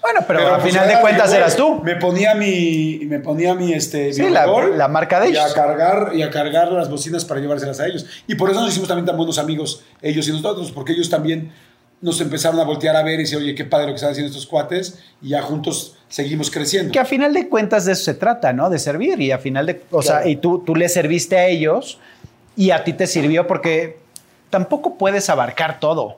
Bueno, 0.00 0.20
pero, 0.26 0.54
al 0.54 0.60
pues, 0.60 0.72
final 0.72 0.88
de 0.88 1.00
cuentas 1.00 1.32
eras 1.32 1.56
tú. 1.56 1.80
Me 1.82 1.96
ponía 1.96 2.34
mi, 2.34 3.00
me 3.06 3.18
ponía 3.18 3.54
mi, 3.54 3.72
este, 3.72 4.12
Sí, 4.12 4.22
mi 4.22 4.30
la- 4.30 4.46
motor 4.46 4.74
la 4.76 4.86
marca 4.88 5.18
de 5.20 5.30
y 5.30 5.36
a 5.36 5.40
ellos. 5.42 5.52
cargar 5.54 6.12
y 6.14 6.22
a 6.22 6.30
cargar 6.30 6.70
las 6.72 6.88
bocinas 6.88 7.24
para 7.24 7.40
llevárselas 7.40 7.80
a 7.80 7.86
ellos. 7.86 8.06
Y 8.28 8.36
por 8.36 8.48
eso 8.48 8.60
nos 8.60 8.70
hicimos 8.70 8.88
también 8.88 9.04
tan 9.06 9.16
buenos 9.16 9.38
amigos 9.38 9.82
ellos 10.00 10.26
y 10.28 10.32
nosotros, 10.32 10.70
porque 10.70 10.92
ellos 10.92 11.10
también 11.10 11.52
nos 12.00 12.20
empezaron 12.20 12.60
a 12.60 12.64
voltear 12.64 12.94
a 12.96 13.02
ver 13.02 13.14
y 13.14 13.22
decir, 13.24 13.38
oye, 13.38 13.54
qué 13.54 13.64
padre 13.64 13.86
lo 13.86 13.92
que 13.92 13.96
están 13.96 14.10
haciendo 14.12 14.30
estos 14.30 14.46
cuates 14.46 14.98
y 15.20 15.30
ya 15.30 15.42
juntos 15.42 15.96
seguimos 16.08 16.50
creciendo. 16.50 16.92
Que 16.92 17.00
a 17.00 17.04
final 17.04 17.34
de 17.34 17.48
cuentas 17.48 17.84
de 17.84 17.92
eso 17.92 18.04
se 18.04 18.14
trata, 18.14 18.52
¿no? 18.52 18.70
De 18.70 18.78
servir. 18.78 19.20
Y 19.20 19.32
a 19.32 19.38
final 19.38 19.66
de. 19.66 19.82
O 19.90 20.00
Claro. 20.00 20.22
sea, 20.22 20.28
y 20.30 20.36
tú, 20.36 20.60
tú 20.64 20.74
le 20.76 20.88
serviste 20.88 21.36
a 21.36 21.46
ellos 21.46 21.98
y 22.56 22.70
a 22.70 22.84
ti 22.84 22.92
te 22.92 23.06
sirvió 23.06 23.46
porque 23.46 23.98
tampoco 24.50 24.96
puedes 24.96 25.28
abarcar 25.28 25.80
todo. 25.80 26.02
O 26.04 26.16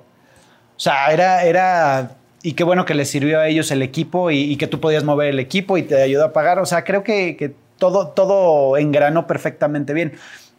sea, 0.77 1.11
era. 1.12 1.45
era 1.45 2.16
y 2.43 2.55
qué 2.55 2.64
bueno 2.64 2.87
que 2.87 2.95
les 2.95 3.11
sirvió 3.11 3.38
a 3.40 3.49
ellos 3.49 3.71
el 3.71 3.83
equipo 3.83 4.31
y, 4.31 4.38
y 4.38 4.57
que 4.57 4.66
tú 4.66 4.81
podías 4.81 5.05
mover 5.05 5.29
el 5.29 5.38
equipo 5.38 5.77
y 5.77 5.83
te 5.83 6.01
ayudó 6.01 6.25
a 6.25 6.33
pagar. 6.33 6.59
O 6.59 6.64
sea, 6.66 6.85
creo 6.85 7.03
que, 7.05 7.37
que 7.37 7.55
todo, 7.79 8.09
todo 8.09 8.77
engranó 8.79 9.27
perfectamente 9.27 9.93
bien. 9.93 10.12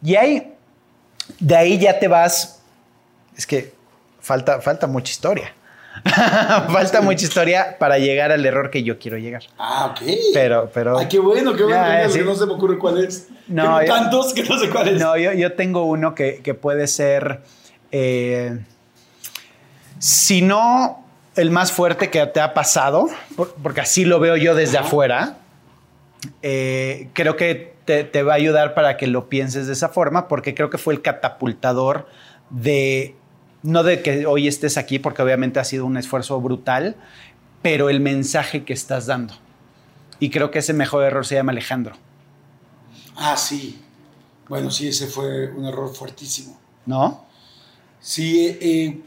Y 0.04 0.14
ahí, 0.16 0.52
de 1.40 1.56
ahí 1.56 1.78
ya 1.78 1.98
te 1.98 2.06
vas. 2.06 2.60
Es 3.36 3.46
que 3.46 3.72
falta, 4.22 4.60
falta 4.62 4.86
mucha 4.86 5.10
historia. 5.10 5.52
falta 6.72 7.02
mucha 7.02 7.24
historia 7.24 7.76
para 7.78 7.98
llegar 7.98 8.32
al 8.32 8.44
error 8.46 8.70
que 8.70 8.82
yo 8.82 8.98
quiero 8.98 9.18
llegar. 9.18 9.42
Ah, 9.58 9.90
ok. 9.94 10.08
Pero, 10.32 10.70
pero. 10.72 10.98
Ay, 10.98 11.06
qué 11.08 11.18
bueno, 11.18 11.54
qué 11.54 11.64
bueno. 11.64 11.76
Ya, 11.86 12.08
sí. 12.08 12.18
que 12.20 12.24
no 12.24 12.34
se 12.34 12.46
me 12.46 12.54
ocurre 12.54 12.78
cuál 12.78 13.04
es. 13.04 13.28
No, 13.46 13.62
Tengo 13.78 13.82
yo- 13.82 13.86
tantos 13.94 14.32
que 14.32 14.42
no 14.44 14.58
sé 14.58 14.70
cuál 14.70 14.88
es. 14.88 15.00
No, 15.00 15.16
yo, 15.18 15.32
yo 15.34 15.52
tengo 15.52 15.84
uno 15.84 16.14
que, 16.14 16.40
que 16.42 16.54
puede 16.54 16.86
ser. 16.86 17.40
eh, 17.90 18.58
si 19.98 20.42
no 20.42 21.04
el 21.36 21.50
más 21.50 21.72
fuerte 21.72 22.10
que 22.10 22.24
te 22.26 22.40
ha 22.40 22.54
pasado, 22.54 23.08
por- 23.36 23.54
porque 23.62 23.82
así 23.82 24.04
lo 24.04 24.18
veo 24.20 24.36
yo 24.36 24.54
desde 24.54 24.78
Ajá. 24.78 24.86
afuera, 24.86 25.36
eh, 26.42 27.08
creo 27.14 27.36
que 27.36 27.74
te, 27.84 28.04
te 28.04 28.22
va 28.22 28.32
a 28.32 28.36
ayudar 28.36 28.74
para 28.74 28.96
que 28.96 29.06
lo 29.06 29.28
pienses 29.28 29.66
de 29.66 29.72
esa 29.74 29.88
forma, 29.88 30.28
porque 30.28 30.54
creo 30.54 30.70
que 30.70 30.78
fue 30.78 30.94
el 30.94 31.02
catapultador 31.02 32.06
de. 32.50 33.14
No 33.62 33.82
de 33.82 34.02
que 34.02 34.26
hoy 34.26 34.48
estés 34.48 34.76
aquí, 34.76 34.98
porque 34.98 35.22
obviamente 35.22 35.60
ha 35.60 35.64
sido 35.64 35.86
un 35.86 35.96
esfuerzo 35.96 36.40
brutal, 36.40 36.96
pero 37.62 37.90
el 37.90 38.00
mensaje 38.00 38.64
que 38.64 38.72
estás 38.72 39.06
dando. 39.06 39.34
Y 40.18 40.30
creo 40.30 40.50
que 40.50 40.58
ese 40.60 40.72
mejor 40.72 41.04
error 41.04 41.24
se 41.26 41.34
llama 41.36 41.52
Alejandro, 41.52 41.96
Ah, 43.16 43.36
sí. 43.36 43.78
Bueno, 44.48 44.70
sí, 44.70 44.88
ese 44.88 45.06
fue 45.06 45.50
un 45.52 45.66
error 45.66 45.94
fuertísimo. 45.94 46.58
¿no? 46.86 47.24
Sí, 48.00 48.40
eh, 48.46 48.58
eh, 48.60 49.00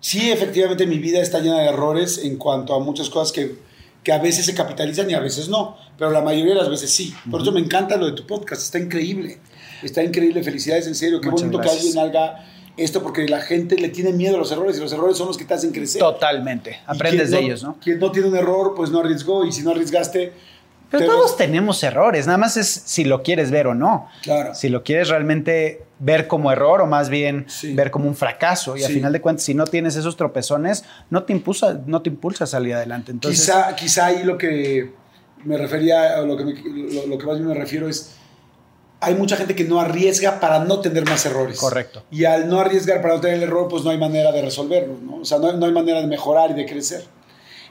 sí, 0.00 0.30
efectivamente 0.30 0.86
mi 0.86 0.98
vida 0.98 1.20
está 1.20 1.40
llena 1.40 1.58
de 1.60 1.66
errores 1.68 2.18
en 2.24 2.36
cuanto 2.36 2.74
a 2.74 2.80
muchas 2.80 3.10
cosas 3.10 3.32
que, 3.32 3.56
que 4.02 4.12
a 4.12 4.18
veces 4.18 4.46
se 4.46 4.54
capitalizan 4.54 5.10
y 5.10 5.14
a 5.14 5.20
veces 5.20 5.48
no, 5.48 5.76
pero 5.98 6.10
la 6.10 6.22
mayoría 6.22 6.54
de 6.54 6.60
las 6.60 6.70
veces 6.70 6.90
sí. 6.90 7.14
Por 7.30 7.42
eso 7.42 7.52
me 7.52 7.60
encanta 7.60 7.96
lo 7.96 8.06
de 8.06 8.12
tu 8.12 8.26
podcast, 8.26 8.62
está 8.62 8.78
increíble. 8.78 9.38
Está 9.82 10.02
increíble, 10.02 10.42
felicidades 10.42 10.86
en 10.86 10.94
serio. 10.94 11.20
Qué 11.20 11.28
Muchas 11.30 11.48
bonito 11.48 11.58
gracias. 11.62 11.92
que 11.92 12.00
alguien 12.00 12.16
haga 12.16 12.44
esto 12.76 13.02
porque 13.02 13.28
la 13.28 13.40
gente 13.40 13.76
le 13.76 13.88
tiene 13.88 14.12
miedo 14.12 14.36
a 14.36 14.38
los 14.38 14.50
errores 14.50 14.76
y 14.76 14.80
los 14.80 14.92
errores 14.92 15.16
son 15.16 15.28
los 15.28 15.36
que 15.36 15.44
te 15.44 15.54
hacen 15.54 15.70
crecer. 15.70 16.00
Totalmente. 16.00 16.80
Aprendes 16.86 17.30
de 17.30 17.36
no- 17.40 17.42
ellos, 17.46 17.62
¿no? 17.62 17.76
Quien 17.80 17.98
no 17.98 18.10
tiene 18.10 18.28
un 18.28 18.36
error, 18.36 18.74
pues 18.74 18.90
no 18.90 19.00
arriesgó 19.00 19.44
y 19.44 19.52
si 19.52 19.62
no 19.62 19.70
arriesgaste... 19.70 20.32
Pero 20.90 21.04
te 21.06 21.10
todos 21.10 21.30
ves- 21.32 21.36
tenemos 21.36 21.82
errores, 21.82 22.26
nada 22.26 22.38
más 22.38 22.56
es 22.56 22.68
si 22.68 23.04
lo 23.04 23.22
quieres 23.22 23.50
ver 23.50 23.66
o 23.66 23.74
no. 23.74 24.08
Claro. 24.22 24.54
Si 24.54 24.68
lo 24.68 24.84
quieres 24.84 25.08
realmente 25.08 25.82
ver 25.98 26.28
como 26.28 26.52
error 26.52 26.80
o 26.82 26.86
más 26.86 27.08
bien 27.08 27.46
Sí. 27.48 27.74
ver 27.74 27.90
como 27.90 28.06
un 28.06 28.14
fracaso. 28.14 28.76
Y 28.76 28.82
al 28.84 28.88
Sí. 28.88 28.94
final 28.94 29.12
de 29.12 29.20
cuentas, 29.20 29.44
si 29.44 29.54
no 29.54 29.64
tienes 29.66 29.96
esos 29.96 30.16
tropezones, 30.16 30.84
no 31.10 31.24
te 31.24 31.32
impulsa, 31.32 31.80
no 31.86 32.02
te 32.02 32.10
impulsa 32.10 32.44
a 32.44 32.46
salir 32.46 32.74
adelante. 32.74 33.10
Entonces, 33.10 33.40
quizá, 33.40 33.74
quizá 33.74 34.06
ahí 34.06 34.22
lo 34.24 34.38
que 34.38 34.92
me 35.44 35.56
refería, 35.58 36.20
lo 36.22 36.36
que, 36.36 36.44
me- 36.44 36.54
lo, 36.54 37.06
lo 37.08 37.18
que 37.18 37.26
más 37.26 37.36
bien 37.38 37.48
me 37.48 37.54
refiero 37.54 37.88
es, 37.88 38.14
hay 39.04 39.14
mucha 39.14 39.36
gente 39.36 39.54
que 39.54 39.64
no 39.64 39.80
arriesga 39.80 40.40
para 40.40 40.64
no 40.64 40.80
tener 40.80 41.04
más 41.04 41.24
errores. 41.26 41.58
Correcto. 41.58 42.02
Y 42.10 42.24
al 42.24 42.48
no 42.48 42.60
arriesgar 42.60 43.02
para 43.02 43.14
no 43.14 43.20
tener 43.20 43.36
el 43.36 43.42
error, 43.44 43.68
pues 43.68 43.84
no 43.84 43.90
hay 43.90 43.98
manera 43.98 44.32
de 44.32 44.42
resolverlo, 44.42 44.96
¿no? 45.02 45.16
O 45.16 45.24
sea, 45.24 45.38
no, 45.38 45.52
no 45.52 45.66
hay 45.66 45.72
manera 45.72 46.00
de 46.00 46.06
mejorar 46.06 46.50
y 46.50 46.54
de 46.54 46.66
crecer. 46.66 47.04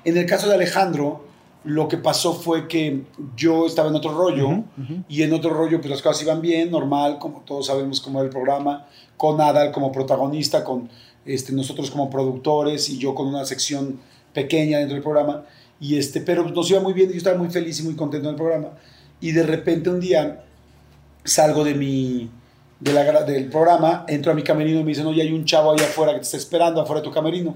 En 0.05 0.17
el 0.17 0.25
caso 0.25 0.47
de 0.47 0.55
Alejandro, 0.55 1.25
lo 1.63 1.87
que 1.87 1.97
pasó 1.97 2.33
fue 2.33 2.67
que 2.67 3.03
yo 3.37 3.65
estaba 3.65 3.89
en 3.89 3.95
otro 3.95 4.13
rollo 4.13 4.47
Ujú, 4.47 4.65
ujú. 4.77 5.03
y 5.07 5.23
en 5.23 5.33
otro 5.33 5.51
rollo 5.51 5.79
pues 5.79 5.89
las 5.89 6.01
cosas 6.01 6.21
iban 6.23 6.41
bien, 6.41 6.71
normal, 6.71 7.19
como 7.19 7.41
todos 7.41 7.67
sabemos 7.67 8.01
cómo 8.01 8.19
era 8.19 8.25
el 8.25 8.31
programa, 8.31 8.87
con 9.15 9.39
Adal 9.39 9.71
como 9.71 9.91
protagonista, 9.91 10.63
con 10.63 10.89
este, 11.25 11.53
nosotros 11.53 11.89
como 11.89 12.09
productores 12.09 12.89
y 12.89 12.97
yo 12.97 13.15
con 13.15 13.27
una 13.27 13.45
sección 13.45 13.99
pequeña 14.33 14.79
dentro 14.79 14.95
del 14.95 15.03
programa, 15.03 15.45
y 15.79 15.97
este, 15.97 16.19
pero 16.21 16.43
nos 16.49 16.69
iba 16.69 16.81
muy 16.81 16.93
bien 16.93 17.09
yo 17.09 17.17
estaba 17.17 17.37
muy 17.37 17.49
feliz 17.49 17.79
y 17.79 17.83
muy 17.83 17.95
contento 17.95 18.27
en 18.27 18.35
el 18.35 18.37
programa. 18.41 18.69
Y 19.21 19.31
de 19.31 19.43
repente 19.43 19.89
un 19.89 20.01
día 20.01 20.43
salgo 21.23 21.63
de 21.63 21.73
mi, 21.73 22.29
de 22.79 22.93
la 22.93 23.23
del 23.23 23.49
programa, 23.49 24.05
entro 24.07 24.31
a 24.31 24.35
mi 24.35 24.43
camerino 24.43 24.79
y 24.79 24.83
me 24.83 24.89
dicen, 24.89 25.05
oye, 25.05 25.21
hay 25.21 25.31
un 25.31 25.45
chavo 25.45 25.71
allá 25.71 25.85
afuera 25.85 26.13
que 26.13 26.19
te 26.19 26.25
está 26.25 26.37
esperando, 26.37 26.81
afuera 26.81 27.01
de 27.01 27.07
tu 27.07 27.13
camerino. 27.13 27.55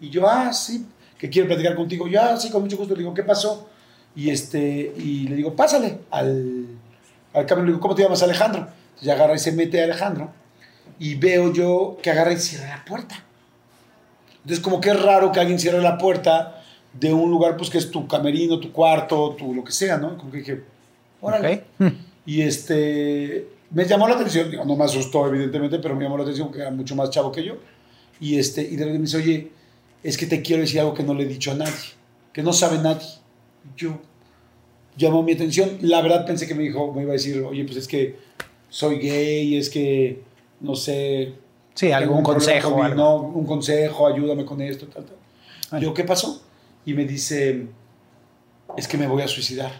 Y 0.00 0.08
yo, 0.08 0.28
ah, 0.28 0.52
sí, 0.52 0.86
que 1.18 1.28
quiere 1.28 1.46
platicar 1.46 1.74
contigo. 1.74 2.08
Yo, 2.08 2.22
ah, 2.22 2.36
sí, 2.36 2.50
con 2.50 2.62
mucho 2.62 2.76
gusto. 2.76 2.94
Le 2.94 3.00
digo, 3.00 3.12
¿qué 3.12 3.22
pasó? 3.22 3.68
Y, 4.16 4.30
este, 4.30 4.92
y 4.96 5.28
le 5.28 5.36
digo, 5.36 5.54
pásale 5.54 6.00
al, 6.10 6.66
al 7.34 7.46
camerino. 7.46 7.66
Le 7.66 7.72
digo, 7.72 7.80
¿cómo 7.80 7.94
te 7.94 8.02
llamas, 8.02 8.22
Alejandro? 8.22 8.68
Entonces 8.90 9.08
agarra 9.08 9.34
y 9.34 9.38
se 9.38 9.52
mete 9.52 9.80
a 9.80 9.84
Alejandro. 9.84 10.30
Y 10.98 11.16
veo 11.16 11.52
yo 11.52 11.98
que 12.02 12.10
agarra 12.10 12.32
y 12.32 12.38
cierra 12.38 12.68
la 12.68 12.84
puerta. 12.84 13.22
Entonces, 14.42 14.60
como 14.60 14.80
que 14.80 14.90
es 14.90 15.00
raro 15.00 15.32
que 15.32 15.40
alguien 15.40 15.58
cierre 15.58 15.80
la 15.80 15.98
puerta 15.98 16.62
de 16.92 17.12
un 17.12 17.30
lugar, 17.30 17.56
pues 17.56 17.70
que 17.70 17.78
es 17.78 17.90
tu 17.90 18.06
camerino, 18.06 18.58
tu 18.58 18.72
cuarto, 18.72 19.34
tu 19.38 19.54
lo 19.54 19.64
que 19.64 19.72
sea, 19.72 19.98
¿no? 19.98 20.16
Como 20.16 20.30
que 20.30 20.38
dije, 20.38 20.62
órale. 21.20 21.64
Ok. 21.78 21.92
Y 22.24 22.42
este, 22.42 23.48
me 23.70 23.84
llamó 23.84 24.08
la 24.08 24.14
atención, 24.14 24.50
digo, 24.50 24.64
no 24.64 24.76
me 24.76 24.84
asustó 24.84 25.26
evidentemente, 25.26 25.78
pero 25.78 25.94
me 25.96 26.04
llamó 26.04 26.16
la 26.16 26.22
atención 26.22 26.48
porque 26.48 26.62
era 26.62 26.70
mucho 26.70 26.94
más 26.94 27.10
chavo 27.10 27.32
que 27.32 27.44
yo. 27.44 27.56
Y, 28.20 28.38
este, 28.38 28.62
y 28.62 28.76
de 28.76 28.84
repente 28.84 28.98
me 28.98 29.04
dice, 29.04 29.16
oye, 29.16 29.50
es 30.02 30.16
que 30.16 30.26
te 30.26 30.42
quiero 30.42 30.62
decir 30.62 30.80
algo 30.80 30.94
que 30.94 31.02
no 31.02 31.14
le 31.14 31.24
he 31.24 31.26
dicho 31.26 31.50
a 31.50 31.54
nadie, 31.54 31.72
que 32.32 32.42
no 32.42 32.52
sabe 32.52 32.78
nadie. 32.78 33.08
Yo, 33.76 33.98
llamó 34.96 35.22
mi 35.22 35.32
atención. 35.32 35.78
La 35.80 36.02
verdad 36.02 36.26
pensé 36.26 36.46
que 36.46 36.54
me 36.54 36.62
dijo, 36.62 36.92
me 36.92 37.02
iba 37.02 37.10
a 37.10 37.14
decir, 37.14 37.40
oye, 37.42 37.64
pues 37.64 37.76
es 37.76 37.88
que 37.88 38.16
soy 38.68 38.98
gay, 38.98 39.56
es 39.56 39.70
que, 39.70 40.22
no 40.60 40.74
sé, 40.74 41.34
Sí, 41.74 41.90
algún 41.90 42.22
consejo. 42.22 42.82
algo. 42.82 42.94
no, 42.94 43.16
un 43.16 43.46
consejo, 43.46 44.06
ayúdame 44.06 44.44
con 44.44 44.60
esto, 44.60 44.86
tal, 44.86 45.06
tal. 45.06 45.80
Yo, 45.80 45.94
¿qué 45.94 46.04
pasó? 46.04 46.42
Y 46.84 46.92
me 46.92 47.04
dice, 47.06 47.66
es 48.76 48.86
que 48.86 48.98
me 48.98 49.06
voy 49.06 49.22
a 49.22 49.28
suicidar. 49.28 49.72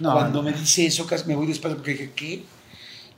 No, 0.00 0.12
Cuando 0.12 0.42
me 0.42 0.52
dice 0.52 0.86
eso, 0.86 1.06
casi 1.06 1.26
me 1.26 1.36
voy 1.36 1.46
despacio 1.46 1.76
porque 1.76 1.92
dije, 1.92 2.10
¿qué? 2.14 2.44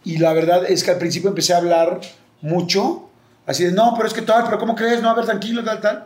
Y 0.04 0.18
la 0.18 0.32
verdad 0.32 0.64
es 0.68 0.84
que 0.84 0.90
al 0.90 0.98
principio 0.98 1.28
empecé 1.30 1.54
a 1.54 1.58
hablar 1.58 2.00
mucho, 2.42 3.08
así 3.46 3.64
de, 3.64 3.72
no, 3.72 3.94
pero 3.96 4.06
es 4.08 4.14
que 4.14 4.22
tal, 4.22 4.44
pero 4.44 4.58
¿cómo 4.58 4.74
crees? 4.74 5.00
No, 5.02 5.10
a 5.10 5.14
ver, 5.14 5.24
tranquilo, 5.24 5.64
tal, 5.64 5.80
tal. 5.80 5.96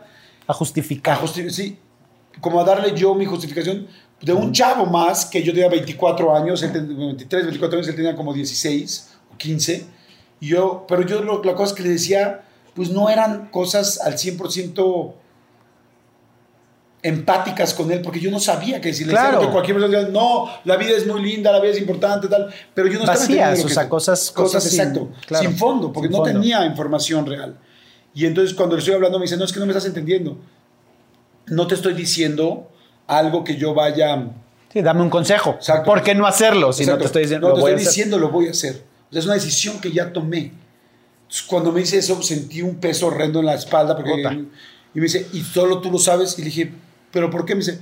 a 0.47 0.51
A 0.51 0.53
justificar. 0.53 1.17
justi- 1.19 1.49
sí, 1.49 1.77
como 2.39 2.59
a 2.59 2.63
darle 2.63 2.93
yo 2.97 3.13
mi 3.13 3.25
justificación 3.25 3.87
de 4.21 4.33
un 4.33 4.51
chavo 4.53 4.85
más, 4.85 5.25
que 5.25 5.43
yo 5.43 5.51
tenía 5.53 5.69
24 5.69 6.35
años, 6.35 6.61
él 6.63 6.71
tenía 6.71 7.05
23, 7.07 7.43
24 7.43 7.77
años, 7.77 7.87
él 7.89 7.95
tenía 7.95 8.15
como 8.15 8.33
16 8.33 9.09
o 9.33 9.37
15. 9.37 9.85
Y 10.39 10.47
yo, 10.47 10.85
pero 10.87 11.01
yo 11.05 11.21
lo, 11.21 11.43
la 11.43 11.53
cosa 11.55 11.75
que 11.75 11.83
le 11.83 11.89
decía, 11.89 12.41
pues 12.73 12.89
no 12.89 13.09
eran 13.09 13.49
cosas 13.49 13.99
al 13.99 14.17
100% 14.17 15.13
empáticas 17.03 17.73
con 17.73 17.91
él, 17.91 18.01
porque 18.01 18.19
yo 18.19 18.29
no 18.29 18.39
sabía 18.39 18.79
que 18.79 18.93
si 18.93 19.05
le 19.05 19.11
Claro. 19.11 19.39
que 19.39 19.47
cualquier 19.47 19.77
persona 19.77 20.07
no, 20.09 20.49
la 20.65 20.77
vida 20.77 20.91
es 20.95 21.07
muy 21.07 21.21
linda, 21.23 21.51
la 21.51 21.59
vida 21.59 21.71
es 21.71 21.79
importante, 21.79 22.27
tal, 22.27 22.53
pero 22.75 22.87
yo 22.87 22.93
no 22.95 22.99
estaba 23.01 23.17
Vacías, 23.19 23.59
lo 23.59 23.65
o 23.65 23.69
sea, 23.69 23.89
cosas- 23.89 24.31
cosas, 24.31 24.63
sin- 24.63 24.79
exacto, 24.79 25.09
claro, 25.25 25.47
sin 25.49 25.57
fondo, 25.57 25.91
porque 25.91 26.07
sin 26.09 26.11
no 26.17 26.23
fondo. 26.23 26.31
tenía 26.39 26.63
información 26.65 27.25
real. 27.25 27.57
Y 28.13 28.25
entonces 28.25 28.53
cuando 28.55 28.75
le 28.75 28.79
estoy 28.81 28.93
hablando 28.93 29.17
me 29.17 29.23
dice, 29.25 29.35
no, 29.37 29.45
es 29.45 29.51
que 29.51 29.59
no 29.59 29.65
me 29.65 29.71
estás 29.71 29.85
entendiendo. 29.85 30.37
No 31.47 31.65
te 31.67 31.75
estoy 31.75 31.93
diciendo 31.93 32.69
algo 33.07 33.43
que 33.43 33.55
yo 33.57 33.73
vaya... 33.73 34.27
Sí, 34.71 34.81
dame 34.81 35.01
un 35.01 35.09
consejo. 35.09 35.51
Exacto. 35.51 35.85
¿Por 35.85 36.01
qué 36.03 36.13
no 36.13 36.27
hacerlo? 36.27 36.71
Si 36.71 36.81
no 36.85 36.93
Exacto. 36.93 36.99
te 37.01 37.05
estoy 37.07 37.21
diciendo, 37.23 37.47
No, 37.47 37.51
lo 37.51 37.55
te 37.55 37.61
voy 37.61 37.71
a 37.71 37.73
estoy 37.75 37.83
hacer. 37.87 37.93
diciendo 37.95 38.19
lo 38.19 38.29
voy 38.29 38.47
a 38.47 38.51
hacer. 38.51 38.83
O 39.09 39.11
sea, 39.11 39.19
es 39.19 39.25
una 39.25 39.33
decisión 39.33 39.81
que 39.81 39.91
ya 39.91 40.13
tomé. 40.13 40.51
Entonces, 41.23 41.41
cuando 41.47 41.71
me 41.71 41.79
dice 41.81 41.97
eso, 41.97 42.21
sentí 42.21 42.61
un 42.61 42.75
peso 42.75 43.07
horrendo 43.07 43.39
en 43.39 43.47
la 43.47 43.55
espalda. 43.55 43.95
Porque, 43.97 44.11
y 44.93 44.97
me 44.99 45.03
dice, 45.03 45.27
¿y 45.33 45.41
solo 45.41 45.81
tú 45.81 45.91
lo 45.91 45.97
sabes? 45.97 46.37
Y 46.37 46.41
le 46.41 46.45
dije, 46.45 46.71
¿pero 47.11 47.29
por 47.29 47.45
qué? 47.45 47.55
Me 47.55 47.59
dice, 47.59 47.79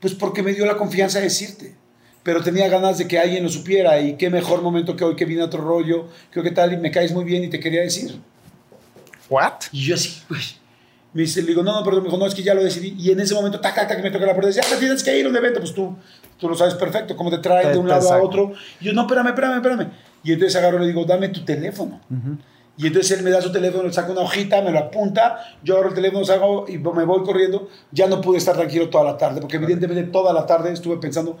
pues 0.00 0.14
porque 0.14 0.42
me 0.42 0.52
dio 0.52 0.66
la 0.66 0.76
confianza 0.76 1.18
de 1.18 1.24
decirte. 1.24 1.74
Pero 2.22 2.42
tenía 2.42 2.68
ganas 2.68 2.98
de 2.98 3.08
que 3.08 3.18
alguien 3.18 3.42
lo 3.42 3.48
supiera. 3.48 4.00
Y 4.00 4.16
qué 4.16 4.30
mejor 4.30 4.62
momento 4.62 4.96
que 4.96 5.04
hoy 5.04 5.16
que 5.16 5.24
vine 5.24 5.42
a 5.42 5.46
otro 5.46 5.62
rollo. 5.62 6.08
Creo 6.30 6.44
que 6.44 6.50
tal, 6.50 6.72
y 6.72 6.76
me 6.76 6.90
caes 6.90 7.12
muy 7.12 7.24
bien 7.24 7.44
y 7.44 7.48
te 7.48 7.60
quería 7.60 7.80
decir. 7.80 8.20
¿What? 9.30 9.54
Y 9.72 9.84
yo 9.86 9.94
así, 9.94 10.22
güey. 10.28 10.42
Me 11.14 11.22
dice, 11.22 11.40
le 11.40 11.48
digo, 11.48 11.62
no, 11.62 11.72
no, 11.72 11.82
perdón, 11.82 12.02
me 12.02 12.08
dijo, 12.08 12.18
no, 12.18 12.26
es 12.26 12.34
que 12.34 12.42
ya 12.42 12.52
lo 12.52 12.62
decidí. 12.62 12.94
Y 12.98 13.10
en 13.10 13.18
ese 13.18 13.34
momento, 13.34 13.58
tac, 13.60 13.74
tac, 13.74 13.88
tac, 13.88 14.02
me 14.02 14.10
toca 14.10 14.26
la 14.26 14.34
puerta. 14.34 14.48
Dice, 14.48 14.60
ah, 14.62 14.66
te 14.68 14.76
tienes 14.76 15.02
que 15.02 15.18
ir 15.18 15.24
a 15.24 15.30
un 15.30 15.36
evento. 15.36 15.58
Pues 15.58 15.72
tú, 15.72 15.96
tú 16.38 16.50
lo 16.50 16.54
sabes 16.54 16.74
perfecto, 16.74 17.16
cómo 17.16 17.30
te 17.30 17.38
traen 17.38 17.72
de 17.72 17.78
un 17.78 17.88
lado 17.88 18.12
a 18.12 18.22
otro. 18.22 18.52
Y 18.78 18.84
yo, 18.84 18.92
no, 18.92 19.02
espérame, 19.02 19.28
espérame, 19.28 19.56
espérame. 19.56 19.88
Y 20.22 20.32
entonces 20.32 20.54
agarro 20.56 20.76
y 20.76 20.80
le 20.82 20.86
digo, 20.88 21.06
dame 21.06 21.30
tu 21.30 21.44
teléfono. 21.46 21.98
Y 22.78 22.86
entonces 22.86 23.18
él 23.18 23.24
me 23.24 23.30
da 23.30 23.42
su 23.42 23.50
teléfono, 23.50 23.92
saca 23.92 24.12
una 24.12 24.20
hojita, 24.20 24.62
me 24.62 24.70
lo 24.70 24.78
apunta, 24.78 25.38
yo 25.64 25.74
agarro 25.74 25.88
el 25.88 25.96
teléfono, 25.96 26.24
salgo 26.24 26.64
y 26.68 26.78
me 26.78 27.04
voy 27.04 27.24
corriendo. 27.24 27.68
Ya 27.90 28.06
no 28.06 28.20
pude 28.20 28.38
estar 28.38 28.54
tranquilo 28.54 28.88
toda 28.88 29.02
la 29.02 29.18
tarde, 29.18 29.40
porque 29.40 29.56
evidentemente 29.56 30.04
toda 30.04 30.32
la 30.32 30.46
tarde 30.46 30.72
estuve 30.72 30.96
pensando, 30.98 31.36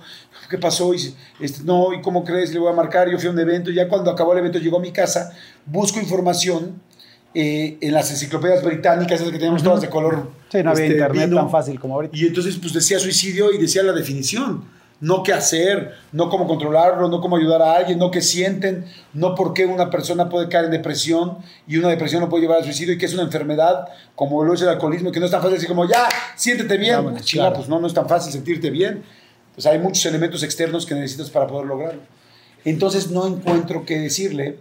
¿qué 0.50 0.58
pasó? 0.58 0.92
Y, 0.92 1.14
este, 1.38 1.62
no, 1.62 1.92
¿y 1.92 2.02
cómo 2.02 2.24
crees? 2.24 2.52
Le 2.52 2.58
voy 2.58 2.72
a 2.72 2.74
marcar, 2.74 3.08
yo 3.08 3.16
fui 3.18 3.28
a 3.28 3.30
un 3.30 3.38
evento, 3.38 3.70
ya 3.70 3.88
cuando 3.88 4.10
acabó 4.10 4.32
el 4.32 4.40
evento 4.40 4.58
llegó 4.58 4.78
a 4.78 4.80
mi 4.80 4.90
casa, 4.90 5.32
busco 5.64 6.00
información 6.00 6.82
eh, 7.34 7.78
en 7.80 7.92
las 7.92 8.10
enciclopedias 8.10 8.64
británicas, 8.64 9.20
esas 9.20 9.30
que 9.30 9.38
teníamos 9.38 9.62
todas 9.62 9.80
de 9.80 9.88
color. 9.88 10.32
Sí, 10.50 10.60
no 10.64 10.70
había 10.70 10.86
este, 10.86 10.96
internet 10.96 11.28
vino. 11.28 11.36
tan 11.36 11.50
fácil 11.50 11.78
como 11.78 11.94
ahorita. 11.94 12.16
Y 12.16 12.26
entonces 12.26 12.56
pues 12.60 12.72
decía 12.72 12.98
suicidio 12.98 13.52
y 13.52 13.58
decía 13.58 13.84
la 13.84 13.92
definición. 13.92 14.64
No 15.00 15.22
qué 15.22 15.32
hacer, 15.32 15.94
no 16.10 16.28
cómo 16.28 16.48
controlarlo, 16.48 17.08
no 17.08 17.20
cómo 17.20 17.36
ayudar 17.36 17.62
a 17.62 17.76
alguien, 17.76 17.98
no 17.98 18.10
qué 18.10 18.20
sienten, 18.20 18.84
no 19.12 19.34
por 19.36 19.54
qué 19.54 19.64
una 19.64 19.90
persona 19.90 20.28
puede 20.28 20.48
caer 20.48 20.64
en 20.66 20.70
depresión 20.72 21.38
y 21.68 21.76
una 21.76 21.88
depresión 21.88 22.20
no 22.20 22.28
puede 22.28 22.42
llevar 22.42 22.58
al 22.58 22.64
suicidio 22.64 22.94
y 22.94 22.98
que 22.98 23.06
es 23.06 23.14
una 23.14 23.22
enfermedad 23.22 23.88
como 24.16 24.42
lo 24.42 24.54
es 24.54 24.62
el 24.62 24.68
alcoholismo 24.68 25.12
que 25.12 25.20
no 25.20 25.26
es 25.26 25.30
tan 25.30 25.40
fácil 25.40 25.54
decir 25.54 25.68
como 25.68 25.88
ya, 25.88 26.08
siéntete 26.34 26.76
bien. 26.76 26.96
Vámonos, 26.96 27.22
Chinga, 27.22 27.44
claro. 27.44 27.56
pues 27.56 27.68
no, 27.68 27.78
no 27.78 27.86
es 27.86 27.94
tan 27.94 28.08
fácil 28.08 28.32
sentirte 28.32 28.70
bien. 28.70 29.04
Pues 29.54 29.66
hay 29.66 29.78
muchos 29.78 30.04
elementos 30.06 30.42
externos 30.42 30.84
que 30.84 30.94
necesitas 30.94 31.30
para 31.30 31.46
poder 31.46 31.66
lograrlo. 31.66 32.00
Entonces 32.64 33.10
no 33.10 33.26
encuentro 33.26 33.84
qué 33.84 33.98
decirle 33.98 34.58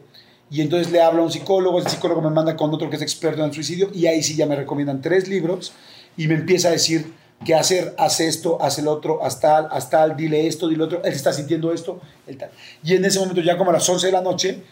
y 0.50 0.62
entonces 0.62 0.92
le 0.92 1.02
hablo 1.02 1.24
a 1.24 1.26
un 1.26 1.32
psicólogo, 1.32 1.80
el 1.80 1.88
psicólogo 1.88 2.22
me 2.22 2.30
manda 2.30 2.56
con 2.56 2.74
otro 2.74 2.90
que 2.90 2.96
es 2.96 3.02
experto 3.02 3.44
en 3.44 3.52
suicidio 3.54 3.90
y 3.94 4.08
ahí 4.08 4.24
sí 4.24 4.36
ya 4.36 4.46
me 4.46 4.56
recomiendan 4.56 5.02
tres 5.02 5.28
libros 5.28 5.74
y 6.16 6.28
me 6.28 6.36
empieza 6.36 6.70
a 6.70 6.72
decir 6.72 7.12
qué 7.46 7.56
hacer, 7.56 7.96
haz 7.98 8.20
esto, 8.20 8.62
haz 8.62 8.80
el 8.80 8.88
otro, 8.88 9.24
haz 9.24 9.40
tal, 9.40 9.68
haz 9.72 9.90
tal, 9.90 10.16
dile 10.18 10.48
esto, 10.48 10.68
dile 10.68 10.84
otro, 10.84 11.04
él 11.04 11.14
está 11.14 11.32
sintiendo 11.32 11.72
esto, 11.72 12.02
el 12.26 12.38
tal. 12.38 12.50
Y 12.84 12.96
en 12.96 13.06
ese 13.06 13.20
momento 13.20 13.42
ya 13.42 13.58
como 13.58 13.70
a 13.70 13.74
las 13.74 13.88
11 13.88 14.08
de 14.08 14.12
la 14.12 14.22
noche, 14.22 14.64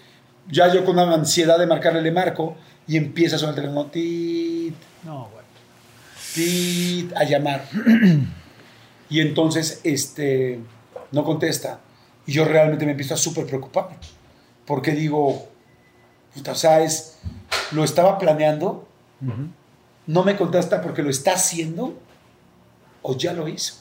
ya 0.50 0.72
yo 0.74 0.86
con 0.86 0.98
una 0.98 1.14
ansiedad 1.14 1.58
de 1.58 1.68
marcarle 1.68 2.02
le 2.02 2.12
marco 2.12 2.56
y 2.88 2.98
empieza 2.98 3.36
a 3.36 3.40
sonar 3.40 3.56
el 3.56 3.62
teléfono, 3.62 3.86
tit, 3.88 4.76
No, 5.04 5.30
güey. 5.32 5.46
tit, 6.34 7.14
a 7.16 7.24
llamar. 7.24 7.66
y 9.10 9.20
entonces 9.22 9.82
este, 9.84 10.60
no 11.12 11.24
contesta. 11.24 11.80
Y 12.28 12.34
yo 12.34 12.46
realmente 12.46 12.86
me 12.86 12.92
empiezo 12.92 13.14
a 13.14 13.18
súper 13.18 13.46
preocupar. 13.46 13.90
Porque 14.66 14.92
digo, 14.92 15.48
puta, 16.34 16.54
o 16.54 16.56
sea, 16.56 16.82
es, 16.82 17.18
lo 17.72 17.84
estaba 17.84 18.18
planeando, 18.18 18.88
no 20.08 20.24
me 20.24 20.36
contesta 20.36 20.82
porque 20.82 21.04
lo 21.04 21.10
está 21.10 21.34
haciendo 21.34 21.98
o 23.08 23.16
ya 23.16 23.34
lo 23.34 23.48
hizo. 23.48 23.76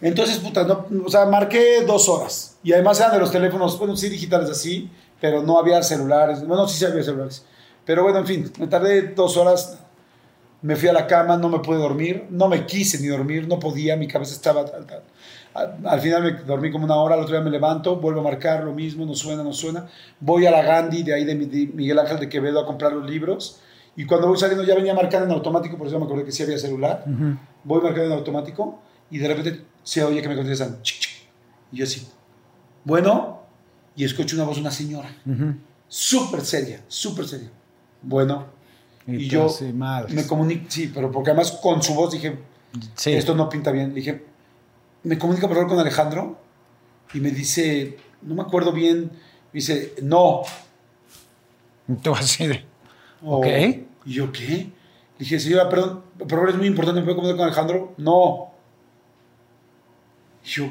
Entonces, 0.00 0.38
puta, 0.38 0.64
no, 0.64 0.86
o 1.06 1.08
sea, 1.08 1.26
marqué 1.26 1.84
dos 1.86 2.08
horas. 2.08 2.56
Y 2.62 2.72
además 2.72 2.98
eran 3.00 3.12
de 3.12 3.18
los 3.20 3.30
teléfonos, 3.30 3.78
bueno, 3.78 3.96
sí 3.96 4.08
digitales 4.08 4.50
así, 4.50 4.90
pero 5.20 5.42
no 5.42 5.58
había 5.58 5.82
celulares. 5.82 6.46
Bueno, 6.46 6.66
sí, 6.68 6.78
sí 6.78 6.84
había 6.84 7.02
celulares. 7.02 7.44
Pero 7.84 8.02
bueno, 8.02 8.18
en 8.18 8.26
fin, 8.26 8.52
me 8.58 8.66
tardé 8.66 9.02
dos 9.14 9.36
horas. 9.36 9.78
Me 10.60 10.76
fui 10.76 10.88
a 10.88 10.92
la 10.92 11.06
cama, 11.06 11.36
no 11.36 11.48
me 11.48 11.60
pude 11.60 11.78
dormir. 11.78 12.26
No 12.30 12.48
me 12.48 12.66
quise 12.66 13.00
ni 13.00 13.06
dormir, 13.08 13.48
no 13.48 13.58
podía, 13.58 13.96
mi 13.96 14.06
cabeza 14.08 14.32
estaba... 14.34 14.64
tal. 14.64 14.86
Al, 15.54 15.78
al 15.84 16.00
final 16.00 16.22
me 16.22 16.32
dormí 16.44 16.72
como 16.72 16.84
una 16.84 16.96
hora, 16.96 17.14
al 17.14 17.20
otro 17.20 17.34
día 17.34 17.44
me 17.44 17.50
levanto, 17.50 17.96
vuelvo 17.96 18.20
a 18.20 18.22
marcar 18.24 18.64
lo 18.64 18.72
mismo, 18.72 19.04
no 19.04 19.14
suena, 19.14 19.42
no 19.42 19.52
suena. 19.52 19.86
Voy 20.18 20.46
a 20.46 20.50
la 20.50 20.62
Gandhi, 20.62 21.02
de 21.02 21.14
ahí 21.14 21.24
de 21.24 21.34
Miguel 21.34 21.98
Ángel 21.98 22.18
de 22.18 22.28
Quevedo, 22.28 22.60
a 22.60 22.66
comprar 22.66 22.92
los 22.92 23.08
libros. 23.08 23.60
Y 23.96 24.06
cuando 24.06 24.28
voy 24.28 24.38
saliendo 24.38 24.64
ya 24.64 24.74
venía 24.74 24.94
marcando 24.94 25.26
en 25.26 25.32
automático, 25.32 25.76
por 25.76 25.86
eso 25.86 25.98
me 25.98 26.06
acordé 26.06 26.24
que 26.24 26.32
sí 26.32 26.42
había 26.42 26.58
celular. 26.58 27.04
Voy 27.64 27.80
marcando 27.82 28.06
en 28.06 28.12
automático 28.12 28.80
y 29.10 29.18
de 29.18 29.28
repente 29.28 29.64
se 29.82 30.02
oye 30.02 30.22
que 30.22 30.28
me 30.28 30.36
contestan. 30.36 30.78
Y 31.70 31.76
yo 31.78 31.84
así, 31.84 32.06
bueno, 32.84 33.40
y 33.94 34.04
escucho 34.04 34.36
una 34.36 34.44
voz 34.44 34.56
de 34.56 34.62
una 34.62 34.70
señora, 34.70 35.14
súper 35.88 36.42
seria, 36.42 36.82
súper 36.88 37.26
seria. 37.26 37.50
Bueno, 38.02 38.46
y, 39.06 39.28
yo 39.28 39.48
sí, 39.48 39.72
me 39.72 40.26
comunico, 40.26 40.66
sí, 40.68 40.90
pero 40.92 41.10
porque 41.10 41.30
además 41.30 41.52
con 41.52 41.82
su 41.82 41.94
voz 41.94 42.12
dije, 42.12 42.38
Sí. 42.94 43.12
esto 43.12 43.34
no 43.34 43.48
pinta 43.48 43.70
bien. 43.70 43.90
Le 43.90 43.96
dije, 43.96 44.24
me 45.02 45.18
comunica 45.18 45.46
por 45.46 45.56
favor 45.56 45.70
con 45.70 45.78
Alejandro 45.78 46.38
y 47.12 47.20
me 47.20 47.30
dice, 47.30 47.98
no 48.22 48.34
me 48.34 48.42
acuerdo 48.42 48.72
bien, 48.72 49.02
me 49.02 49.10
dice, 49.52 49.94
no. 50.02 50.42
Tú 52.02 52.14
así 52.14 52.46
de. 52.46 52.64
Ok. 53.24 53.46
Y 54.04 54.12
yo, 54.12 54.32
¿qué? 54.32 54.44
Le 54.46 54.72
dije, 55.18 55.38
señora, 55.38 55.68
perdón, 55.68 56.02
por 56.18 56.30
favor, 56.30 56.50
es 56.50 56.56
muy 56.56 56.66
importante, 56.66 57.00
¿me 57.00 57.04
puedo 57.04 57.16
comunicar 57.16 57.36
con 57.36 57.46
Alejandro? 57.46 57.94
No. 57.96 58.52
Y 60.44 60.48
yo, 60.48 60.64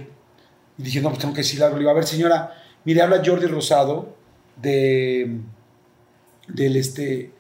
y 0.78 0.84
dije, 0.84 1.02
no, 1.02 1.10
pues 1.10 1.20
tengo 1.20 1.34
que 1.34 1.42
decirle 1.42 1.66
algo. 1.66 1.78
Le 1.78 1.82
digo, 1.82 1.92
a 1.92 1.94
ver, 1.94 2.06
señora, 2.06 2.54
mire, 2.84 3.02
habla 3.02 3.22
Jordi 3.24 3.48
Rosado 3.48 4.16
de, 4.62 5.40
del, 6.48 6.76
este, 6.76 7.32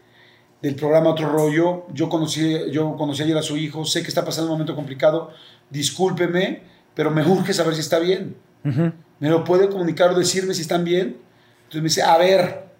del 0.62 0.76
programa 0.76 1.10
Otro 1.10 1.30
Rollo. 1.30 1.88
Yo 1.94 2.08
conocí, 2.08 2.72
yo 2.72 2.96
conocí 2.96 3.24
ayer 3.24 3.38
a 3.38 3.42
su 3.42 3.58
hijo, 3.58 3.84
sé 3.84 4.02
que 4.02 4.10
está 4.10 4.24
pasando 4.24 4.52
un 4.52 4.56
momento 4.56 4.76
complicado, 4.76 5.32
discúlpeme, 5.70 6.62
pero 6.94 7.12
me 7.12 7.26
urge 7.26 7.54
saber 7.54 7.74
si 7.74 7.82
está 7.82 8.00
bien. 8.00 8.36
¿Me 8.64 9.30
lo 9.30 9.44
puede 9.44 9.70
comunicar 9.70 10.12
o 10.12 10.16
decirme 10.18 10.54
si 10.54 10.62
están 10.62 10.84
bien? 10.84 11.18
Entonces 11.64 11.82
me 11.82 11.90
dice, 11.90 12.04
a 12.04 12.18
ver, 12.18 12.71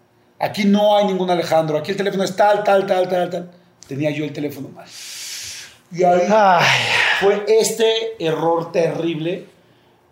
aquí 0.42 0.66
no 0.66 0.98
hay 0.98 1.06
ningún 1.06 1.30
Alejandro, 1.30 1.78
aquí 1.78 1.92
el 1.92 1.98
teléfono 1.98 2.24
es 2.24 2.36
tal, 2.36 2.64
tal, 2.64 2.86
tal, 2.86 3.08
tal, 3.08 3.30
tal. 3.30 3.52
Tenía 3.88 4.10
yo 4.12 4.24
el 4.24 4.34
teléfono 4.34 4.70
mal. 4.70 4.88
Y 5.94 6.04
ahí 6.04 6.28
Ay, 6.30 6.66
fue 7.20 7.46
este 7.48 7.86
error 8.20 8.72
terrible, 8.72 9.46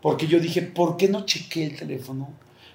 porque 0.01 0.27
yo 0.27 0.39
dije, 0.39 0.61
¿por 0.61 0.97
qué 0.97 1.07
no 1.07 1.25
chequé 1.25 1.65
el 1.65 1.75
teléfono? 1.77 2.30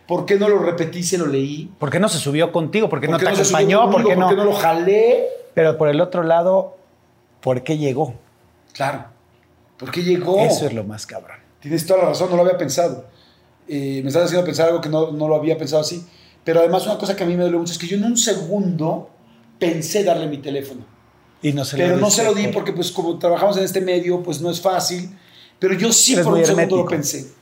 ¿Por 0.07 0.27
qué 0.27 0.39
no 0.39 0.49
lo 0.49 0.59
repetí, 0.59 1.03
se 1.03 1.17
lo 1.17 1.27
leí? 1.27 1.71
¿Por 1.79 1.91
qué 1.91 1.99
no 1.99 2.09
se 2.09 2.19
subió 2.19 2.53
contigo? 2.53 2.89
¿Por 2.89 3.01
qué 3.01 3.09
no 3.09 3.19
¿Por 3.19 3.29
te 3.29 3.45
subió 3.45 3.83
acompañó? 3.83 3.91
¿Por 3.91 4.07
qué 4.07 4.17
no? 4.17 4.27
¿Por 4.27 4.37
qué 4.37 4.37
no 4.37 4.45
lo 4.45 4.53
jalé? 4.53 5.25
Pero 5.55 5.79
por 5.79 5.89
el 5.89 6.01
otro 6.01 6.23
lado, 6.23 6.77
¿por 7.41 7.63
qué 7.63 7.79
llegó? 7.79 8.15
Claro. 8.73 9.07
¿Por 9.79 9.91
qué 9.91 10.03
llegó? 10.03 10.41
Eso 10.41 10.67
es 10.67 10.73
lo 10.73 10.85
más 10.85 11.07
cabrón. 11.07 11.39
Tienes 11.61 11.87
toda 11.87 12.01
la 12.01 12.09
razón, 12.11 12.31
no 12.31 12.37
lo 12.37 12.43
había 12.43 12.59
pensado. 12.59 13.07
Eh, 13.67 14.01
me 14.03 14.09
estás 14.09 14.25
haciendo 14.25 14.45
pensar 14.45 14.69
algo 14.69 14.81
que 14.81 14.91
no, 14.91 15.11
no 15.13 15.29
lo 15.29 15.37
había 15.37 15.57
pensado 15.57 15.81
así. 15.81 16.07
Pero 16.45 16.61
además 16.61 16.85
una 16.87 16.99
cosa 16.99 17.17
que 17.17 17.25
a 17.25 17.27
mí 17.27 17.37
me 17.37 17.43
duele 17.43 17.59
mucho 17.59 17.73
es 17.73 17.79
que 17.79 17.87
yo 17.87 17.97
en 17.97 18.05
un 18.05 18.17
segundo 18.17 19.11
pensé 19.59 20.05
darle 20.05 20.27
mi 20.27 20.39
teléfono. 20.39 20.85
Y 21.43 21.53
no 21.53 21.65
se 21.65 21.77
pero 21.77 21.97
lo 21.97 22.01
no 22.03 22.11
se 22.11 22.25
lo 22.25 22.35
di 22.35 22.45
por- 22.45 22.53
porque 22.55 22.73
pues 22.73 22.91
como 22.91 23.19
trabajamos 23.19 23.57
en 23.57 23.65
este 23.65 23.81
medio, 23.81 24.23
pues 24.23 24.41
no 24.41 24.51
es 24.51 24.61
fácil. 24.61 25.11
Pero 25.59 25.75
yo 25.75 25.93
sí 25.93 26.13
Eres 26.15 26.25
por 26.25 26.35
un 26.35 26.41
segundo 26.47 26.77
lo 26.77 26.83
pensé. 26.97 27.33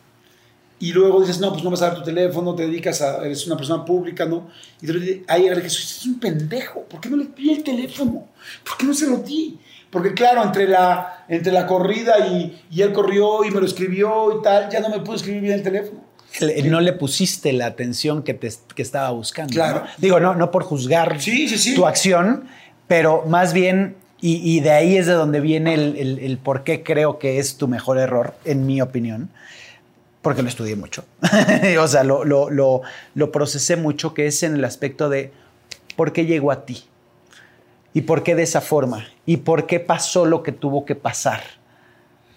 Y 0.78 0.92
luego 0.92 1.20
dices, 1.20 1.38
no, 1.38 1.52
pues 1.52 1.62
no 1.62 1.70
vas 1.70 1.82
a 1.82 1.86
dar 1.88 1.94
tu 1.98 2.02
teléfono, 2.02 2.54
te 2.56 2.66
dedicas 2.66 3.00
a, 3.02 3.24
eres 3.24 3.46
una 3.46 3.56
persona 3.56 3.84
pública, 3.84 4.24
¿no? 4.26 4.48
Y 4.80 4.86
te 4.86 4.92
lo 4.92 4.98
di- 4.98 5.22
ahí 5.28 5.46
agregué, 5.46 5.68
es 5.68 6.04
un 6.06 6.18
pendejo, 6.18 6.80
¿por 6.82 7.00
qué 7.00 7.08
no 7.08 7.16
le 7.16 7.26
di 7.36 7.52
el 7.52 7.62
teléfono? 7.62 8.26
¿Por 8.64 8.76
qué 8.78 8.86
no 8.86 8.92
se 8.94 9.06
lo 9.06 9.18
di? 9.18 9.58
Porque 9.90 10.12
claro, 10.12 10.42
entre 10.42 10.66
la, 10.66 11.24
entre 11.28 11.52
la 11.52 11.66
corrida 11.68 12.26
y, 12.26 12.62
y 12.70 12.82
él 12.82 12.92
corrió 12.92 13.44
y 13.44 13.50
me 13.52 13.60
lo 13.60 13.66
escribió 13.66 14.36
y 14.38 14.42
tal, 14.42 14.68
ya 14.70 14.80
no 14.80 14.88
me 14.88 14.98
pudo 15.00 15.14
escribir 15.14 15.42
bien 15.42 15.54
el 15.54 15.62
teléfono. 15.62 16.00
No 16.64 16.80
le 16.80 16.92
pusiste 16.92 17.52
la 17.52 17.66
atención 17.66 18.22
que, 18.22 18.34
te, 18.34 18.50
que 18.74 18.82
estaba 18.82 19.10
buscando. 19.10 19.52
Claro. 19.52 19.80
¿no? 19.80 19.86
Digo, 19.98 20.18
no, 20.20 20.34
no 20.34 20.50
por 20.50 20.62
juzgar 20.64 21.20
Sí, 21.20 21.48
sí, 21.48 21.58
sí. 21.58 21.74
tu 21.74 21.86
acción, 21.86 22.44
pero 22.88 23.24
más 23.26 23.52
bien, 23.52 23.96
y, 24.20 24.36
y 24.56 24.60
de 24.60 24.70
ahí 24.70 24.96
es 24.96 25.06
de 25.06 25.12
donde 25.12 25.40
viene 25.40 25.74
el, 25.74 25.96
el- 25.96 26.18
el 26.20 26.38
por 26.38 26.64
qué 26.64 26.82
creo 26.82 27.18
que 27.18 27.38
es 27.38 27.56
tu 27.56 27.68
mejor 27.68 27.98
error, 27.98 28.34
en 28.44 28.66
mi 28.66 28.80
opinión, 28.80 29.28
porque 30.22 30.42
lo 30.42 30.48
estudié 30.48 30.76
mucho. 30.76 31.04
o 31.80 31.88
sea, 31.88 32.04
lo, 32.04 32.24
lo, 32.24 32.48
lo, 32.50 32.82
lo 33.14 33.32
procesé 33.32 33.76
mucho, 33.76 34.14
que 34.14 34.26
es 34.26 34.42
en 34.42 34.54
el 34.54 34.64
aspecto 34.64 35.08
de 35.08 35.32
por 35.96 36.12
qué 36.12 36.24
llegó 36.26 36.50
a 36.52 36.64
ti. 36.64 36.84
¿Y 37.94 38.02
por 38.02 38.22
qué 38.22 38.34
de 38.34 38.44
esa 38.44 38.60
forma? 38.62 39.06
¿Y 39.26 39.38
por 39.38 39.66
qué 39.66 39.78
pasó 39.80 40.24
lo 40.24 40.42
que 40.42 40.52
tuvo 40.52 40.86
que 40.86 40.94
pasar? 40.94 41.42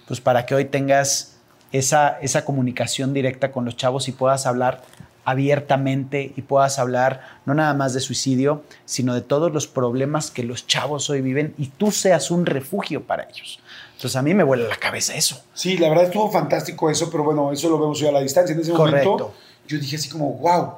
Pues 0.07 0.19
para 0.19 0.45
que 0.45 0.53
hoy 0.53 0.65
tengas 0.65 1.34
esa, 1.71 2.19
esa 2.21 2.45
comunicación 2.45 3.13
directa 3.13 3.51
con 3.51 3.65
los 3.65 3.75
chavos 3.75 4.07
y 4.07 4.11
puedas 4.11 4.45
hablar 4.45 4.83
abiertamente 5.25 6.33
y 6.35 6.41
puedas 6.43 6.77
hablar 6.77 7.21
no 7.45 7.55
nada 7.55 7.73
más 7.73 7.93
de 7.93 7.99
suicidio, 7.99 8.63
sino 8.85 9.15
de 9.15 9.21
todos 9.21 9.51
los 9.51 9.67
problemas 9.67 10.29
que 10.29 10.43
los 10.43 10.67
chavos 10.67 11.09
hoy 11.09 11.21
viven 11.21 11.55
y 11.57 11.67
tú 11.67 11.91
seas 11.91 12.29
un 12.31 12.45
refugio 12.45 13.03
para 13.03 13.23
ellos. 13.23 13.59
Entonces 13.95 14.15
a 14.15 14.21
mí 14.21 14.33
me 14.33 14.43
vuela 14.43 14.67
la 14.67 14.77
cabeza 14.77 15.15
eso. 15.15 15.43
Sí, 15.53 15.77
la 15.77 15.89
verdad 15.89 16.05
estuvo 16.05 16.31
fantástico 16.31 16.89
eso, 16.89 17.09
pero 17.09 17.23
bueno, 17.23 17.51
eso 17.51 17.69
lo 17.69 17.79
vemos 17.79 18.01
hoy 18.01 18.07
a 18.07 18.11
la 18.11 18.21
distancia. 18.21 18.53
En 18.53 18.61
ese 18.61 18.71
Correcto. 18.71 19.09
momento 19.09 19.33
yo 19.67 19.79
dije 19.79 19.95
así 19.95 20.09
como, 20.09 20.33
wow, 20.33 20.73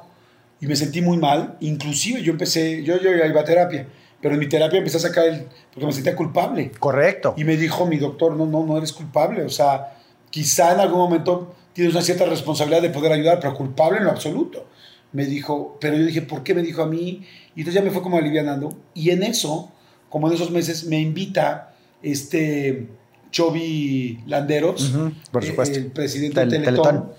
y 0.60 0.66
me 0.66 0.76
sentí 0.76 1.02
muy 1.02 1.18
mal. 1.18 1.56
Inclusive 1.60 2.22
yo 2.22 2.32
empecé, 2.32 2.82
yo, 2.82 2.98
yo 2.98 3.10
iba 3.10 3.40
a 3.40 3.44
terapia, 3.44 3.86
pero 4.20 4.34
en 4.34 4.40
mi 4.40 4.48
terapia 4.48 4.78
empecé 4.78 4.96
a 4.96 5.00
sacar 5.00 5.26
el, 5.26 5.46
porque 5.72 5.86
me 5.86 5.92
sentía 5.92 6.16
culpable. 6.16 6.72
Correcto. 6.78 7.34
Y 7.36 7.44
me 7.44 7.56
dijo 7.56 7.86
mi 7.86 7.98
doctor, 7.98 8.34
no, 8.34 8.46
no, 8.46 8.64
no 8.64 8.78
eres 8.78 8.92
culpable. 8.92 9.42
O 9.42 9.50
sea, 9.50 9.97
quizá 10.30 10.72
en 10.74 10.80
algún 10.80 10.98
momento 10.98 11.54
tienes 11.72 11.94
una 11.94 12.02
cierta 12.02 12.24
responsabilidad 12.26 12.82
de 12.82 12.90
poder 12.90 13.12
ayudar, 13.12 13.38
pero 13.40 13.54
culpable 13.54 13.98
en 13.98 14.04
lo 14.04 14.10
absoluto. 14.10 14.66
Me 15.12 15.24
dijo, 15.24 15.78
pero 15.80 15.96
yo 15.96 16.04
dije, 16.04 16.22
¿por 16.22 16.42
qué 16.42 16.54
me 16.54 16.62
dijo 16.62 16.82
a 16.82 16.86
mí? 16.86 17.24
Y 17.54 17.60
entonces 17.60 17.74
ya 17.74 17.82
me 17.82 17.90
fue 17.90 18.02
como 18.02 18.18
alivianando. 18.18 18.76
Y 18.94 19.10
en 19.10 19.22
eso, 19.22 19.70
como 20.10 20.28
en 20.28 20.34
esos 20.34 20.50
meses, 20.50 20.84
me 20.84 21.00
invita 21.00 21.74
este 22.02 22.88
Chovy 23.30 24.20
Landeros, 24.26 24.90
Ujú, 24.94 25.12
por 25.30 25.44
eh, 25.44 25.48
supuesto. 25.48 25.78
el 25.78 25.86
presidente 25.86 26.34
Tel- 26.40 26.50
de 26.50 26.58
Teletón, 26.58 26.84
Teletón. 26.84 27.12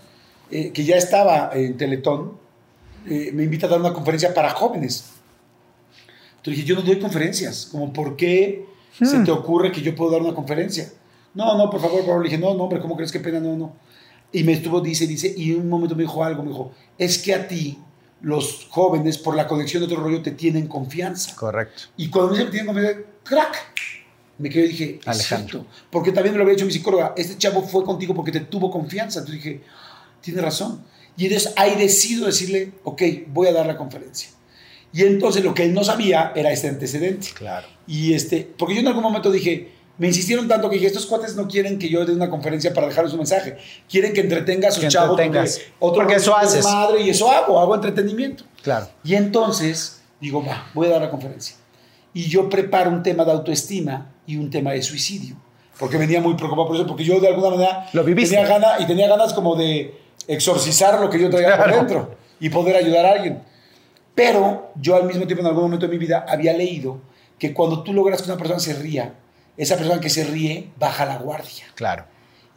eh, 0.52 0.72
que 0.72 0.84
ya 0.84 0.98
estaba 0.98 1.52
en 1.54 1.78
Teletón, 1.78 2.34
eh, 3.08 3.32
me 3.34 3.44
invita 3.44 3.66
a 3.68 3.70
dar 3.70 3.80
una 3.80 3.94
conferencia 3.94 4.34
para 4.34 4.50
jóvenes. 4.52 5.06
Entonces 6.38 6.56
dije, 6.58 6.64
yo 6.68 6.76
no 6.76 6.82
doy 6.82 7.00
conferencias, 7.00 7.68
como 7.72 7.92
por 7.94 8.16
qué 8.16 8.66
se 9.02 9.18
Hmm. 9.20 9.24
te 9.26 9.32
ocurre 9.32 9.72
que 9.72 9.82
yo 9.82 9.96
puedo 9.96 10.12
dar 10.12 10.22
una 10.22 10.34
conferencia. 10.34 10.90
No, 11.34 11.58
no, 11.58 11.70
por 11.70 11.80
favor, 11.80 12.00
por 12.00 12.08
favor. 12.08 12.24
Le 12.24 12.30
dije, 12.30 12.42
no, 12.42 12.54
no, 12.54 12.64
hombre, 12.64 12.80
¿cómo 12.80 12.96
crees 12.96 13.12
que 13.12 13.20
pena? 13.20 13.40
No, 13.40 13.56
no. 13.56 13.74
Y 14.32 14.44
me 14.44 14.54
estuvo, 14.54 14.82
dice, 14.82 15.08
dice, 15.08 15.34
y 15.36 15.52
en 15.54 15.62
un 15.62 15.70
momento 15.70 15.96
me 15.96 16.04
dijo 16.04 16.24
algo, 16.24 16.44
me 16.44 16.50
dijo, 16.50 16.72
es 16.98 17.18
que 17.18 17.34
a 17.34 17.48
ti, 17.48 17.80
los 18.22 18.68
jóvenes, 18.70 19.18
por 19.18 19.36
la 19.36 19.48
conexión 19.48 19.82
de 19.82 19.86
otro 19.86 20.04
rollo, 20.04 20.22
te 20.22 20.32
tienen 20.32 20.68
confianza. 20.68 21.36
Correcto. 21.36 21.84
Y 21.98 22.10
cuando 22.10 22.32
me 22.32 22.38
dice 22.38 22.46
que 22.46 22.58
tienen 22.58 22.74
confianza, 22.74 23.02
crack, 23.24 23.56
me 24.38 24.50
quedé 24.50 24.66
y 24.66 24.70
dije, 24.70 25.00
Alejandro. 25.06 25.66
Porque 25.90 26.12
también 26.12 26.34
me 26.34 26.38
lo 26.38 26.44
había 26.44 26.56
dicho 26.56 26.66
mi 26.66 26.72
psicóloga, 26.72 27.14
este 27.18 27.38
chavo 27.38 27.62
fue 27.62 27.84
contigo 27.84 28.14
porque 28.14 28.32
te 28.32 28.42
tuvo 28.42 28.72
confianza. 28.72 29.20
Entonces 29.20 29.44
dije, 29.44 29.62
tiene 30.22 30.42
razón. 30.42 30.84
Y 31.18 31.26
entonces 31.26 31.54
ahí 31.58 31.76
decido 31.76 32.26
decirle, 32.26 32.72
ok, 32.84 33.02
voy 33.28 33.48
a 33.48 33.52
dar 33.52 33.66
la 33.66 33.76
conferencia. 33.76 34.30
Y 34.94 35.04
entonces 35.04 35.44
lo 35.44 35.54
que 35.54 35.64
él 35.64 35.74
no 35.74 35.84
sabía 35.84 36.32
era 36.36 36.52
este 36.52 36.70
antecedente. 36.70 37.28
Claro. 37.34 37.68
Y 37.86 38.14
este, 38.14 38.50
porque 38.58 38.74
yo 38.74 38.80
en 38.80 38.88
algún 38.88 39.04
momento 39.04 39.30
dije, 39.30 39.72
me 40.00 40.08
insistieron 40.08 40.48
tanto 40.48 40.68
que 40.70 40.76
dije, 40.78 40.88
estos 40.88 41.06
cuates 41.06 41.36
no 41.36 41.48
quieren 41.48 41.78
que 41.78 41.88
yo 41.90 42.04
dé 42.06 42.14
una 42.14 42.30
conferencia 42.30 42.74
para 42.74 42.88
dejarles 42.88 43.14
un 43.14 43.20
mensaje. 43.20 43.58
Quieren 43.88 44.14
que 44.14 44.22
entretenga 44.22 44.70
a 44.70 44.72
sus 44.72 44.84
Que 44.84 44.90
chavos. 44.90 45.12
entretengas. 45.20 45.60
Otro 45.78 46.02
Porque 46.02 46.16
eso 46.16 46.36
haces. 46.36 46.64
Madre, 46.66 47.02
y 47.02 47.10
eso 47.12 47.30
hago, 47.30 47.60
hago 47.60 47.76
entretenimiento. 47.76 48.44
Claro. 48.64 48.88
Y 49.04 49.14
entonces 49.16 50.02
digo, 50.20 50.44
va, 50.44 50.68
voy 50.74 50.88
a 50.88 50.92
dar 50.92 51.02
la 51.02 51.12
conferencia. 51.12 51.56
Y 52.14 52.24
yo 52.24 52.50
preparo 52.50 52.90
un 52.90 53.04
tema 53.04 53.24
de 53.26 53.32
autoestima 53.34 54.08
y 54.26 54.38
un 54.38 54.50
tema 54.50 54.72
de 54.72 54.82
suicidio. 54.82 55.36
Porque 55.78 55.98
venía 55.98 56.20
muy 56.20 56.34
preocupado 56.36 56.68
por 56.68 56.76
eso, 56.76 56.88
porque 56.88 57.04
yo 57.06 57.20
de 57.20 57.28
alguna 57.28 57.52
manera 57.52 57.88
Lo 57.94 58.04
viviste. 58.04 58.36
tenía 58.36 58.50
ganas 58.50 58.82
y 58.82 58.86
tenía 58.88 59.08
ganas 59.08 59.32
como 59.34 59.56
de 59.56 59.98
exorcizar 60.28 61.00
lo 61.00 61.10
que 61.10 61.20
yo 61.20 61.30
traía 61.30 61.56
por 61.56 61.66
Claro. 61.66 61.76
dentro 61.78 62.16
y 62.40 62.50
poder 62.50 62.76
ayudar 62.76 63.06
a 63.06 63.12
alguien. 63.12 63.42
Pero 64.16 64.72
yo 64.76 64.96
al 64.96 65.04
mismo 65.06 65.26
tiempo 65.26 65.42
en 65.42 65.48
algún 65.48 65.64
momento 65.64 65.86
de 65.88 65.92
mi 65.92 65.98
vida 65.98 66.26
había 66.28 66.54
leído 66.54 67.00
que 67.38 67.54
cuando 67.54 67.84
tú 67.84 67.94
logras 67.94 68.22
que 68.22 68.30
una 68.30 68.38
persona 68.38 68.60
se 68.60 68.74
ría, 68.74 69.14
esa 69.60 69.76
persona 69.78 70.00
que 70.02 70.10
se 70.10 70.24
ríe 70.24 70.72
baja 70.78 71.06
la 71.06 71.18
guardia. 71.18 71.66
Claro. 71.76 72.06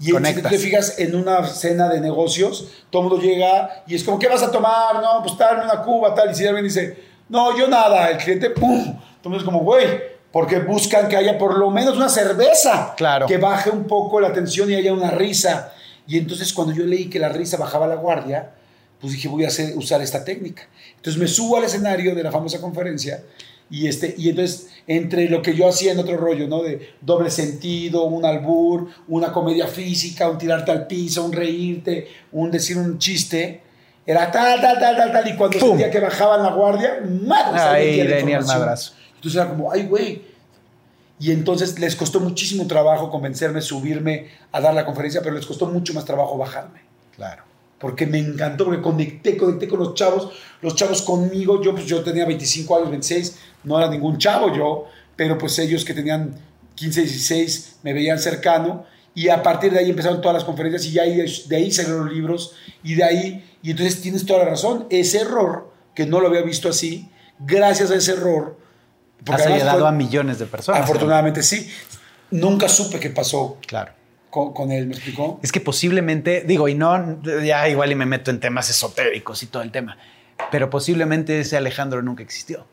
Y 0.01 0.17
en- 0.17 0.25
si 0.25 0.35
tú 0.43 0.49
te 0.49 0.59
fijas 0.59 0.99
en 0.99 1.15
una 1.15 1.45
cena 1.47 1.89
de 1.89 2.01
negocios, 2.01 2.69
todo 2.91 3.03
el 3.03 3.09
mundo 3.09 3.23
llega 3.25 3.83
y 3.87 3.95
es 3.95 4.03
como, 4.05 4.19
¿qué 4.19 4.29
vas 4.29 4.43
a 4.43 4.51
tomar? 4.51 4.95
No, 5.03 5.23
pues 5.23 5.37
darme 5.37 5.65
una 5.65 5.83
cuba, 5.83 6.15
tal. 6.15 6.31
Y 6.31 6.35
si 6.35 6.47
alguien 6.47 6.65
dice, 6.65 6.97
no, 7.29 7.57
yo 7.57 7.69
nada, 7.69 8.11
el 8.11 8.17
cliente, 8.19 8.51
¡pum! 8.51 8.99
Entonces, 9.17 9.43
como, 9.45 9.61
güey, 9.61 9.87
porque 10.33 10.59
buscan 10.61 11.09
que 11.09 11.17
haya 11.17 11.39
por 11.39 11.57
lo 11.59 11.71
menos 11.71 11.97
una 11.97 12.09
cerveza. 12.09 12.95
Claro. 12.97 13.27
Que 13.27 13.37
baje 13.37 13.71
un 13.71 13.85
poco 13.85 14.21
la 14.21 14.33
tensión 14.33 14.71
y 14.71 14.75
haya 14.75 14.93
una 14.93 15.11
risa. 15.11 15.73
Y 16.07 16.19
entonces, 16.19 16.53
cuando 16.53 16.75
yo 16.75 16.85
leí 16.85 17.09
que 17.09 17.19
la 17.21 17.29
risa 17.29 17.57
bajaba 17.57 17.87
la 17.87 17.95
guardia, 17.97 18.51
pues 19.01 19.13
dije, 19.13 19.29
voy 19.29 19.45
a 19.45 19.49
hacer, 19.49 19.77
usar 19.77 20.01
esta 20.03 20.25
técnica. 20.25 20.63
Entonces, 20.97 21.21
me 21.21 21.29
subo 21.29 21.59
al 21.59 21.65
escenario 21.65 22.15
de 22.15 22.23
la 22.25 22.33
famosa 22.33 22.61
conferencia. 22.61 23.23
Y, 23.73 23.89
este, 23.89 24.15
y 24.19 24.29
entonces, 24.29 24.69
entre 24.87 25.31
lo 25.31 25.41
que 25.41 25.55
yo 25.55 25.67
hacía 25.67 25.93
en 25.93 25.99
otro 25.99 26.19
rollo, 26.19 26.47
¿no? 26.47 26.63
De 26.63 26.91
doble 27.01 27.31
sentido, 27.31 28.05
un 28.05 28.23
albur, 28.23 28.89
una 29.09 29.33
comedia 29.33 29.67
física, 29.67 30.29
un 30.29 30.37
tirarte 30.37 30.71
al 30.71 30.87
piso, 30.87 31.25
un 31.25 31.33
reírte, 31.33 32.07
un 32.33 32.51
decir 32.51 32.77
un 32.77 32.99
chiste, 32.99 33.63
era 34.05 34.31
tal, 34.31 34.61
tal, 34.61 34.79
tal, 34.79 34.95
tal, 34.95 35.13
tal. 35.13 35.27
Y 35.27 35.37
cuando 35.37 35.59
¡Pum! 35.59 35.69
sentía 35.71 35.91
que 35.91 36.01
bajaban 36.01 36.43
la 36.43 36.51
guardia, 36.51 37.01
madre, 37.27 37.61
Ahí 37.61 38.07
venía 38.07 38.39
el 38.41 38.45
madrazo. 38.45 38.93
Entonces 39.15 39.41
era 39.41 39.49
como, 39.49 39.73
ay, 39.73 39.87
güey. 39.87 40.23
Y 41.19 41.31
entonces 41.31 41.79
les 41.79 41.97
costó 41.97 42.21
muchísimo 42.21 42.67
trabajo 42.67 43.11
convencerme, 43.11 43.63
subirme 43.63 44.29
a 44.53 44.61
dar 44.61 44.75
la 44.75 44.85
conferencia, 44.85 45.23
pero 45.23 45.35
les 45.35 45.47
costó 45.47 45.67
mucho 45.67 45.95
más 45.95 46.05
trabajo 46.05 46.37
bajarme 46.37 46.81
Claro. 47.17 47.45
Porque 47.83 48.07
me 48.07 48.19
encantó, 48.19 48.65
porque 48.65 48.81
conecté, 48.81 49.37
conecté 49.37 49.67
con 49.69 49.81
los 49.81 49.95
chavos, 49.95 50.31
los 50.63 50.75
chavos 50.77 51.03
conmigo, 51.03 51.61
yo 51.61 51.73
pues 51.73 51.85
yo 51.85 52.03
tenía 52.03 52.25
25 52.25 52.77
años, 52.77 52.91
26, 52.91 53.37
no 53.65 53.77
era 53.79 53.91
ningún 53.91 54.17
chavo 54.19 54.55
yo, 54.57 54.87
pero 55.17 55.37
pues 55.37 55.59
ellos 55.59 55.85
que 55.85 55.93
tenían 55.93 56.35
15, 56.77 57.01
16 57.03 57.77
me 57.83 57.93
veían 57.93 58.19
cercano 58.21 58.87
y 59.15 59.29
a 59.29 59.43
partir 59.43 59.73
de 59.73 59.81
ahí 59.81 59.91
empezaron 59.91 60.21
todas 60.23 60.37
las 60.37 60.45
conferencias 60.45 60.85
y 60.87 60.93
ya 60.93 61.03
ahí, 61.03 61.23
de 61.49 61.57
ahí 61.57 61.71
salieron 61.73 62.07
los 62.07 62.15
libros 62.15 62.55
y 62.85 62.95
de 62.95 63.05
ahí, 63.05 63.51
y 63.63 63.73
entonces 63.73 64.01
tienes 64.01 64.25
toda 64.25 64.45
la 64.45 64.51
razón, 64.51 64.87
ese 64.89 65.21
error, 65.23 65.71
que 65.95 66.07
no 66.07 66.21
lo 66.21 66.29
había 66.29 66.43
visto 66.43 66.69
así, 66.69 67.11
gracias 67.41 67.91
a 67.91 67.97
ese 67.97 68.13
error, 68.13 68.57
Has 69.29 69.45
ayudado 69.47 69.81
fue- 69.81 69.89
a 69.89 69.93
millones 69.93 70.39
de 70.39 70.47
personas. 70.47 70.83
afortunadamente 70.83 71.43
sí, 71.43 71.69
nunca 72.31 72.69
supe 72.69 72.99
qué 73.01 73.11
pasó 73.11 73.59
Claro. 73.67 73.93
Con, 74.33 74.55
con 74.55 74.73
él, 74.73 74.87
¿me 74.87 74.95
explicó? 74.95 75.39
Es 75.43 75.53
que 75.53 75.61
posiblemente, 75.61 76.41
digo, 76.47 76.67
y 76.67 76.75
no, 76.75 77.21
ya 77.45 77.69
igual 77.69 77.93
y 77.93 77.95
me 77.95 78.07
meto 78.07 78.31
en 78.31 78.41
temas 78.41 78.71
esotéricos 78.71 79.43
y 79.43 79.47
todo 79.47 79.63
el 79.63 79.71
tema, 79.71 79.99
pero 80.51 80.71
posiblemente 80.71 81.39
ese 81.39 81.59
Alejandro 81.59 82.01
nunca 82.01 82.23
existió. 82.23 82.67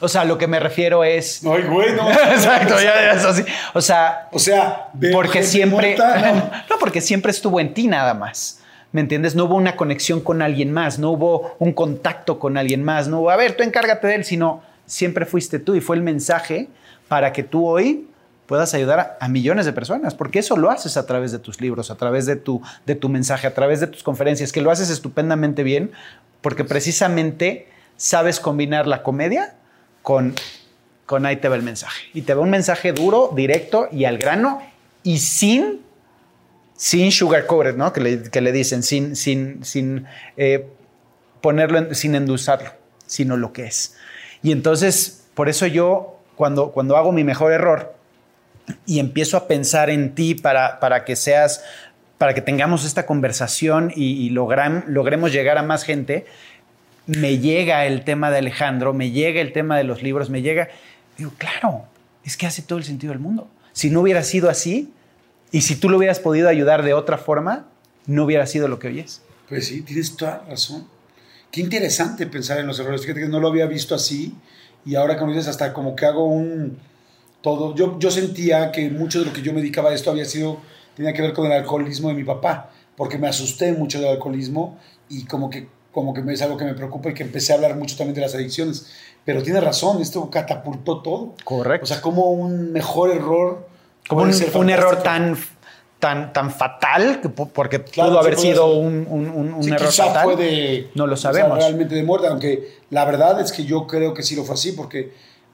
O 0.00 0.08
sea, 0.08 0.24
lo 0.24 0.36
que 0.36 0.48
me 0.48 0.58
refiero 0.58 1.04
es. 1.04 1.46
Ay, 1.46 1.62
güey, 1.62 1.94
no. 1.94 2.10
Exacto, 2.10 2.74
ya, 2.74 2.92
ya 2.92 3.12
es 3.12 3.24
así. 3.24 3.44
O 3.72 3.80
sea, 3.80 4.28
O 4.32 4.38
sea, 4.40 4.88
porque 5.12 5.44
siempre. 5.44 5.94
muerta, 5.96 6.32
no. 6.34 6.50
No, 6.68 6.78
porque 6.80 7.00
siempre 7.00 7.30
estuvo 7.30 7.60
en 7.60 7.72
ti 7.72 7.86
nada 7.86 8.14
más. 8.14 8.62
¿Me 8.90 9.00
entiendes? 9.00 9.36
No 9.36 9.44
hubo 9.44 9.54
una 9.54 9.76
conexión 9.76 10.20
con 10.20 10.42
alguien 10.42 10.72
más, 10.72 10.98
no 10.98 11.12
hubo 11.12 11.54
un 11.60 11.72
contacto 11.72 12.40
con 12.40 12.56
alguien 12.56 12.82
más, 12.82 13.06
no 13.06 13.20
hubo, 13.20 13.30
a 13.30 13.36
ver, 13.36 13.56
tú 13.56 13.62
encárgate 13.62 14.08
de 14.08 14.16
él, 14.16 14.24
sino 14.24 14.60
siempre 14.86 15.24
fuiste 15.24 15.60
tú 15.60 15.76
y 15.76 15.80
fue 15.80 15.94
el 15.96 16.02
mensaje 16.02 16.68
para 17.06 17.32
que 17.32 17.44
tú 17.44 17.66
hoy 17.66 18.08
puedas 18.52 18.74
ayudar 18.74 19.16
a, 19.18 19.28
millones 19.28 19.64
de 19.64 19.72
personas, 19.72 20.14
porque 20.14 20.40
eso 20.40 20.58
lo 20.58 20.70
haces 20.70 20.98
a 20.98 21.06
través 21.06 21.32
de 21.32 21.38
tus 21.38 21.62
libros, 21.62 21.90
a 21.90 21.94
través 21.94 22.26
de 22.26 22.36
tu, 22.36 22.60
de 22.84 22.94
tu 22.94 23.08
mensaje, 23.08 23.46
a 23.46 23.54
través 23.54 23.80
de 23.80 23.86
tus 23.86 24.02
conferencias, 24.02 24.52
que 24.52 24.60
lo 24.60 24.70
haces 24.70 24.90
estupendamente 24.90 25.62
bien, 25.62 25.90
porque 26.42 26.62
precisamente 26.62 27.66
sabes 27.96 28.40
combinar 28.40 28.86
la 28.86 29.02
comedia 29.02 29.54
con, 30.02 30.34
con 31.06 31.24
ahí 31.24 31.36
te 31.36 31.48
va 31.48 31.56
el 31.56 31.62
mensaje. 31.62 32.08
Y 32.12 32.20
te 32.20 32.34
va 32.34 32.42
un 32.42 32.50
mensaje 32.50 32.92
duro, 32.92 33.32
directo 33.34 33.88
y 33.90 34.04
al 34.04 34.18
grano 34.18 34.60
y 35.02 35.16
sin 35.16 35.80
sin 36.76 37.10
sugar 37.10 37.46
coated, 37.46 37.76
¿no? 37.76 37.90
Que 37.94 38.02
le, 38.02 38.22
que 38.24 38.42
le 38.42 38.52
dicen, 38.52 38.82
sin, 38.82 39.16
sin, 39.16 39.64
sin 39.64 40.04
eh, 40.36 40.68
ponerlo, 41.40 41.94
sin 41.94 42.14
endulzarlo, 42.16 42.68
sino 43.06 43.38
lo 43.38 43.54
que 43.54 43.64
es. 43.64 43.96
Y 44.42 44.52
entonces, 44.52 45.24
por 45.32 45.48
eso 45.48 45.66
yo, 45.66 46.18
cuando, 46.36 46.72
cuando 46.72 46.98
hago 46.98 47.12
mi 47.12 47.24
mejor 47.24 47.50
error 47.50 48.01
y 48.86 48.98
empiezo 48.98 49.36
a 49.36 49.48
pensar 49.48 49.90
en 49.90 50.14
ti 50.14 50.34
para, 50.34 50.80
para 50.80 51.04
que 51.04 51.16
seas, 51.16 51.64
para 52.18 52.34
que 52.34 52.40
tengamos 52.40 52.84
esta 52.84 53.06
conversación 53.06 53.92
y, 53.94 54.12
y 54.24 54.30
logremos 54.30 55.32
llegar 55.32 55.58
a 55.58 55.62
más 55.62 55.84
gente, 55.84 56.26
me 57.06 57.38
llega 57.38 57.86
el 57.86 58.04
tema 58.04 58.30
de 58.30 58.38
Alejandro, 58.38 58.92
me 58.92 59.10
llega 59.10 59.40
el 59.40 59.52
tema 59.52 59.76
de 59.76 59.84
los 59.84 60.02
libros, 60.02 60.30
me 60.30 60.42
llega, 60.42 60.68
digo, 61.18 61.32
claro, 61.36 61.84
es 62.24 62.36
que 62.36 62.46
hace 62.46 62.62
todo 62.62 62.78
el 62.78 62.84
sentido 62.84 63.12
del 63.12 63.20
mundo. 63.20 63.50
Si 63.72 63.90
no 63.90 64.00
hubiera 64.00 64.22
sido 64.22 64.48
así, 64.48 64.92
y 65.50 65.62
si 65.62 65.76
tú 65.76 65.88
lo 65.88 65.98
hubieras 65.98 66.20
podido 66.20 66.48
ayudar 66.48 66.82
de 66.82 66.94
otra 66.94 67.18
forma, 67.18 67.66
no 68.06 68.24
hubiera 68.24 68.46
sido 68.46 68.68
lo 68.68 68.78
que 68.78 68.88
hoy 68.88 69.00
es. 69.00 69.22
Pues 69.48 69.66
sí, 69.66 69.82
tienes 69.82 70.16
toda 70.16 70.44
razón. 70.48 70.86
Qué 71.50 71.60
interesante 71.60 72.26
pensar 72.26 72.58
en 72.58 72.66
los 72.66 72.78
errores. 72.78 73.02
Fíjate 73.02 73.20
que 73.20 73.28
no 73.28 73.40
lo 73.40 73.48
había 73.48 73.66
visto 73.66 73.94
así 73.94 74.34
y 74.86 74.94
ahora 74.94 75.18
como 75.18 75.32
dices, 75.32 75.48
hasta 75.48 75.72
como 75.72 75.94
que 75.94 76.06
hago 76.06 76.26
un 76.26 76.78
todo. 77.42 77.74
Yo, 77.74 77.98
yo 77.98 78.10
sentía 78.10 78.72
que 78.72 78.88
mucho 78.90 79.18
de 79.20 79.26
lo 79.26 79.32
que 79.32 79.42
yo 79.42 79.52
me 79.52 79.60
dedicaba 79.60 79.90
a 79.90 79.94
esto 79.94 80.10
había 80.10 80.24
sido, 80.24 80.58
tenía 80.96 81.12
que 81.12 81.20
ver 81.22 81.32
con 81.32 81.46
el 81.46 81.52
alcoholismo 81.52 82.08
de 82.08 82.14
mi 82.14 82.24
papá, 82.24 82.70
porque 82.96 83.18
me 83.18 83.28
asusté 83.28 83.72
mucho 83.72 84.00
del 84.00 84.08
alcoholismo 84.10 84.78
y 85.08 85.24
como 85.26 85.50
que, 85.50 85.68
como 85.92 86.14
que 86.14 86.22
es 86.32 86.40
algo 86.42 86.56
que 86.56 86.64
me 86.64 86.74
preocupa 86.74 87.10
y 87.10 87.14
que 87.14 87.22
empecé 87.22 87.52
a 87.52 87.56
hablar 87.56 87.76
mucho 87.76 87.96
también 87.96 88.14
de 88.14 88.20
las 88.22 88.34
adicciones. 88.34 88.86
Pero 89.24 89.42
tiene 89.42 89.60
razón, 89.60 90.00
esto 90.00 90.28
catapultó 90.30 91.00
todo. 91.02 91.34
Correcto. 91.44 91.84
O 91.84 91.86
sea, 91.86 92.00
como 92.00 92.30
un 92.30 92.72
mejor 92.72 93.10
error. 93.10 93.68
Como 94.08 94.22
un, 94.22 94.32
un 94.54 94.70
error 94.70 95.02
tan, 95.02 95.36
tan, 96.00 96.32
tan 96.32 96.50
fatal, 96.50 97.20
que 97.20 97.28
porque 97.28 97.82
Claro, 97.84 98.10
pudo 98.10 98.18
haber 98.20 98.36
sido 98.38 98.72
ser. 98.72 98.84
un, 98.84 99.06
un- 99.08 99.54
un- 99.54 99.62
Sí, 99.62 99.70
error 99.70 99.92
fatal. 99.92 100.24
fue 100.24 100.36
de, 100.36 100.90
No 100.96 101.06
lo 101.06 101.14
o 101.14 101.16
sea, 101.16 101.32
sabemos. 101.32 101.56
realmente 101.58 101.94
de 101.94 102.02
muerte, 102.02 102.26
aunque 102.26 102.78
la 102.90 103.04
verdad 103.04 103.40
es 103.40 103.52
que 103.52 103.64
yo 103.64 103.86
creo 103.86 104.12
que 104.12 104.22
sí 104.24 104.34
lo 104.34 104.42
fue 104.44 104.54
así, 104.54 104.72
porque 104.72 105.12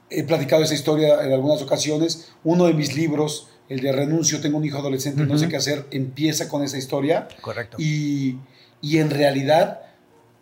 he 0.09 0.23
platicado 0.23 0.63
esa 0.63 0.73
historia 0.73 1.23
en 1.23 1.31
algunas 1.33 1.61
ocasiones. 1.61 2.31
Uno 2.43 2.65
de 2.65 2.73
mis 2.73 2.95
libros, 2.95 3.47
el 3.69 3.79
de 3.81 3.91
Renuncio, 3.91 4.41
tengo 4.41 4.57
un 4.57 4.65
hijo 4.65 4.77
adolescente, 4.79 5.23
no 5.23 5.37
sé 5.37 5.47
qué 5.49 5.57
hacer, 5.57 5.85
empieza 5.91 6.47
con 6.49 6.63
esa 6.63 6.77
historia. 6.77 7.27
Correcto. 7.41 7.77
Y, 7.79 8.37
y 8.81 8.97
en 8.97 9.09
realidad, 9.09 9.81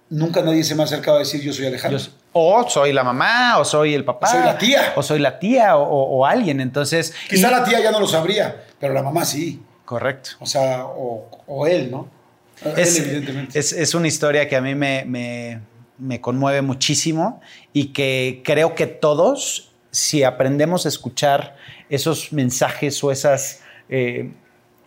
nunca 0.09 0.41
nadie 0.41 0.63
se 0.63 0.75
me 0.75 0.83
ha 0.83 0.85
acercado 0.85 1.17
a 1.17 1.19
decir 1.19 1.41
yo 1.41 1.51
soy 1.53 1.65
Alejandro. 1.67 1.99
Yo- 1.99 2.11
o 2.39 2.69
soy 2.69 2.93
la 2.93 3.03
mamá, 3.03 3.57
o 3.57 3.65
soy 3.65 3.95
el 3.95 4.05
papá. 4.05 4.27
O 4.27 4.31
soy 4.31 4.41
la 4.45 4.57
tía. 4.59 4.93
O 4.95 5.01
soy 5.03 5.19
la 5.19 5.39
tía, 5.39 5.75
o, 5.75 5.81
o- 5.83 6.19
o 6.19 6.25
alguien. 6.25 6.61
Entonces. 6.61 7.13
Quizá 7.29 7.47
y- 7.47 7.51
la 7.51 7.63
tía 7.63 7.79
ya 7.81 7.91
no 7.91 7.99
lo 7.99 8.07
sabría, 8.07 8.63
pero 8.79 8.93
la 8.93 9.01
mamá 9.01 9.25
sí. 9.25 9.59
Correcto. 9.85 10.31
O 10.39 10.45
sea, 10.45 10.85
o, 10.85 11.27
o 11.47 11.65
él, 11.65 11.89
¿no? 11.89 12.07
Es, 12.75 12.97
él, 12.99 13.05
evidentemente. 13.05 13.57
es- 13.57 13.71
es 13.73 13.93
una 13.95 14.07
historia 14.07 14.47
que 14.47 14.55
a 14.55 14.61
mí 14.61 14.75
me, 14.75 15.03
me- 15.05 15.59
me 15.99 16.21
conmueve 16.21 16.61
muchísimo 16.61 17.41
y 17.73 17.87
que 17.93 18.41
creo 18.45 18.75
que 18.75 18.87
todos, 18.87 19.71
si 19.91 20.23
aprendemos 20.23 20.85
a 20.85 20.89
escuchar 20.89 21.55
esos 21.89 22.31
mensajes 22.33 23.03
o 23.03 23.11
esas 23.11 23.61
eh, 23.89 24.31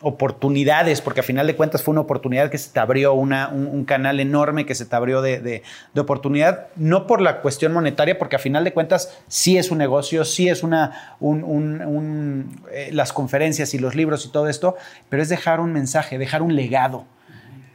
oportunidades, 0.03 1.01
porque 1.03 1.21
a 1.21 1.23
final 1.23 1.47
de 1.47 1.55
cuentas 1.57 1.83
fue 1.83 1.93
una 1.93 2.01
oportunidad 2.01 2.51
que 2.51 2.59
se 2.59 2.71
te 2.73 2.81
abrió, 2.81 3.13
una, 3.13 3.49
un, 3.49 3.85
canal 3.85 4.19
enorme 4.19 4.65
que 4.67 4.75
se 4.75 4.87
te 4.87 4.97
abrió 4.97 5.21
de, 5.23 5.41
de- 5.41 5.63
oportunidad, 6.01 6.69
no 6.77 7.07
por 7.07 7.21
la 7.21 7.43
cuestión 7.43 7.73
monetaria, 7.73 8.19
porque 8.19 8.37
a 8.37 8.39
final 8.39 8.65
de 8.65 8.73
cuentas 8.73 9.19
sí 9.29 9.59
es 9.59 9.71
un 9.71 9.79
negocio, 9.79 10.25
sí 10.25 10.49
es 10.49 10.63
una, 10.63 11.17
un- 11.21 11.45
un- 11.45 11.83
un, 11.83 12.63
eh, 12.73 12.89
las 12.93 13.13
conferencias 13.13 13.75
y 13.75 13.79
los 13.79 13.95
libros 13.95 14.25
y 14.25 14.31
todo 14.31 14.49
esto, 14.49 14.77
pero 15.09 15.23
es 15.23 15.29
dejar 15.29 15.61
un 15.61 15.73
mensaje, 15.73 16.19
dejar 16.19 16.41
un 16.43 16.57
legado. 16.57 17.05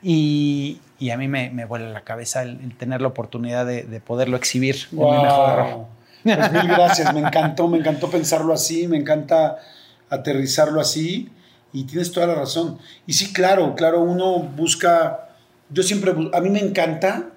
Y, 0.08 0.82
y 1.00 1.10
a 1.10 1.18
mí 1.18 1.28
me, 1.28 1.50
me 1.50 1.66
vuela 1.66 1.90
la 1.90 2.02
cabeza 2.02 2.44
el, 2.44 2.60
el 2.62 2.78
tener 2.78 3.02
la 3.02 3.08
oportunidad 3.08 3.66
de, 3.66 3.82
de 3.82 4.00
poderlo 4.00 4.38
exhibir 4.38 4.76
en 4.92 5.00
mi 5.00 5.04
mejor 5.04 5.50
error. 5.50 5.74
Wow. 5.74 5.88
Pues 6.24 6.52
mil 6.52 6.68
gracias, 6.68 7.12
me 7.12 7.22
encantó, 7.22 7.68
me 7.68 7.80
encantó 7.80 8.10
pensarlo 8.10 8.54
así, 8.54 8.88
me 8.88 8.98
encanta 8.98 9.58
aterrizarlo 10.10 10.80
así 10.80 11.30
y 11.74 11.86
tienes 11.86 12.12
toda 12.12 12.28
la 12.28 12.36
razón. 12.36 12.78
Y 13.08 13.14
sí, 13.14 13.34
claro, 13.34 13.74
claro, 13.74 14.02
uno 14.02 14.40
busca, 14.40 15.30
yo 15.72 15.82
siempre, 15.82 16.14
a 16.34 16.40
mí 16.40 16.50
me 16.50 16.60
encanta 16.60 17.32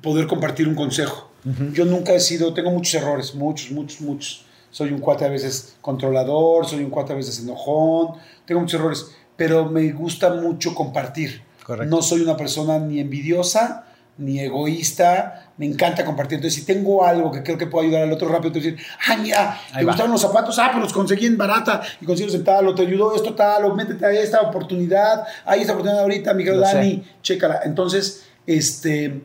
poder 0.00 0.26
compartir 0.26 0.66
un 0.66 0.74
consejo. 0.74 1.30
Yo 1.72 1.84
nunca 1.84 2.14
he 2.14 2.20
sido, 2.20 2.54
tengo 2.54 2.70
muchos 2.70 2.94
errores, 2.94 3.34
muchos, 3.34 3.70
muchos, 3.70 4.00
muchos. 4.00 4.46
Soy 4.70 4.92
un 4.92 4.98
cuate 4.98 5.26
a 5.26 5.28
veces 5.28 5.76
controlador, 5.82 6.66
soy 6.66 6.82
un 6.82 6.90
cuate 6.90 7.12
a 7.12 7.16
veces 7.16 7.38
enojón, 7.40 8.16
tengo 8.46 8.62
muchos 8.62 8.80
errores, 8.80 9.14
pero 9.36 9.66
me 9.66 9.92
gusta 9.92 10.30
mucho 10.30 10.74
compartir. 10.74 11.42
Correcto. 11.64 11.94
No 11.94 12.02
soy 12.02 12.20
una 12.20 12.36
persona 12.36 12.78
ni 12.78 13.00
envidiosa, 13.00 13.86
ni 14.18 14.38
egoísta, 14.38 15.50
me 15.56 15.66
encanta 15.66 16.04
compartir. 16.04 16.36
Entonces, 16.36 16.60
si 16.60 16.66
tengo 16.66 17.04
algo 17.04 17.32
que 17.32 17.42
creo 17.42 17.58
que 17.58 17.66
puedo 17.66 17.84
ayudar 17.86 18.02
al 18.02 18.12
otro 18.12 18.28
rápido, 18.28 18.52
te 18.52 18.60
decir, 18.60 18.78
ah, 19.08 19.16
mira, 19.16 19.60
Ahí 19.72 19.78
te 19.78 19.84
va. 19.84 19.92
gustaron 19.92 20.12
los 20.12 20.20
zapatos, 20.20 20.58
ah, 20.58 20.68
pues 20.72 20.82
los 20.84 20.92
conseguí 20.92 21.26
en 21.26 21.36
barata 21.36 21.82
y 22.00 22.04
consigues 22.04 22.34
en 22.34 22.44
tal, 22.44 22.68
o 22.68 22.74
te 22.74 22.82
ayudó 22.82 23.14
esto 23.14 23.34
tal, 23.34 23.64
o 23.64 23.74
métete 23.74 24.04
a 24.06 24.12
esta 24.12 24.40
oportunidad, 24.42 25.24
hay 25.44 25.62
esta 25.62 25.72
oportunidad 25.72 26.02
ahorita, 26.02 26.34
Miguel 26.34 26.60
Lo 26.60 26.66
sé. 26.66 26.76
Dani, 26.76 27.04
chécala. 27.22 27.60
Entonces, 27.64 28.26
este, 28.46 29.22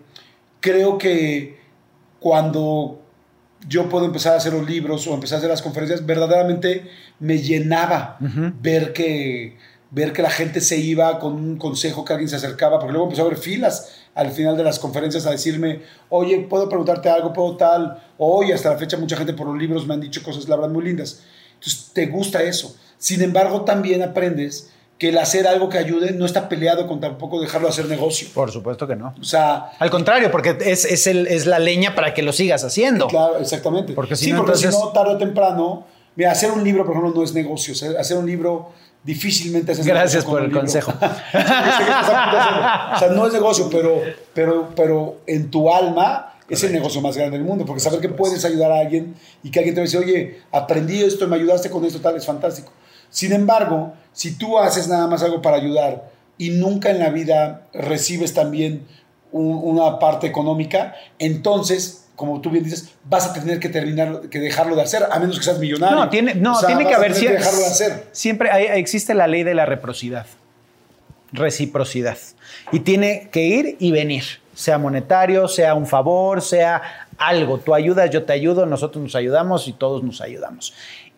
creo 0.59 0.97
que 0.97 1.59
cuando 2.19 3.01
yo 3.67 3.89
puedo 3.89 4.05
empezar 4.05 4.33
a 4.33 4.37
hacer 4.37 4.53
los 4.53 4.67
libros 4.67 5.05
o 5.07 5.13
empezar 5.13 5.35
a 5.35 5.39
hacer 5.39 5.49
las 5.49 5.61
conferencias, 5.61 6.05
verdaderamente 6.05 6.89
me 7.19 7.39
llenaba 7.39 8.17
ver 8.61 8.93
que 8.93 9.57
ver 9.91 10.13
que 10.13 10.21
la 10.21 10.29
gente 10.29 10.61
se 10.61 10.77
iba 10.77 11.17
con 11.19 11.33
un 11.33 11.57
consejo 11.57 12.05
que 12.05 12.13
alguien 12.13 12.29
se 12.29 12.35
acercaba, 12.35 12.77
porque 12.79 12.91
luego 12.93 13.07
empezó 13.07 13.23
a 13.23 13.25
haber 13.25 13.37
filas 13.39 13.89
al 14.15 14.31
final 14.31 14.55
de 14.57 14.63
las 14.63 14.77
conferencias 14.79 15.25
a 15.25 15.31
decirme, 15.31 15.81
oye, 16.09 16.39
puedo 16.49 16.67
preguntarte 16.67 17.09
algo, 17.09 17.31
puedo 17.33 17.55
tal, 17.57 18.01
oye, 18.17 18.53
hasta 18.53 18.69
la 18.71 18.77
fecha 18.77 18.97
mucha 18.97 19.15
gente 19.15 19.33
por 19.33 19.47
los 19.47 19.57
libros 19.57 19.87
me 19.87 19.93
han 19.93 20.01
dicho 20.01 20.21
cosas, 20.23 20.47
la 20.49 20.55
verdad, 20.57 20.71
muy 20.71 20.83
lindas. 20.83 21.21
Entonces, 21.55 21.91
te 21.93 22.05
gusta 22.07 22.43
eso. 22.43 22.75
Sin 22.97 23.21
embargo, 23.21 23.61
también 23.61 24.01
aprendes 24.03 24.71
que 24.97 25.09
el 25.09 25.17
hacer 25.17 25.47
algo 25.47 25.69
que 25.69 25.77
ayude 25.77 26.11
no 26.11 26.25
está 26.25 26.49
peleado 26.49 26.85
con 26.85 26.99
tampoco 26.99 27.39
dejarlo 27.39 27.69
hacer 27.69 27.85
negocio. 27.85 28.27
Por 28.33 28.51
supuesto 28.51 28.85
que 28.85 28.97
no. 28.97 29.15
O 29.19 29.23
sea, 29.23 29.71
Al 29.79 29.89
contrario, 29.89 30.29
porque 30.29 30.57
es, 30.59 30.83
es, 30.83 31.07
el- 31.07 31.25
es 31.27 31.45
la 31.45 31.57
leña 31.59 31.95
para 31.95 32.13
que 32.13 32.21
lo 32.21 32.33
sigas 32.33 32.65
haciendo. 32.65 33.07
Claro, 33.07 33.37
exactamente. 33.39 33.93
Porque 33.93 34.17
si 34.17 34.25
sí, 34.25 34.31
no, 34.33 34.39
porque 34.43 34.57
si 34.57 34.65
entonces- 34.65 34.85
no, 34.85 34.91
tarde 34.91 35.13
o 35.13 35.17
temprano, 35.17 35.85
mira, 36.17 36.31
hacer 36.31 36.51
un 36.51 36.63
libro, 36.65 36.83
por 36.85 36.95
ejemplo, 36.97 37.13
no 37.15 37.23
es 37.23 37.33
negocio. 37.33 37.73
Hacer 37.97 38.17
un 38.17 38.25
libro 38.25 38.71
difícilmente 39.03 39.71
haces 39.71 39.85
Gracias 39.85 40.25
por 40.25 40.39
el 40.39 40.45
libro. 40.47 40.61
consejo. 40.61 40.91
De 41.33 41.37
hacerlo. 41.39 42.67
o 42.95 42.99
sea, 42.99 43.07
no 43.15 43.27
es 43.27 43.33
negocio, 43.33 43.69
pero, 43.71 44.01
pero, 44.33 44.69
pero 44.75 45.17
en 45.27 45.49
tu 45.49 45.73
alma 45.73 46.33
es 46.49 46.63
el 46.63 46.73
negocio 46.73 46.99
más 47.01 47.15
grande 47.15 47.37
del 47.37 47.45
mundo, 47.45 47.65
porque 47.65 47.79
saber 47.79 47.99
que 48.01 48.09
puedes 48.09 48.43
ayudar 48.43 48.71
a 48.71 48.79
alguien 48.79 49.15
y 49.43 49.51
que 49.51 49.59
alguien 49.59 49.75
te 49.75 49.81
decir, 49.81 49.99
oye, 49.99 50.41
aprendí 50.51 51.01
esto, 51.03 51.27
me 51.27 51.35
ayudaste 51.35 51.69
con 51.69 51.85
esto, 51.85 51.99
tal, 52.01 52.15
es 52.17 52.25
fantástico. 52.25 52.71
Sin 53.11 53.33
embargo, 53.33 53.93
si 54.13 54.35
tú 54.37 54.57
haces 54.57 54.87
nada 54.87 55.07
más 55.07 55.21
algo 55.23 55.41
para 55.41 55.57
ayudar 55.57 56.11
y 56.37 56.49
nunca 56.51 56.89
en 56.89 56.99
la 56.99 57.09
vida 57.09 57.67
recibes 57.73 58.33
también 58.33 58.85
un- 59.31 59.59
una 59.63 59.99
parte 59.99 60.25
económica, 60.27 60.95
entonces, 61.19 62.07
como 62.19 62.41
tú 62.41 62.49
bien 62.49 62.65
dices, 62.65 62.89
vas 63.05 63.25
a 63.27 63.33
tener 63.33 63.61
que 63.61 63.69
terminar, 63.69 64.23
que 64.29 64.39
dejarlo 64.39 64.75
de 64.75 64.81
hacer, 64.81 65.05
a 65.09 65.17
menos 65.19 65.37
que 65.39 65.45
seas 65.45 65.57
millonario. 65.57 65.95
No, 65.97 66.09
tiene, 66.09 66.35
no, 66.35 66.51
O 66.57 66.59
sea, 66.59 66.67
tiene 66.67 66.85
que 66.85 66.93
haber 66.93 67.15
siempre. 67.15 67.39
dejarlo 67.39 67.59
de 67.61 67.65
hacer. 67.67 68.07
Siempre 68.11 68.51
hay- 68.51 68.65
existe 68.77 69.13
la 69.13 69.25
ley 69.25 69.43
de 69.43 69.53
la 69.55 69.65
reciprocidad. 69.65 70.25
Reciprocidad. 71.31 72.17
Y 72.73 72.81
tiene 72.81 73.29
que 73.31 73.43
ir 73.43 73.77
y 73.79 73.91
venir. 73.91 74.23
Sea 74.53 74.77
monetario, 74.77 75.47
sea 75.47 75.75
un 75.75 75.85
favor, 75.87 76.41
sea 76.41 76.81
algo. 77.17 77.59
Tú 77.59 77.73
ayudas, 77.73 78.09
yo 78.09 78.23
te 78.25 78.33
ayudo, 78.33 78.65
nosotros 78.65 79.01
nos 79.01 79.15
ayudamos 79.15 79.67
y 79.69 79.73
todos 79.73 80.03
nos 80.03 80.19
ayudamos. 80.19 80.73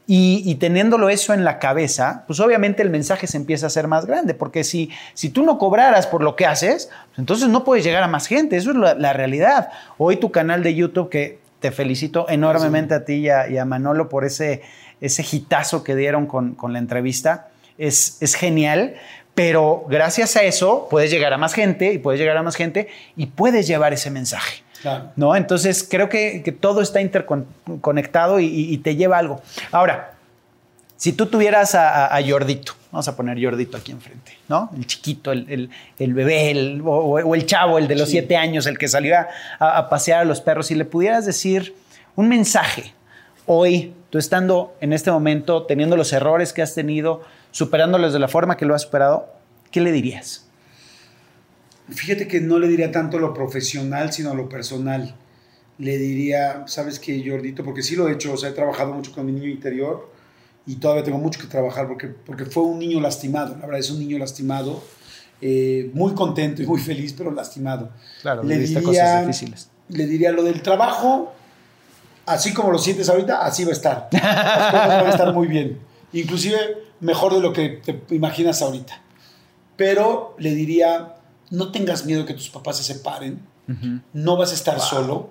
Y, 0.08 0.42
y 0.46 0.56
teniéndolo 0.56 1.10
eso 1.10 1.34
en 1.34 1.46
la 1.46 1.60
cabeza, 1.60 2.24
pues 2.28 2.40
obviamente 2.40 2.82
el 2.82 2.90
mensaje 2.90 3.28
se 3.28 3.38
empieza 3.38 3.66
a 3.66 3.68
hacer 3.68 3.88
más 3.88 4.06
grande, 4.06 4.34
porque 4.34 4.64
si, 4.64 4.90
si 5.14 5.30
tú 5.30 5.44
no 5.44 5.58
cobraras 5.58 6.08
por 6.08 6.24
lo 6.24 6.36
que 6.36 6.46
haces, 6.46 6.90
pues 7.08 7.20
entonces 7.20 7.48
no 7.50 7.64
puedes 7.64 7.86
llegar 7.86 8.04
a 8.04 8.08
más 8.08 8.28
gente, 8.28 8.58
eso 8.58 8.72
es 8.72 8.78
la, 8.78 8.96
la 8.96 9.14
realidad. 9.14 9.70
Hoy 9.98 10.18
tu 10.18 10.32
canal 10.32 10.64
de 10.64 10.76
YouTube, 10.76 11.10
que 11.10 11.40
te 11.62 11.72
felicito 11.72 12.28
enormemente 12.28 12.96
a 12.96 13.06
ti 13.06 13.14
y 13.14 13.30
a, 13.30 13.48
y 13.48 13.58
a 13.58 13.64
Manolo 13.64 14.10
por 14.10 14.26
ese, 14.26 14.64
ese 15.00 15.24
hitazo 15.32 15.84
que 15.84 15.96
dieron 15.96 16.26
con, 16.26 16.56
con 16.56 16.74
la 16.74 16.80
entrevista. 16.80 17.50
Es, 17.78 18.18
es 18.20 18.36
genial, 18.36 18.96
pero 19.36 19.86
gracias 19.88 20.36
a 20.36 20.44
eso 20.44 20.88
puedes 20.90 21.12
llegar 21.12 21.32
a 21.32 21.38
más 21.38 21.54
gente 21.54 21.94
y 21.94 22.00
puedes 22.00 22.20
llegar 22.20 22.36
a 22.36 22.44
más 22.44 22.56
gente 22.56 22.90
y 23.16 23.28
puedes 23.28 23.68
llevar 23.68 23.94
ese 23.94 24.10
mensaje. 24.10 24.64
Claro. 24.82 25.12
¿no? 25.16 25.36
Entonces 25.36 25.86
creo 25.90 26.10
que, 26.10 26.42
que 26.44 26.52
todo 26.52 26.82
está 26.82 27.02
interconectado 27.02 28.40
y, 28.40 28.78
te 28.80 28.96
lleva 28.96 29.16
a 29.18 29.20
algo. 29.20 29.42
Ahora, 29.72 30.14
si 30.98 31.14
tú 31.14 31.26
tuvieras 31.28 31.76
a, 31.76 32.06
a- 32.08 32.18
a 32.18 32.24
Jordito, 32.28 32.74
vamos 32.92 33.08
a 33.08 33.16
poner 33.16 33.42
Jordito 33.44 33.78
aquí 33.78 33.92
enfrente, 33.92 34.38
¿no? 34.48 34.70
El 34.76 34.86
chiquito, 34.86 35.32
el, 35.32 35.46
el- 35.50 35.70
el 36.00 36.14
bebé, 36.14 36.52
el- 36.52 36.82
o, 36.86 36.90
o 37.20 37.36
el 37.36 37.46
chavo, 37.46 37.78
el 37.78 37.88
de 37.88 37.96
los 37.96 38.06
Sí. 38.10 38.12
siete 38.14 38.36
años, 38.38 38.66
el 38.68 38.78
que 38.78 38.88
salió 38.88 39.16
a, 39.60 39.90
pasear 39.90 40.22
a 40.22 40.26
los 40.26 40.42
perros, 40.42 40.70
y 40.72 40.76
le 40.76 40.86
pudieras 40.86 41.26
decir 41.26 41.76
un 42.16 42.28
mensaje 42.30 42.94
hoy, 43.46 43.94
tú 44.10 44.18
estando 44.18 44.76
en 44.82 44.94
este 44.94 45.12
momento, 45.12 45.64
teniendo 45.64 45.96
los 45.98 46.14
errores 46.14 46.54
que 46.54 46.62
has 46.62 46.74
tenido, 46.76 47.22
superándolos 47.52 48.14
de 48.14 48.20
la 48.20 48.28
forma 48.28 48.58
que 48.58 48.66
lo 48.66 48.76
has 48.76 48.84
superado, 48.84 49.28
¿qué 49.72 49.82
le 49.82 49.92
dirías? 49.92 50.48
Fíjate 51.92 52.28
que 52.28 52.42
no 52.42 52.60
le 52.60 52.68
diría 52.68 52.92
tanto 52.92 53.20
lo 53.20 53.34
profesional, 53.34 54.12
sino 54.12 54.34
lo 54.34 54.50
personal. 54.50 55.16
Le 55.78 55.98
diría, 55.98 56.64
¿sabes 56.68 57.00
qué, 57.00 57.24
Jordito? 57.28 57.64
Porque 57.64 57.84
sí 57.84 57.96
lo 57.96 58.08
he 58.08 58.14
hecho, 58.14 58.34
o 58.34 58.38
sea, 58.38 58.50
he 58.50 58.54
trabajado 58.54 58.94
mucho 58.94 59.12
con 59.12 59.26
mi 59.26 59.32
niño 59.32 59.50
interior 59.50 60.12
y 60.66 60.76
todavía 60.76 61.04
tengo 61.04 61.18
mucho 61.18 61.40
que 61.40 61.48
trabajar 61.48 61.88
porque, 61.88 62.08
porque 62.08 62.46
fue 62.46 62.64
un 62.64 62.80
niño 62.80 63.00
lastimado, 63.02 63.56
la 63.56 63.66
verdad 63.66 63.80
es 63.80 63.90
un 63.90 64.00
niño 64.00 64.18
lastimado, 64.20 64.84
eh, 65.42 65.90
muy 65.94 66.14
contento 66.14 66.62
y 66.62 66.68
muy 66.68 66.80
feliz, 66.80 67.14
pero 67.18 67.32
lastimado. 67.32 67.90
Claro, 68.22 68.44
le 68.44 68.60
diría, 68.60 68.84
cosas 68.84 69.28
difíciles. 69.28 69.70
Le 69.90 70.06
diría 70.06 70.32
lo 70.32 70.44
del 70.44 70.62
trabajo, 70.62 71.34
así 72.26 72.54
como 72.54 72.72
lo 72.72 72.78
sientes 72.78 73.10
ahorita, 73.10 73.44
así 73.44 73.64
va 73.64 73.72
a 73.72 73.74
estar. 73.74 74.10
Las 74.12 74.72
cosas 74.72 74.88
van 74.88 75.08
a 75.08 75.10
estar 75.10 75.34
muy 75.34 75.48
bien. 75.48 75.80
Inclusive 76.14 76.58
mejor 77.00 77.34
de 77.34 77.40
lo 77.42 77.52
que 77.54 77.82
te 77.84 78.16
imaginas 78.16 78.62
ahorita. 78.62 79.02
Pero 79.76 80.36
le 80.38 80.54
diría, 80.54 81.16
no 81.52 81.72
tengas 81.72 82.06
miedo 82.06 82.26
que 82.26 82.34
tus 82.34 82.50
papás 82.50 82.78
se 82.78 82.84
separen, 82.84 83.40
no 84.14 84.36
vas 84.38 84.52
a 84.52 84.56
estar 84.56 84.80
solo. 84.82 85.30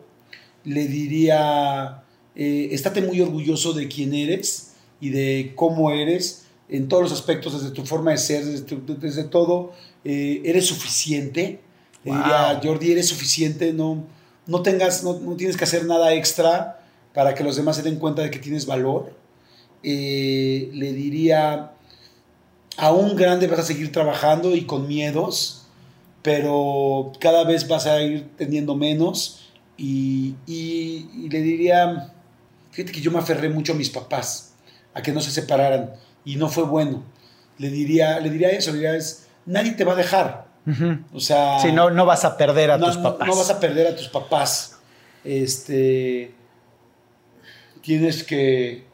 Le 0.65 0.87
diría, 0.87 2.03
eh, 2.37 2.69
estate 2.73 3.03
muy 3.03 3.21
orgulloso 3.21 3.73
de 3.73 3.89
quién 3.89 4.15
eres 4.15 4.75
y 5.01 5.11
de 5.11 5.53
cómo 5.57 5.91
eres 5.91 6.45
en 6.69 6.87
todos 6.89 7.03
los 7.03 7.13
aspectos, 7.13 7.53
desde 7.61 7.75
tu 7.75 7.85
forma 7.85 8.13
de 8.13 8.19
ser, 8.19 8.45
desde, 8.45 8.65
tu- 8.65 8.97
desde 8.99 9.25
todo. 9.25 9.73
Eh, 10.05 10.41
eres 10.45 10.67
suficiente. 10.67 11.61
Le 12.05 12.13
diría, 12.13 12.53
Wow. 12.55 12.61
Jordi, 12.63 12.93
eres 12.93 13.09
suficiente, 13.09 13.73
no, 13.75 14.05
no, 14.47 14.63
tengas, 14.63 15.03
no, 15.05 15.19
no 15.21 15.37
tienes 15.37 15.57
que 15.57 15.65
hacer 15.65 15.85
nada 15.85 16.15
extra 16.15 16.81
para 17.13 17.35
que 17.35 17.43
los 17.45 17.57
demás 17.57 17.77
se 17.77 17.83
den 17.83 17.97
cuenta 17.97 18.23
de 18.23 18.31
que 18.31 18.39
tienes 18.39 18.65
valor. 18.67 19.13
Eh, 19.83 20.71
le 20.73 20.93
diría, 20.93 21.73
aún 22.77 23.17
grande 23.17 23.47
vas 23.49 23.59
a 23.61 23.65
seguir 23.65 23.93
trabajando 23.93 24.55
y 24.57 24.63
con 24.65 24.87
miedos, 24.89 25.60
pero 26.23 27.13
cada 27.21 27.45
vez 27.45 27.67
vas 27.69 27.87
a 27.87 28.01
ir 28.03 28.29
teniendo 28.37 28.75
menos. 28.77 29.49
Y, 29.77 30.35
y- 30.47 31.09
y 31.25 31.29
le 31.31 31.41
diría, 31.41 32.13
fíjate 32.71 32.93
que 32.93 33.01
yo 33.01 33.11
me 33.11 33.19
aferré 33.19 33.49
mucho 33.49 33.73
a 33.73 33.77
mis 33.77 33.89
papás, 33.91 34.55
a 34.93 35.01
que 35.03 35.13
no 35.13 35.21
se 35.21 35.31
separaran, 35.31 35.93
y 36.25 36.37
no 36.37 36.49
fue 36.49 36.65
bueno. 36.65 37.03
Le 37.59 37.71
diría, 37.71 38.21
le 38.21 38.29
diría 38.31 38.51
eso, 38.51 38.71
le 38.73 38.77
diría, 38.79 38.95
es, 38.97 39.29
nadie 39.47 39.73
te 39.73 39.85
va 39.85 39.93
a 39.95 39.97
dejar. 39.97 40.49
O 41.13 41.19
sea, 41.21 41.59
Sí, 41.61 41.73
no, 41.73 41.91
no 41.91 42.05
vas 42.07 42.25
a 42.25 42.37
perder 42.37 42.71
a 42.71 42.79
no, 42.79 42.87
tus 42.87 42.97
no- 42.99 43.03
papás. 43.05 43.27
no 43.29 43.37
vas 43.37 43.51
a 43.51 43.59
perder 43.59 43.87
a 43.89 43.97
tus 43.97 44.09
papás. 44.09 44.79
Este, 45.25 46.33
tienes 47.83 48.23
que, 48.25 48.85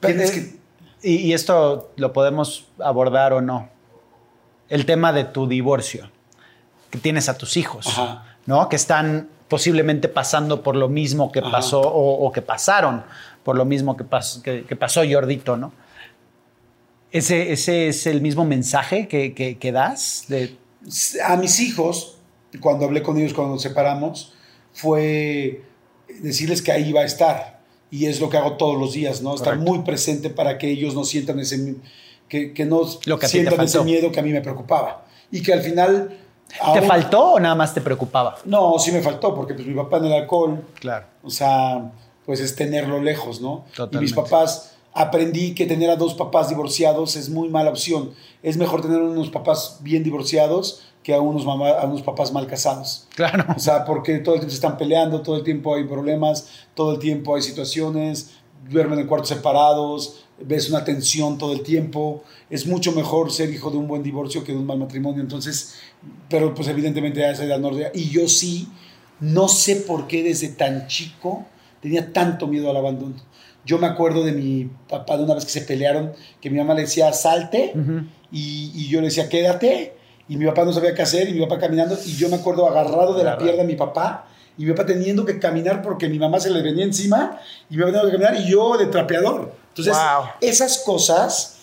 tienes 0.00 0.30
que, 0.30 0.60
Y, 1.02 1.16
y 1.16 1.32
esto 1.32 1.92
lo 1.96 2.12
podemos 2.12 2.66
abordar 2.78 3.32
o 3.32 3.40
no. 3.40 3.68
El 4.68 4.86
tema 4.86 5.12
de 5.12 5.24
tu 5.24 5.48
divorcio, 5.48 6.10
que 6.90 6.98
tienes 6.98 7.28
a 7.28 7.38
tus 7.38 7.56
hijos, 7.56 7.86
Ajá. 7.88 8.24
¿no? 8.46 8.68
Que 8.68 8.76
están 8.76 9.28
posiblemente 9.48 10.08
pasando 10.08 10.62
por 10.62 10.76
lo 10.76 10.88
mismo 10.88 11.32
que 11.32 11.40
Ajá. 11.40 11.50
pasó 11.50 11.80
o, 11.80 12.26
o 12.26 12.32
que 12.32 12.42
pasaron 12.42 13.02
por 13.44 13.56
lo 13.56 13.64
mismo 13.64 13.96
que, 13.96 14.04
pas- 14.04 14.42
que- 14.42 14.64
que 14.64 14.76
pasó 14.76 15.02
Jordito, 15.10 15.56
¿no? 15.56 15.72
Ese, 17.12 17.52
ese 17.52 17.88
es 17.88 18.06
el 18.06 18.20
mismo 18.20 18.44
mensaje 18.44 19.08
que, 19.08 19.34
que- 19.34 19.58
que 19.58 19.72
das 19.72 20.24
de 20.28 20.56
a 21.26 21.36
mis 21.36 21.60
hijos, 21.60 22.16
cuando 22.60 22.84
hablé 22.86 23.02
con 23.02 23.18
ellos 23.18 23.34
cuando 23.34 23.54
nos 23.54 23.62
separamos, 23.62 24.32
fue 24.72 25.62
decirles 26.20 26.62
que 26.62 26.72
ahí 26.72 26.88
iba 26.88 27.00
a 27.00 27.04
estar. 27.04 27.60
Y 27.90 28.06
es 28.06 28.20
lo 28.20 28.30
que 28.30 28.36
hago 28.38 28.52
todos 28.56 28.78
los 28.78 28.92
días, 28.92 29.20
¿no? 29.20 29.34
Estar 29.34 29.54
Correcto. 29.54 29.72
muy 29.72 29.84
presente 29.84 30.30
para 30.30 30.56
que 30.58 30.70
ellos 30.70 30.94
no 30.94 31.04
sientan 31.04 31.40
ese, 31.40 31.74
que, 32.28 32.52
que 32.54 32.64
no 32.64 32.82
Lo 33.04 33.18
sientan 33.18 33.60
ese 33.62 33.82
miedo 33.82 34.12
que 34.12 34.20
a 34.20 34.22
mí 34.22 34.30
me 34.30 34.40
preocupaba. 34.40 35.04
Y 35.32 35.42
que 35.42 35.52
al 35.52 35.60
final... 35.62 36.16
¿Te 36.74 36.82
faltó 36.82 37.32
o 37.34 37.40
nada 37.40 37.54
más 37.54 37.72
te 37.74 37.80
preocupaba? 37.80 38.36
No, 38.44 38.78
sí 38.78 38.92
me 38.92 39.00
faltó, 39.02 39.34
porque 39.34 39.54
pues 39.54 39.66
mi 39.66 39.74
papá 39.74 39.98
en 39.98 40.06
el 40.06 40.12
alcohol, 40.12 40.62
Claro. 40.80 41.06
o 41.22 41.30
sea, 41.30 41.92
pues 42.26 42.40
es 42.40 42.54
tenerlo 42.56 43.00
lejos, 43.00 43.40
¿no? 43.40 43.64
Y 43.72 43.76
Totalmente. 43.76 44.00
mis 44.00 44.12
papás, 44.12 44.76
aprendí 44.92 45.54
que 45.54 45.66
tener 45.66 45.90
a 45.90 45.96
dos 45.96 46.14
papás 46.14 46.48
divorciados 46.48 47.16
es 47.16 47.28
muy 47.30 47.48
mala 47.48 47.70
opción. 47.70 48.10
Es 48.42 48.56
mejor 48.56 48.82
tener 48.82 49.00
unos 49.00 49.30
papás 49.30 49.78
bien 49.80 50.02
divorciados 50.02 50.82
que 51.02 51.14
a 51.14 51.20
unos, 51.20 51.46
mamá, 51.46 51.70
a 51.70 51.84
unos 51.86 52.02
papás 52.02 52.32
mal 52.32 52.46
casados. 52.46 53.06
Claro. 53.14 53.44
O 53.56 53.58
sea, 53.58 53.84
porque 53.84 54.18
todo 54.18 54.34
el 54.34 54.40
tiempo 54.40 54.50
se 54.50 54.56
están 54.56 54.76
peleando, 54.76 55.22
todo 55.22 55.36
el 55.36 55.44
tiempo 55.44 55.74
hay 55.74 55.84
problemas, 55.84 56.48
todo 56.74 56.92
el 56.92 56.98
tiempo 56.98 57.34
hay 57.36 57.42
situaciones, 57.42 58.32
duermen 58.68 58.98
en 58.98 59.06
cuartos 59.06 59.28
separados, 59.30 60.24
ves 60.38 60.68
una 60.68 60.84
tensión 60.84 61.38
todo 61.38 61.52
el 61.52 61.62
tiempo. 61.62 62.22
Es 62.50 62.66
mucho 62.66 62.92
mejor 62.92 63.32
ser 63.32 63.50
hijo 63.50 63.70
de 63.70 63.78
un 63.78 63.86
buen 63.86 64.02
divorcio 64.02 64.42
que 64.44 64.52
de 64.52 64.58
un 64.58 64.66
mal 64.66 64.78
matrimonio. 64.78 65.22
Entonces, 65.22 65.76
pero 66.28 66.52
pues 66.54 66.68
evidentemente 66.68 67.24
a 67.24 67.30
esa 67.30 67.44
edad 67.44 67.58
no 67.58 67.70
Y 67.94 68.10
yo 68.10 68.28
sí, 68.28 68.68
no 69.20 69.48
sé 69.48 69.76
por 69.76 70.06
qué 70.08 70.22
desde 70.22 70.48
tan 70.48 70.88
chico 70.88 71.46
tenía 71.80 72.12
tanto 72.12 72.46
miedo 72.46 72.70
al 72.70 72.76
abandono. 72.76 73.14
Yo 73.64 73.78
me 73.78 73.86
acuerdo 73.86 74.24
de 74.24 74.32
mi 74.32 74.70
papá 74.88 75.16
de 75.16 75.24
una 75.24 75.34
vez 75.34 75.44
que 75.44 75.50
se 75.50 75.60
pelearon, 75.60 76.12
que 76.40 76.50
mi 76.50 76.58
mamá 76.58 76.74
le 76.74 76.82
decía, 76.82 77.12
salte, 77.12 77.72
y, 78.32 78.72
y 78.74 78.88
yo 78.88 79.00
le 79.00 79.08
decía, 79.08 79.28
quédate, 79.28 79.94
y 80.28 80.36
mi 80.36 80.46
papá 80.46 80.64
no 80.64 80.72
sabía 80.72 80.94
qué 80.94 81.02
hacer, 81.02 81.28
y 81.28 81.34
mi 81.34 81.40
papá 81.40 81.58
caminando, 81.58 81.98
y 82.06 82.12
yo 82.16 82.28
me 82.30 82.36
acuerdo 82.36 82.66
agarrado 82.66 83.14
de 83.14 83.24
la 83.24 83.36
pierna 83.36 83.62
de 83.62 83.68
mi 83.68 83.76
papá, 83.76 84.26
y 84.56 84.64
mi 84.64 84.72
papá 84.72 84.86
teniendo 84.86 85.26
que 85.26 85.38
caminar 85.38 85.82
porque 85.82 86.08
mi 86.08 86.18
mamá 86.18 86.40
se 86.40 86.50
le 86.50 86.62
venía 86.62 86.84
encima, 86.84 87.38
y 87.68 87.76
mi 87.76 87.82
papá 87.82 87.92
teniendo 87.92 88.10
que 88.10 88.24
caminar, 88.24 88.46
y 88.46 88.50
yo 88.50 88.78
de 88.78 88.86
trapeador. 88.86 89.52
Entonces, 89.68 89.94
Wow. 89.94 90.30
esas 90.40 90.78
cosas 90.78 91.58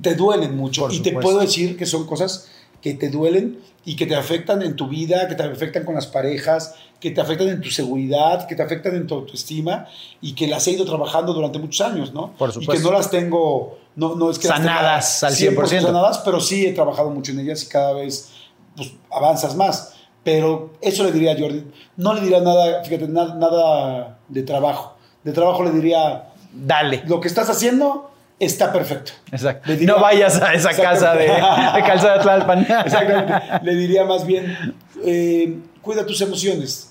te 0.00 0.14
duelen 0.14 0.56
mucho, 0.56 0.82
Por 0.82 0.92
y 0.92 1.00
te 1.00 1.10
supuesto. 1.10 1.20
puedo 1.20 1.40
decir 1.40 1.76
que 1.76 1.86
son 1.86 2.06
cosas 2.06 2.48
que 2.80 2.94
te 2.94 3.08
duelen 3.10 3.60
y 3.84 3.96
que 3.96 4.06
te 4.06 4.14
afectan 4.16 4.62
en 4.62 4.76
tu 4.76 4.88
vida, 4.88 5.28
que 5.28 5.34
te 5.34 5.42
afectan 5.42 5.84
con 5.84 5.94
las 5.94 6.06
parejas, 6.06 6.74
que 7.00 7.10
te 7.10 7.20
afectan 7.20 7.48
en 7.48 7.60
tu 7.60 7.70
seguridad, 7.70 8.46
que 8.46 8.54
te 8.54 8.62
afectan 8.62 8.94
en 8.94 9.06
tu 9.06 9.14
autoestima 9.14 9.86
y 10.20 10.34
que 10.34 10.46
las 10.46 10.66
he 10.68 10.72
ido 10.72 10.84
trabajando 10.84 11.32
durante 11.32 11.58
muchos 11.58 11.80
años, 11.86 12.12
¿no? 12.14 12.32
Por 12.38 12.50
Y 12.50 12.52
que 12.54 12.60
supuesto. 12.60 12.90
no 12.90 12.96
las 12.96 13.10
tengo, 13.10 13.78
no, 13.96 14.14
no 14.14 14.30
es 14.30 14.38
que 14.38 14.48
las 14.48 14.58
tenga 14.58 14.74
Sanadas 14.76 15.22
al 15.24 15.34
100%. 15.34 15.82
sanadas, 15.82 16.18
pero 16.24 16.40
sí 16.40 16.64
he 16.66 16.72
trabajado 16.72 17.10
mucho 17.10 17.32
en 17.32 17.40
ellas 17.40 17.62
y 17.64 17.66
cada 17.66 17.92
vez 17.92 18.30
pues, 18.76 18.92
avanzas 19.10 19.56
más. 19.56 19.94
Pero 20.24 20.74
eso 20.80 21.02
le 21.02 21.10
diría 21.10 21.32
a 21.32 21.38
Jordi. 21.38 21.64
No 21.96 22.14
le 22.14 22.20
diría 22.20 22.40
nada, 22.40 22.84
fíjate, 22.84 23.08
na- 23.08 23.34
nada 23.34 24.18
de 24.28 24.42
trabajo. 24.44 24.96
De 25.24 25.32
trabajo 25.32 25.64
le 25.64 25.72
diría, 25.72 26.28
Dale. 26.52 27.02
lo 27.06 27.20
que 27.20 27.26
estás 27.26 27.50
haciendo 27.50 28.11
está 28.44 28.72
perfecto. 28.72 29.12
Exacto. 29.30 29.70
Diría- 29.72 29.86
no 29.86 30.00
vayas 30.00 30.40
a 30.40 30.54
esa 30.54 30.70
casa 30.76 31.14
de, 31.14 31.24
de 31.24 31.82
Calzada 31.86 32.20
Tlalpan. 32.20 32.60
Exactamente. 32.86 33.34
Le 33.62 33.74
diría 33.74 34.04
más 34.04 34.26
bien, 34.26 34.74
eh, 35.04 35.56
cuida 35.80 36.04
tus 36.06 36.20
emociones. 36.20 36.88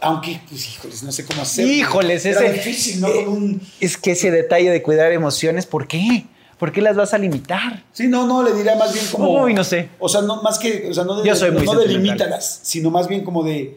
Aunque, 0.00 0.40
pues, 0.48 0.68
híjoles, 0.68 1.02
no 1.02 1.10
sé 1.10 1.24
cómo 1.26 1.42
hacerlo. 1.42 1.72
Híjoles, 1.72 2.24
Era 2.24 2.40
ese- 2.44 2.52
difícil, 2.52 3.00
¿no? 3.00 3.08
eh, 3.08 3.26
un- 3.26 3.60
Es 3.80 3.96
que 3.96 4.12
ese 4.12 4.30
detalle 4.30 4.70
de 4.70 4.80
cuidar 4.82 5.10
emociones, 5.12 5.66
¿por 5.66 5.88
qué? 5.88 6.24
¿Por 6.56 6.70
qué 6.72 6.80
las 6.82 6.96
vas 6.96 7.14
a 7.14 7.18
limitar? 7.18 7.82
Sí, 7.92 8.06
no, 8.08 8.26
no, 8.26 8.42
le 8.42 8.52
diría 8.52 8.74
más 8.76 8.92
bien 8.92 9.04
como... 9.12 9.42
Uy, 9.42 9.54
no 9.54 9.62
sé. 9.64 9.88
O 9.98 10.08
sea, 10.08 10.22
no, 10.22 10.42
más 10.42 10.58
que, 10.58 10.88
o 10.90 10.94
sea, 10.94 11.04
no, 11.04 11.20
de, 11.20 11.26
Yo 11.28 11.34
soy 11.36 11.50
muy 11.52 11.64
no 11.64 11.74
delimítalas, 11.74 12.60
sino 12.62 12.90
más 12.90 13.06
bien 13.08 13.24
como 13.24 13.42
de, 13.44 13.76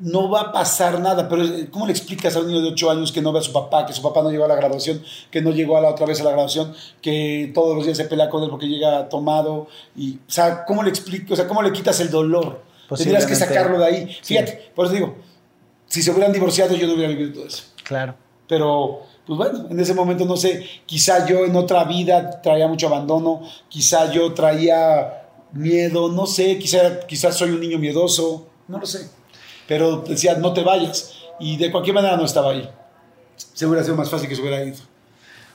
no 0.00 0.30
va 0.30 0.40
a 0.40 0.52
pasar 0.52 1.00
nada, 1.00 1.28
pero 1.28 1.44
eh, 1.44 1.68
¿cómo 1.70 1.86
le 1.86 1.92
explicas 1.92 2.36
a 2.36 2.40
un 2.40 2.46
niño 2.46 2.60
de 2.60 2.68
8 2.68 2.90
años 2.90 3.12
que 3.12 3.20
no 3.20 3.32
ve 3.32 3.40
a 3.40 3.42
su 3.42 3.52
papá, 3.52 3.84
que 3.86 3.92
su 3.92 4.02
papá 4.02 4.22
no 4.22 4.30
llegó 4.30 4.44
a 4.44 4.48
la 4.48 4.54
graduación, 4.54 5.02
que 5.30 5.42
no 5.42 5.50
llegó 5.50 5.76
a 5.76 5.80
la 5.80 5.90
otra 5.90 6.06
vez 6.06 6.20
a 6.20 6.24
la 6.24 6.30
graduación, 6.30 6.72
que 7.02 7.50
todos 7.54 7.74
los 7.74 7.84
días 7.84 7.96
se 7.96 8.04
pelea 8.04 8.30
con 8.30 8.42
él 8.42 8.50
porque 8.50 8.68
llega 8.68 9.08
tomado? 9.08 9.66
Y, 9.96 10.16
o 10.16 10.30
sea, 10.30 10.64
¿cómo 10.64 10.82
le 10.82 10.90
explicas, 10.90 11.32
o 11.32 11.36
sea, 11.36 11.48
cómo 11.48 11.62
le 11.62 11.72
quitas 11.72 11.98
el 12.00 12.10
dolor? 12.10 12.62
Tendrías 12.96 13.26
que 13.26 13.34
sacarlo 13.34 13.78
de 13.78 13.84
ahí. 13.84 14.08
Sí. 14.22 14.34
Fíjate, 14.34 14.70
por 14.74 14.86
eso 14.86 14.94
digo, 14.94 15.16
si 15.86 16.02
se 16.02 16.10
hubieran 16.10 16.32
divorciado 16.32 16.74
yo 16.76 16.86
no 16.86 16.94
hubiera 16.94 17.08
vivido 17.08 17.34
todo 17.34 17.46
eso. 17.46 17.64
Claro. 17.82 18.14
Pero, 18.46 19.02
pues 19.26 19.36
bueno, 19.36 19.66
en 19.68 19.80
ese 19.80 19.94
momento 19.94 20.24
no 20.24 20.36
sé, 20.36 20.64
quizá 20.86 21.26
yo 21.26 21.44
en 21.44 21.54
otra 21.56 21.84
vida 21.84 22.40
traía 22.40 22.66
mucho 22.66 22.86
abandono, 22.86 23.42
quizá 23.68 24.10
yo 24.10 24.32
traía 24.32 25.24
miedo, 25.52 26.08
no 26.08 26.26
sé, 26.26 26.58
quizá, 26.58 27.00
quizás 27.00 27.36
soy 27.36 27.50
un 27.50 27.60
niño 27.60 27.78
miedoso, 27.78 28.46
no 28.68 28.78
lo 28.78 28.86
sé. 28.86 29.17
Pero 29.68 29.98
decía, 29.98 30.34
no 30.34 30.52
te 30.52 30.64
vayas. 30.64 31.14
y 31.38 31.56
de 31.56 31.70
cualquier 31.70 31.94
manera 31.94 32.16
no 32.16 32.24
estaba 32.24 32.50
ahí. 32.50 32.68
Se 33.36 33.64
hubiera 33.66 33.84
sido 33.84 33.96
más 33.96 34.10
fácil 34.10 34.28
que 34.28 34.34
se 34.34 34.40
hubiera 34.40 34.64
ido. 34.64 34.78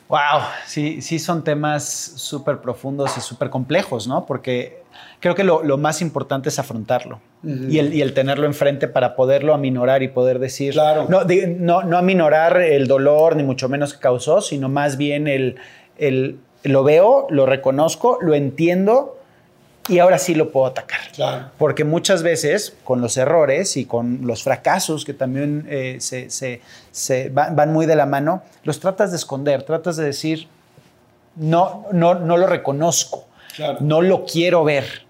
Wow, 0.07 0.41
sí, 0.65 1.01
sí 1.01 1.17
son 1.17 1.43
temas 1.43 1.83
súper 1.85 2.59
profundos 2.59 3.17
y 3.17 3.21
súper 3.21 3.49
complejos, 3.49 4.07
¿no? 4.07 4.25
Porque 4.25 4.83
creo 5.19 5.33
que 5.33 5.43
lo, 5.43 5.63
lo 5.63 5.77
más 5.77 6.01
importante 6.01 6.49
es 6.49 6.59
afrontarlo 6.59 7.19
y, 7.43 7.79
el, 7.79 7.93
y, 7.93 8.01
el, 8.01 8.13
tenerlo 8.13 8.45
enfrente 8.45 8.87
para 8.87 9.15
poderlo 9.15 9.53
aminorar 9.53 10.03
y 10.03 10.09
poder 10.09 10.39
decir, 10.39 10.73
claro. 10.73 11.07
no, 11.09 11.25
de, 11.25 11.47
no, 11.47 11.83
no, 11.83 11.97
aminorar 11.97 12.61
el 12.61 12.87
dolor, 12.87 13.35
ni 13.35 13.43
mucho 13.43 13.69
menos 13.69 13.93
que 13.93 13.99
causó, 13.99 14.41
sino 14.41 14.69
más 14.69 14.97
bien 14.97 15.27
el, 15.27 15.55
el 15.97 16.37
lo 16.63 16.83
veo, 16.83 17.27
lo 17.29 17.45
reconozco, 17.45 18.19
lo 18.21 18.35
entiendo 18.35 19.17
y 19.89 19.99
ahora 19.99 20.17
sí 20.17 20.33
lo 20.35 20.51
puedo 20.51 20.65
atacar. 20.65 20.99
Claro. 21.13 21.51
Porque 21.57 21.83
muchas 21.83 22.23
veces 22.23 22.75
con 22.83 23.01
los 23.01 23.17
errores 23.17 23.75
y 23.77 23.85
con 23.85 24.25
los 24.25 24.43
fracasos 24.43 25.03
que 25.05 25.13
también 25.13 25.65
eh, 25.69 25.97
se, 25.99 26.29
se, 26.29 26.61
se 26.91 27.29
van, 27.29 27.55
van, 27.55 27.73
muy 27.73 27.85
de 27.85 27.95
la 27.95 28.05
mano, 28.05 28.43
los 28.63 28.79
tratas 28.79 29.11
de 29.11 29.17
esconder, 29.17 29.63
tratas 29.63 29.97
de 29.97 30.05
decir, 30.05 30.47
no, 31.35 31.85
no, 31.91 32.15
no 32.15 32.37
lo 32.37 32.47
reconozco, 32.47 33.25
claro. 33.55 33.77
no 33.81 34.01
lo 34.01 34.25
quiero 34.25 34.63
ver. 34.63 35.03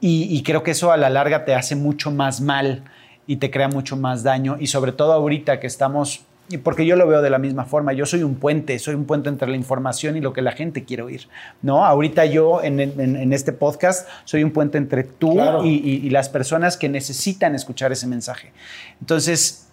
Y, 0.00 0.34
y, 0.34 0.42
creo 0.42 0.62
que 0.62 0.70
eso 0.70 0.90
a 0.92 0.96
la 0.96 1.10
larga 1.10 1.44
te 1.44 1.54
hace 1.54 1.76
mucho 1.76 2.10
más 2.10 2.40
mal 2.40 2.84
y 3.26 3.36
te 3.36 3.50
crea 3.50 3.68
mucho 3.68 3.96
más 3.96 4.22
daño. 4.22 4.56
Y 4.58 4.68
sobre 4.68 4.92
todo 4.92 5.12
ahorita 5.12 5.60
que 5.60 5.66
estamos 5.66 6.22
y 6.50 6.58
porque 6.58 6.84
yo 6.84 6.96
lo 6.96 7.06
veo 7.06 7.22
de 7.22 7.30
la 7.30 7.38
misma 7.38 7.64
forma, 7.64 7.92
yo 7.92 8.04
soy 8.06 8.24
un 8.24 8.34
puente, 8.34 8.78
soy 8.80 8.96
un 8.96 9.04
puente 9.04 9.28
entre 9.28 9.48
la 9.48 9.56
información 9.56 10.16
y 10.16 10.20
lo 10.20 10.32
que 10.32 10.42
la 10.42 10.50
gente 10.52 10.84
quiere 10.84 11.04
oír, 11.04 11.28
¿no? 11.62 11.84
Ahorita 11.84 12.26
yo 12.26 12.62
en, 12.62 12.80
en, 12.80 13.16
en 13.16 13.32
este 13.32 13.52
podcast 13.52 14.08
soy 14.24 14.42
un 14.42 14.50
puente 14.50 14.76
entre 14.76 15.04
tú 15.04 15.34
Claro. 15.34 15.64
y, 15.64 15.76
y, 15.76 16.06
y, 16.06 16.10
las 16.10 16.28
personas 16.28 16.76
que 16.76 16.88
necesitan 16.88 17.54
escuchar 17.54 17.92
ese 17.92 18.08
mensaje. 18.08 18.52
Entonces, 19.00 19.68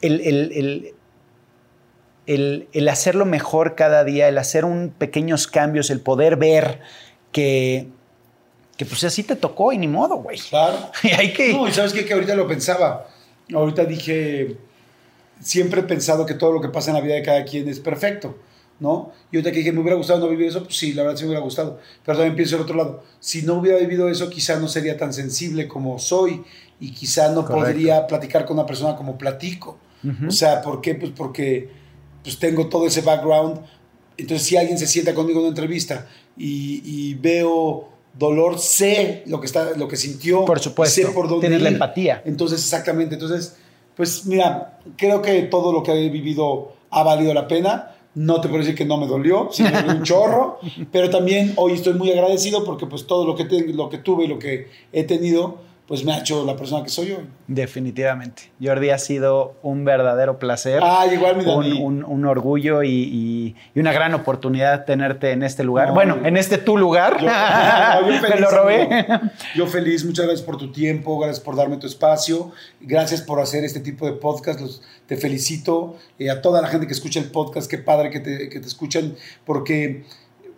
el, 0.00 0.20
el, 0.20 0.52
el, 0.52 0.94
el, 2.26 2.68
el 2.72 2.88
hacerlo 2.88 3.26
mejor 3.26 3.74
cada 3.74 4.04
día, 4.04 4.28
el 4.28 4.38
hacer 4.38 4.64
un 4.64 4.94
pequeños 4.96 5.48
cambios, 5.48 5.90
el 5.90 6.00
poder 6.00 6.36
ver 6.36 6.80
que, 7.32 7.88
que 8.76 8.84
pues 8.84 9.02
así 9.02 9.24
te 9.24 9.34
tocó 9.34 9.72
y 9.72 9.78
ni 9.78 9.88
modo, 9.88 10.16
güey. 10.16 10.38
Claro. 10.38 10.76
Y 11.02 11.08
hay 11.08 11.32
que... 11.32 11.52
No, 11.52 11.66
y 11.66 11.72
sabes 11.72 11.92
qué? 11.92 12.04
que 12.04 12.14
ahorita 12.14 12.36
lo 12.36 12.46
pensaba. 12.46 13.08
Ahorita 13.52 13.84
dije, 13.84 14.56
siempre 15.40 15.80
he 15.80 15.84
pensado 15.84 16.26
que 16.26 16.34
todo 16.34 16.52
lo 16.52 16.60
que 16.60 16.68
pasa 16.68 16.90
en 16.90 16.96
la 16.96 17.00
vida 17.02 17.14
de 17.14 17.22
cada 17.22 17.44
quien 17.44 17.68
es 17.68 17.80
perfecto, 17.80 18.36
¿no? 18.80 19.12
Y 19.32 19.36
ahorita 19.36 19.52
que 19.52 19.58
dije, 19.58 19.72
me 19.72 19.80
hubiera 19.80 19.96
gustado 19.96 20.20
no 20.20 20.28
vivir 20.28 20.48
eso, 20.48 20.62
pues 20.64 20.76
sí, 20.76 20.92
la 20.92 21.02
verdad 21.02 21.16
sí 21.16 21.24
me 21.24 21.28
hubiera 21.30 21.44
gustado. 21.44 21.78
Pero 22.04 22.18
también 22.18 22.36
pienso 22.36 22.56
el 22.56 22.62
otro 22.62 22.76
lado, 22.76 23.02
si 23.20 23.42
no 23.42 23.54
hubiera 23.54 23.78
vivido 23.78 24.08
eso, 24.08 24.28
quizá 24.30 24.58
no 24.58 24.68
sería 24.68 24.96
tan 24.96 25.12
sensible 25.12 25.66
como 25.68 25.98
soy 25.98 26.42
y 26.80 26.92
quizá 26.92 27.28
no 27.30 27.44
Correcto. 27.44 27.54
podría 27.72 28.06
platicar 28.06 28.44
con 28.44 28.58
una 28.58 28.66
persona 28.66 28.96
como 28.96 29.16
platico. 29.16 29.78
Uh 30.04 30.08
-huh. 30.08 30.28
O 30.28 30.30
sea, 30.30 30.60
¿por 30.62 30.80
qué? 30.80 30.94
Pues 30.94 31.12
porque 31.16 31.70
pues 32.22 32.38
tengo 32.38 32.68
todo 32.68 32.86
ese 32.86 33.00
background. 33.02 33.60
Entonces, 34.18 34.46
si 34.46 34.56
alguien 34.56 34.78
se 34.78 34.86
sienta 34.86 35.14
conmigo 35.14 35.38
en 35.38 35.44
una 35.46 35.48
entrevista 35.50 36.06
y, 36.36 36.82
y 36.84 37.14
veo 37.14 37.88
dolor, 38.18 38.58
sé 38.58 39.22
lo 39.26 39.40
que, 39.40 39.46
está, 39.46 39.76
lo 39.76 39.88
que 39.88 39.96
sintió. 39.96 40.44
Por 40.44 40.58
supuesto. 40.60 41.02
Sé 41.02 41.06
por 41.08 41.28
dónde 41.28 41.42
Tienes 41.48 41.58
ir. 41.58 41.62
la 41.64 41.68
empatía. 41.70 42.22
Entonces, 42.24 42.60
exactamente. 42.60 43.14
Entonces, 43.14 43.56
pues 43.96 44.26
mira, 44.26 44.78
creo 44.96 45.22
que 45.22 45.42
todo 45.42 45.72
lo 45.72 45.82
que 45.82 45.92
he 45.92 46.08
vivido 46.10 46.72
ha 46.90 47.02
valido 47.02 47.32
la 47.34 47.48
pena. 47.48 47.92
No 48.14 48.40
te 48.40 48.48
puedo 48.48 48.60
decir 48.60 48.74
que 48.74 48.86
no 48.86 48.96
me 48.96 49.06
dolió, 49.06 49.48
sí 49.52 49.62
me 49.62 49.72
dolió 49.72 49.92
un 49.92 50.02
chorro, 50.04 50.58
pero 50.90 51.10
también 51.10 51.52
hoy 51.56 51.72
estoy 51.74 51.94
muy 51.94 52.10
agradecido 52.10 52.64
porque 52.64 52.86
pues 52.86 53.06
todo 53.06 53.26
lo 53.26 53.36
que, 53.36 53.44
te, 53.44 53.66
lo 53.74 53.90
que 53.90 53.98
tuve 53.98 54.24
y 54.24 54.28
lo 54.28 54.38
que 54.38 54.70
he 54.92 55.04
tenido, 55.04 55.58
pues 55.86 56.04
me 56.04 56.12
ha 56.12 56.18
hecho 56.18 56.44
la 56.44 56.56
persona 56.56 56.82
que 56.82 56.90
soy 56.90 57.12
hoy. 57.12 57.28
Definitivamente. 57.46 58.50
Jordi 58.60 58.90
ha 58.90 58.98
sido 58.98 59.54
un 59.62 59.84
verdadero 59.84 60.38
placer. 60.38 60.80
Ah, 60.82 61.06
igual, 61.12 61.36
mi 61.36 61.44
un, 61.44 61.72
un, 61.80 62.04
un, 62.04 62.24
orgullo 62.24 62.82
y, 62.82 62.88
y, 62.88 63.56
y, 63.74 63.80
una 63.80 63.92
gran 63.92 64.12
oportunidad 64.14 64.84
tenerte 64.84 65.30
en 65.30 65.44
este 65.44 65.62
lugar. 65.62 65.88
No, 65.88 65.94
bueno, 65.94 66.18
en 66.24 66.36
este 66.36 66.58
tu 66.58 66.76
lugar. 66.76 67.20
Yo, 67.20 67.28
feliz, 68.20 68.22
Me 68.22 68.40
lo 68.40 68.50
robé. 68.50 69.06
Yo 69.54 69.66
feliz, 69.68 70.04
muchas 70.04 70.26
gracias 70.26 70.44
por 70.44 70.56
tu 70.56 70.72
tiempo, 70.72 71.18
gracias 71.18 71.40
por 71.40 71.54
darme 71.54 71.76
tu 71.76 71.86
espacio, 71.86 72.50
gracias 72.80 73.22
por 73.22 73.40
hacer 73.40 73.64
este 73.64 73.78
tipo 73.78 74.06
de 74.06 74.12
podcast. 74.12 74.60
Los, 74.60 74.82
te 75.06 75.16
felicito 75.16 75.96
eh, 76.18 76.30
a 76.30 76.42
toda 76.42 76.60
la 76.60 76.66
gente 76.66 76.88
que 76.88 76.94
escucha 76.94 77.20
el 77.20 77.30
podcast, 77.30 77.70
qué 77.70 77.78
padre 77.78 78.10
que 78.10 78.18
te, 78.18 78.48
que 78.48 78.58
te 78.58 78.66
escuchan, 78.66 79.14
porque 79.44 80.04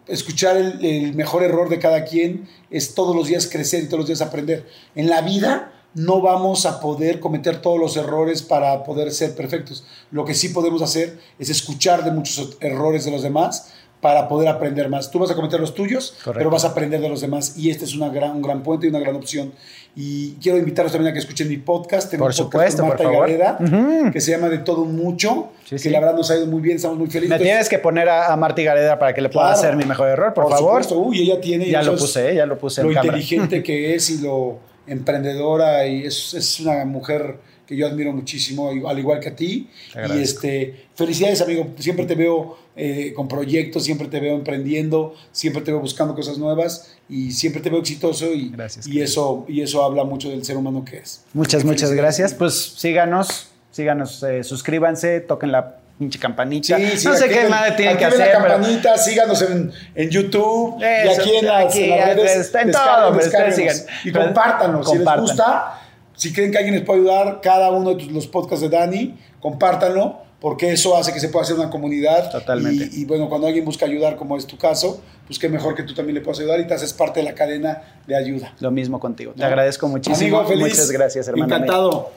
escuchar 0.08 0.56
el, 0.56 0.84
el, 0.84 1.14
mejor 1.14 1.42
error 1.42 1.68
de 1.68 1.78
cada 1.78 2.04
quien 2.04 2.48
es 2.70 2.94
todos 2.94 3.14
los 3.14 3.28
días 3.28 3.46
crecer 3.46 3.84
y 3.84 3.86
todos 3.86 4.00
los 4.00 4.06
días 4.08 4.22
aprender. 4.22 4.66
En 4.94 5.08
la 5.08 5.20
vida 5.20 5.72
no 5.94 6.20
vamos 6.20 6.66
a 6.66 6.80
poder 6.80 7.20
cometer 7.20 7.60
todos 7.60 7.78
los 7.78 7.96
errores 7.96 8.42
para 8.42 8.84
poder 8.84 9.10
ser 9.10 9.34
perfectos. 9.34 9.84
Lo 10.10 10.24
que 10.24 10.34
sí 10.34 10.50
podemos 10.50 10.82
hacer 10.82 11.18
es 11.38 11.50
escuchar 11.50 12.04
de 12.04 12.10
muchos 12.10 12.56
errores 12.60 13.04
de 13.04 13.10
los 13.10 13.22
demás 13.22 13.72
para 14.00 14.28
poder 14.28 14.48
aprender 14.48 14.88
más. 14.88 15.10
Tú 15.10 15.18
vas 15.18 15.30
a 15.30 15.34
cometer 15.34 15.58
los 15.58 15.74
tuyos, 15.74 16.12
Correcto. 16.22 16.38
pero 16.38 16.50
vas 16.50 16.64
a 16.64 16.68
aprender 16.68 17.00
de 17.00 17.08
los 17.08 17.20
demás 17.20 17.56
y 17.56 17.70
este 17.70 17.84
es 17.84 17.94
una 17.94 18.10
gran, 18.10 18.36
un 18.36 18.42
gran 18.42 18.62
puente 18.62 18.86
y 18.86 18.90
una 18.90 19.00
gran 19.00 19.16
opción. 19.16 19.52
Y 19.96 20.34
quiero 20.34 20.58
invitarlos 20.58 20.92
también 20.92 21.10
a 21.10 21.12
que 21.12 21.18
escuchen 21.18 21.48
mi 21.48 21.56
podcast. 21.56 22.10
Tengo 22.10 22.24
por 22.24 22.30
un 22.30 22.36
podcast 22.36 22.76
supuesto, 22.76 22.82
con 22.82 22.88
Marta 22.90 23.04
por 23.04 23.12
Gareda, 23.20 23.56
uh 23.58 23.64
-huh. 23.64 24.12
que 24.12 24.20
se 24.20 24.30
llama 24.30 24.48
De 24.48 24.58
Todo 24.58 24.84
Mucho, 24.84 25.48
sí, 25.64 25.70
que 25.70 25.78
sí. 25.78 25.90
la 25.90 25.98
verdad 25.98 26.14
nos 26.14 26.30
ha 26.30 26.36
ido 26.36 26.46
muy 26.46 26.60
bien, 26.60 26.76
estamos 26.76 26.98
muy 26.98 27.08
felices. 27.08 27.36
Me 27.38 27.44
tienes 27.44 27.68
que 27.68 27.78
poner 27.78 28.08
a, 28.08 28.32
a 28.32 28.36
Marta 28.36 28.62
Gareda 28.62 28.98
para 28.98 29.12
que 29.12 29.20
le 29.20 29.28
pueda 29.28 29.46
claro. 29.46 29.58
hacer 29.58 29.76
mi 29.76 29.84
mejor 29.84 30.08
error, 30.08 30.32
por, 30.34 30.44
por 30.44 30.52
favor. 30.52 30.84
Supuesto. 30.84 30.98
Uy, 31.08 31.22
ella 31.22 31.40
tiene... 31.40 31.68
Ya 31.68 31.82
lo 31.82 31.96
puse, 31.96 32.34
ya 32.34 32.46
lo 32.46 32.56
puse 32.58 32.82
Lo 32.82 32.90
en 32.90 32.96
inteligente 32.96 33.62
que 33.62 33.94
es 33.96 34.08
y 34.10 34.18
lo 34.18 34.58
emprendedora 34.86 35.86
y 35.86 36.04
es, 36.04 36.32
es 36.34 36.60
una 36.60 36.84
mujer 36.84 37.36
que 37.68 37.76
yo 37.76 37.86
admiro 37.86 38.14
muchísimo, 38.14 38.70
al 38.88 38.98
igual 38.98 39.20
que 39.20 39.28
a 39.28 39.36
ti. 39.36 39.68
Y 39.94 40.22
este, 40.22 40.86
felicidades, 40.94 41.42
amigo. 41.42 41.68
Siempre 41.78 42.06
te 42.06 42.14
veo 42.14 42.56
eh, 42.74 43.12
con 43.14 43.28
proyectos, 43.28 43.84
siempre 43.84 44.08
te 44.08 44.20
veo 44.20 44.34
emprendiendo, 44.34 45.14
siempre 45.32 45.60
te 45.60 45.70
veo 45.70 45.80
buscando 45.80 46.14
cosas 46.14 46.38
nuevas 46.38 46.96
y 47.10 47.30
siempre 47.32 47.60
te 47.60 47.68
veo 47.68 47.80
exitoso. 47.80 48.32
Y, 48.32 48.48
gracias, 48.48 48.86
y, 48.86 49.02
eso, 49.02 49.44
y 49.48 49.60
eso 49.60 49.84
habla 49.84 50.04
mucho 50.04 50.30
del 50.30 50.46
ser 50.46 50.56
humano 50.56 50.82
que 50.82 50.96
es. 50.96 51.24
Muchas, 51.34 51.62
muchas 51.62 51.92
gracias. 51.92 52.32
Pues 52.32 52.54
síganos, 52.78 53.48
síganos, 53.70 54.22
eh, 54.22 54.42
suscríbanse, 54.42 55.20
toquen 55.20 55.52
la 55.52 55.76
pinche 55.98 56.18
campanita. 56.18 56.78
Sí, 56.78 56.96
sí, 56.96 57.06
no 57.06 57.16
sé 57.16 57.28
qué 57.28 57.48
madre 57.48 57.72
tienen 57.72 57.98
que 57.98 58.06
hacer. 58.06 58.18
la 58.18 58.32
campanita, 58.32 58.92
pero... 58.94 58.96
síganos 58.96 59.42
en, 59.42 59.72
en 59.94 60.08
YouTube 60.08 60.82
Eso, 60.82 61.10
y 61.10 61.14
aquí 61.14 61.36
en 61.36 61.46
las, 61.46 61.66
aquí, 61.66 61.84
en 61.84 61.90
las 61.90 62.16
redes. 62.16 62.36
Está 62.36 62.62
en 62.62 62.72
todo, 62.72 63.18
pero 63.18 63.52
sigan. 63.52 63.76
Y 64.04 64.12
compártanos. 64.12 64.90
Si 64.90 64.96
les 64.96 65.20
gusta, 65.20 65.82
si 66.18 66.32
creen 66.32 66.50
que 66.50 66.58
alguien 66.58 66.74
les 66.74 66.84
puede 66.84 66.98
ayudar, 67.00 67.40
cada 67.40 67.70
uno 67.70 67.94
de 67.94 68.06
los 68.06 68.26
podcasts 68.26 68.60
de 68.60 68.68
Dani, 68.68 69.16
compártanlo, 69.40 70.18
porque 70.40 70.72
eso 70.72 70.96
hace 70.96 71.12
que 71.12 71.20
se 71.20 71.28
pueda 71.28 71.44
hacer 71.44 71.54
una 71.54 71.70
comunidad. 71.70 72.32
Totalmente. 72.32 72.88
Y, 72.92 73.02
y, 73.02 73.04
bueno, 73.04 73.28
cuando 73.28 73.46
alguien 73.46 73.64
busca 73.64 73.86
ayudar, 73.86 74.16
como 74.16 74.36
es 74.36 74.44
tu 74.44 74.58
caso, 74.58 75.00
pues 75.28 75.38
qué 75.38 75.48
mejor 75.48 75.76
que 75.76 75.84
tú 75.84 75.94
también 75.94 76.16
le 76.16 76.20
puedas 76.20 76.40
ayudar 76.40 76.58
y 76.58 76.66
te 76.66 76.74
haces 76.74 76.92
parte 76.92 77.20
de 77.20 77.24
la 77.24 77.34
cadena 77.34 77.82
de 78.04 78.16
ayuda. 78.16 78.52
Lo 78.58 78.72
mismo 78.72 78.98
contigo. 78.98 79.32
Te 79.32 79.40
¿no? 79.40 79.46
agradezco 79.46 79.86
muchísimo. 79.86 80.40
Amigo, 80.40 80.48
feliz. 80.48 80.74
Muchas 80.74 80.90
gracias, 80.90 81.28
hermano. 81.28 81.54
Encantado. 81.54 82.10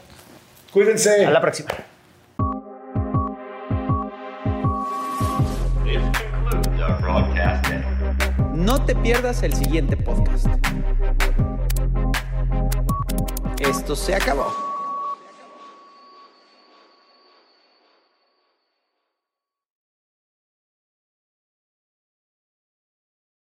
Cuídense. 0.73 1.23
A 1.23 1.29
la 1.29 1.39
próxima. 1.39 1.69
No 8.55 8.83
te 8.83 8.95
pierdas 8.95 9.43
el 9.43 9.53
siguiente 9.53 9.95
podcast. 9.95 10.47
Esto 13.61 13.95
se 13.95 14.15
acabó. 14.15 14.70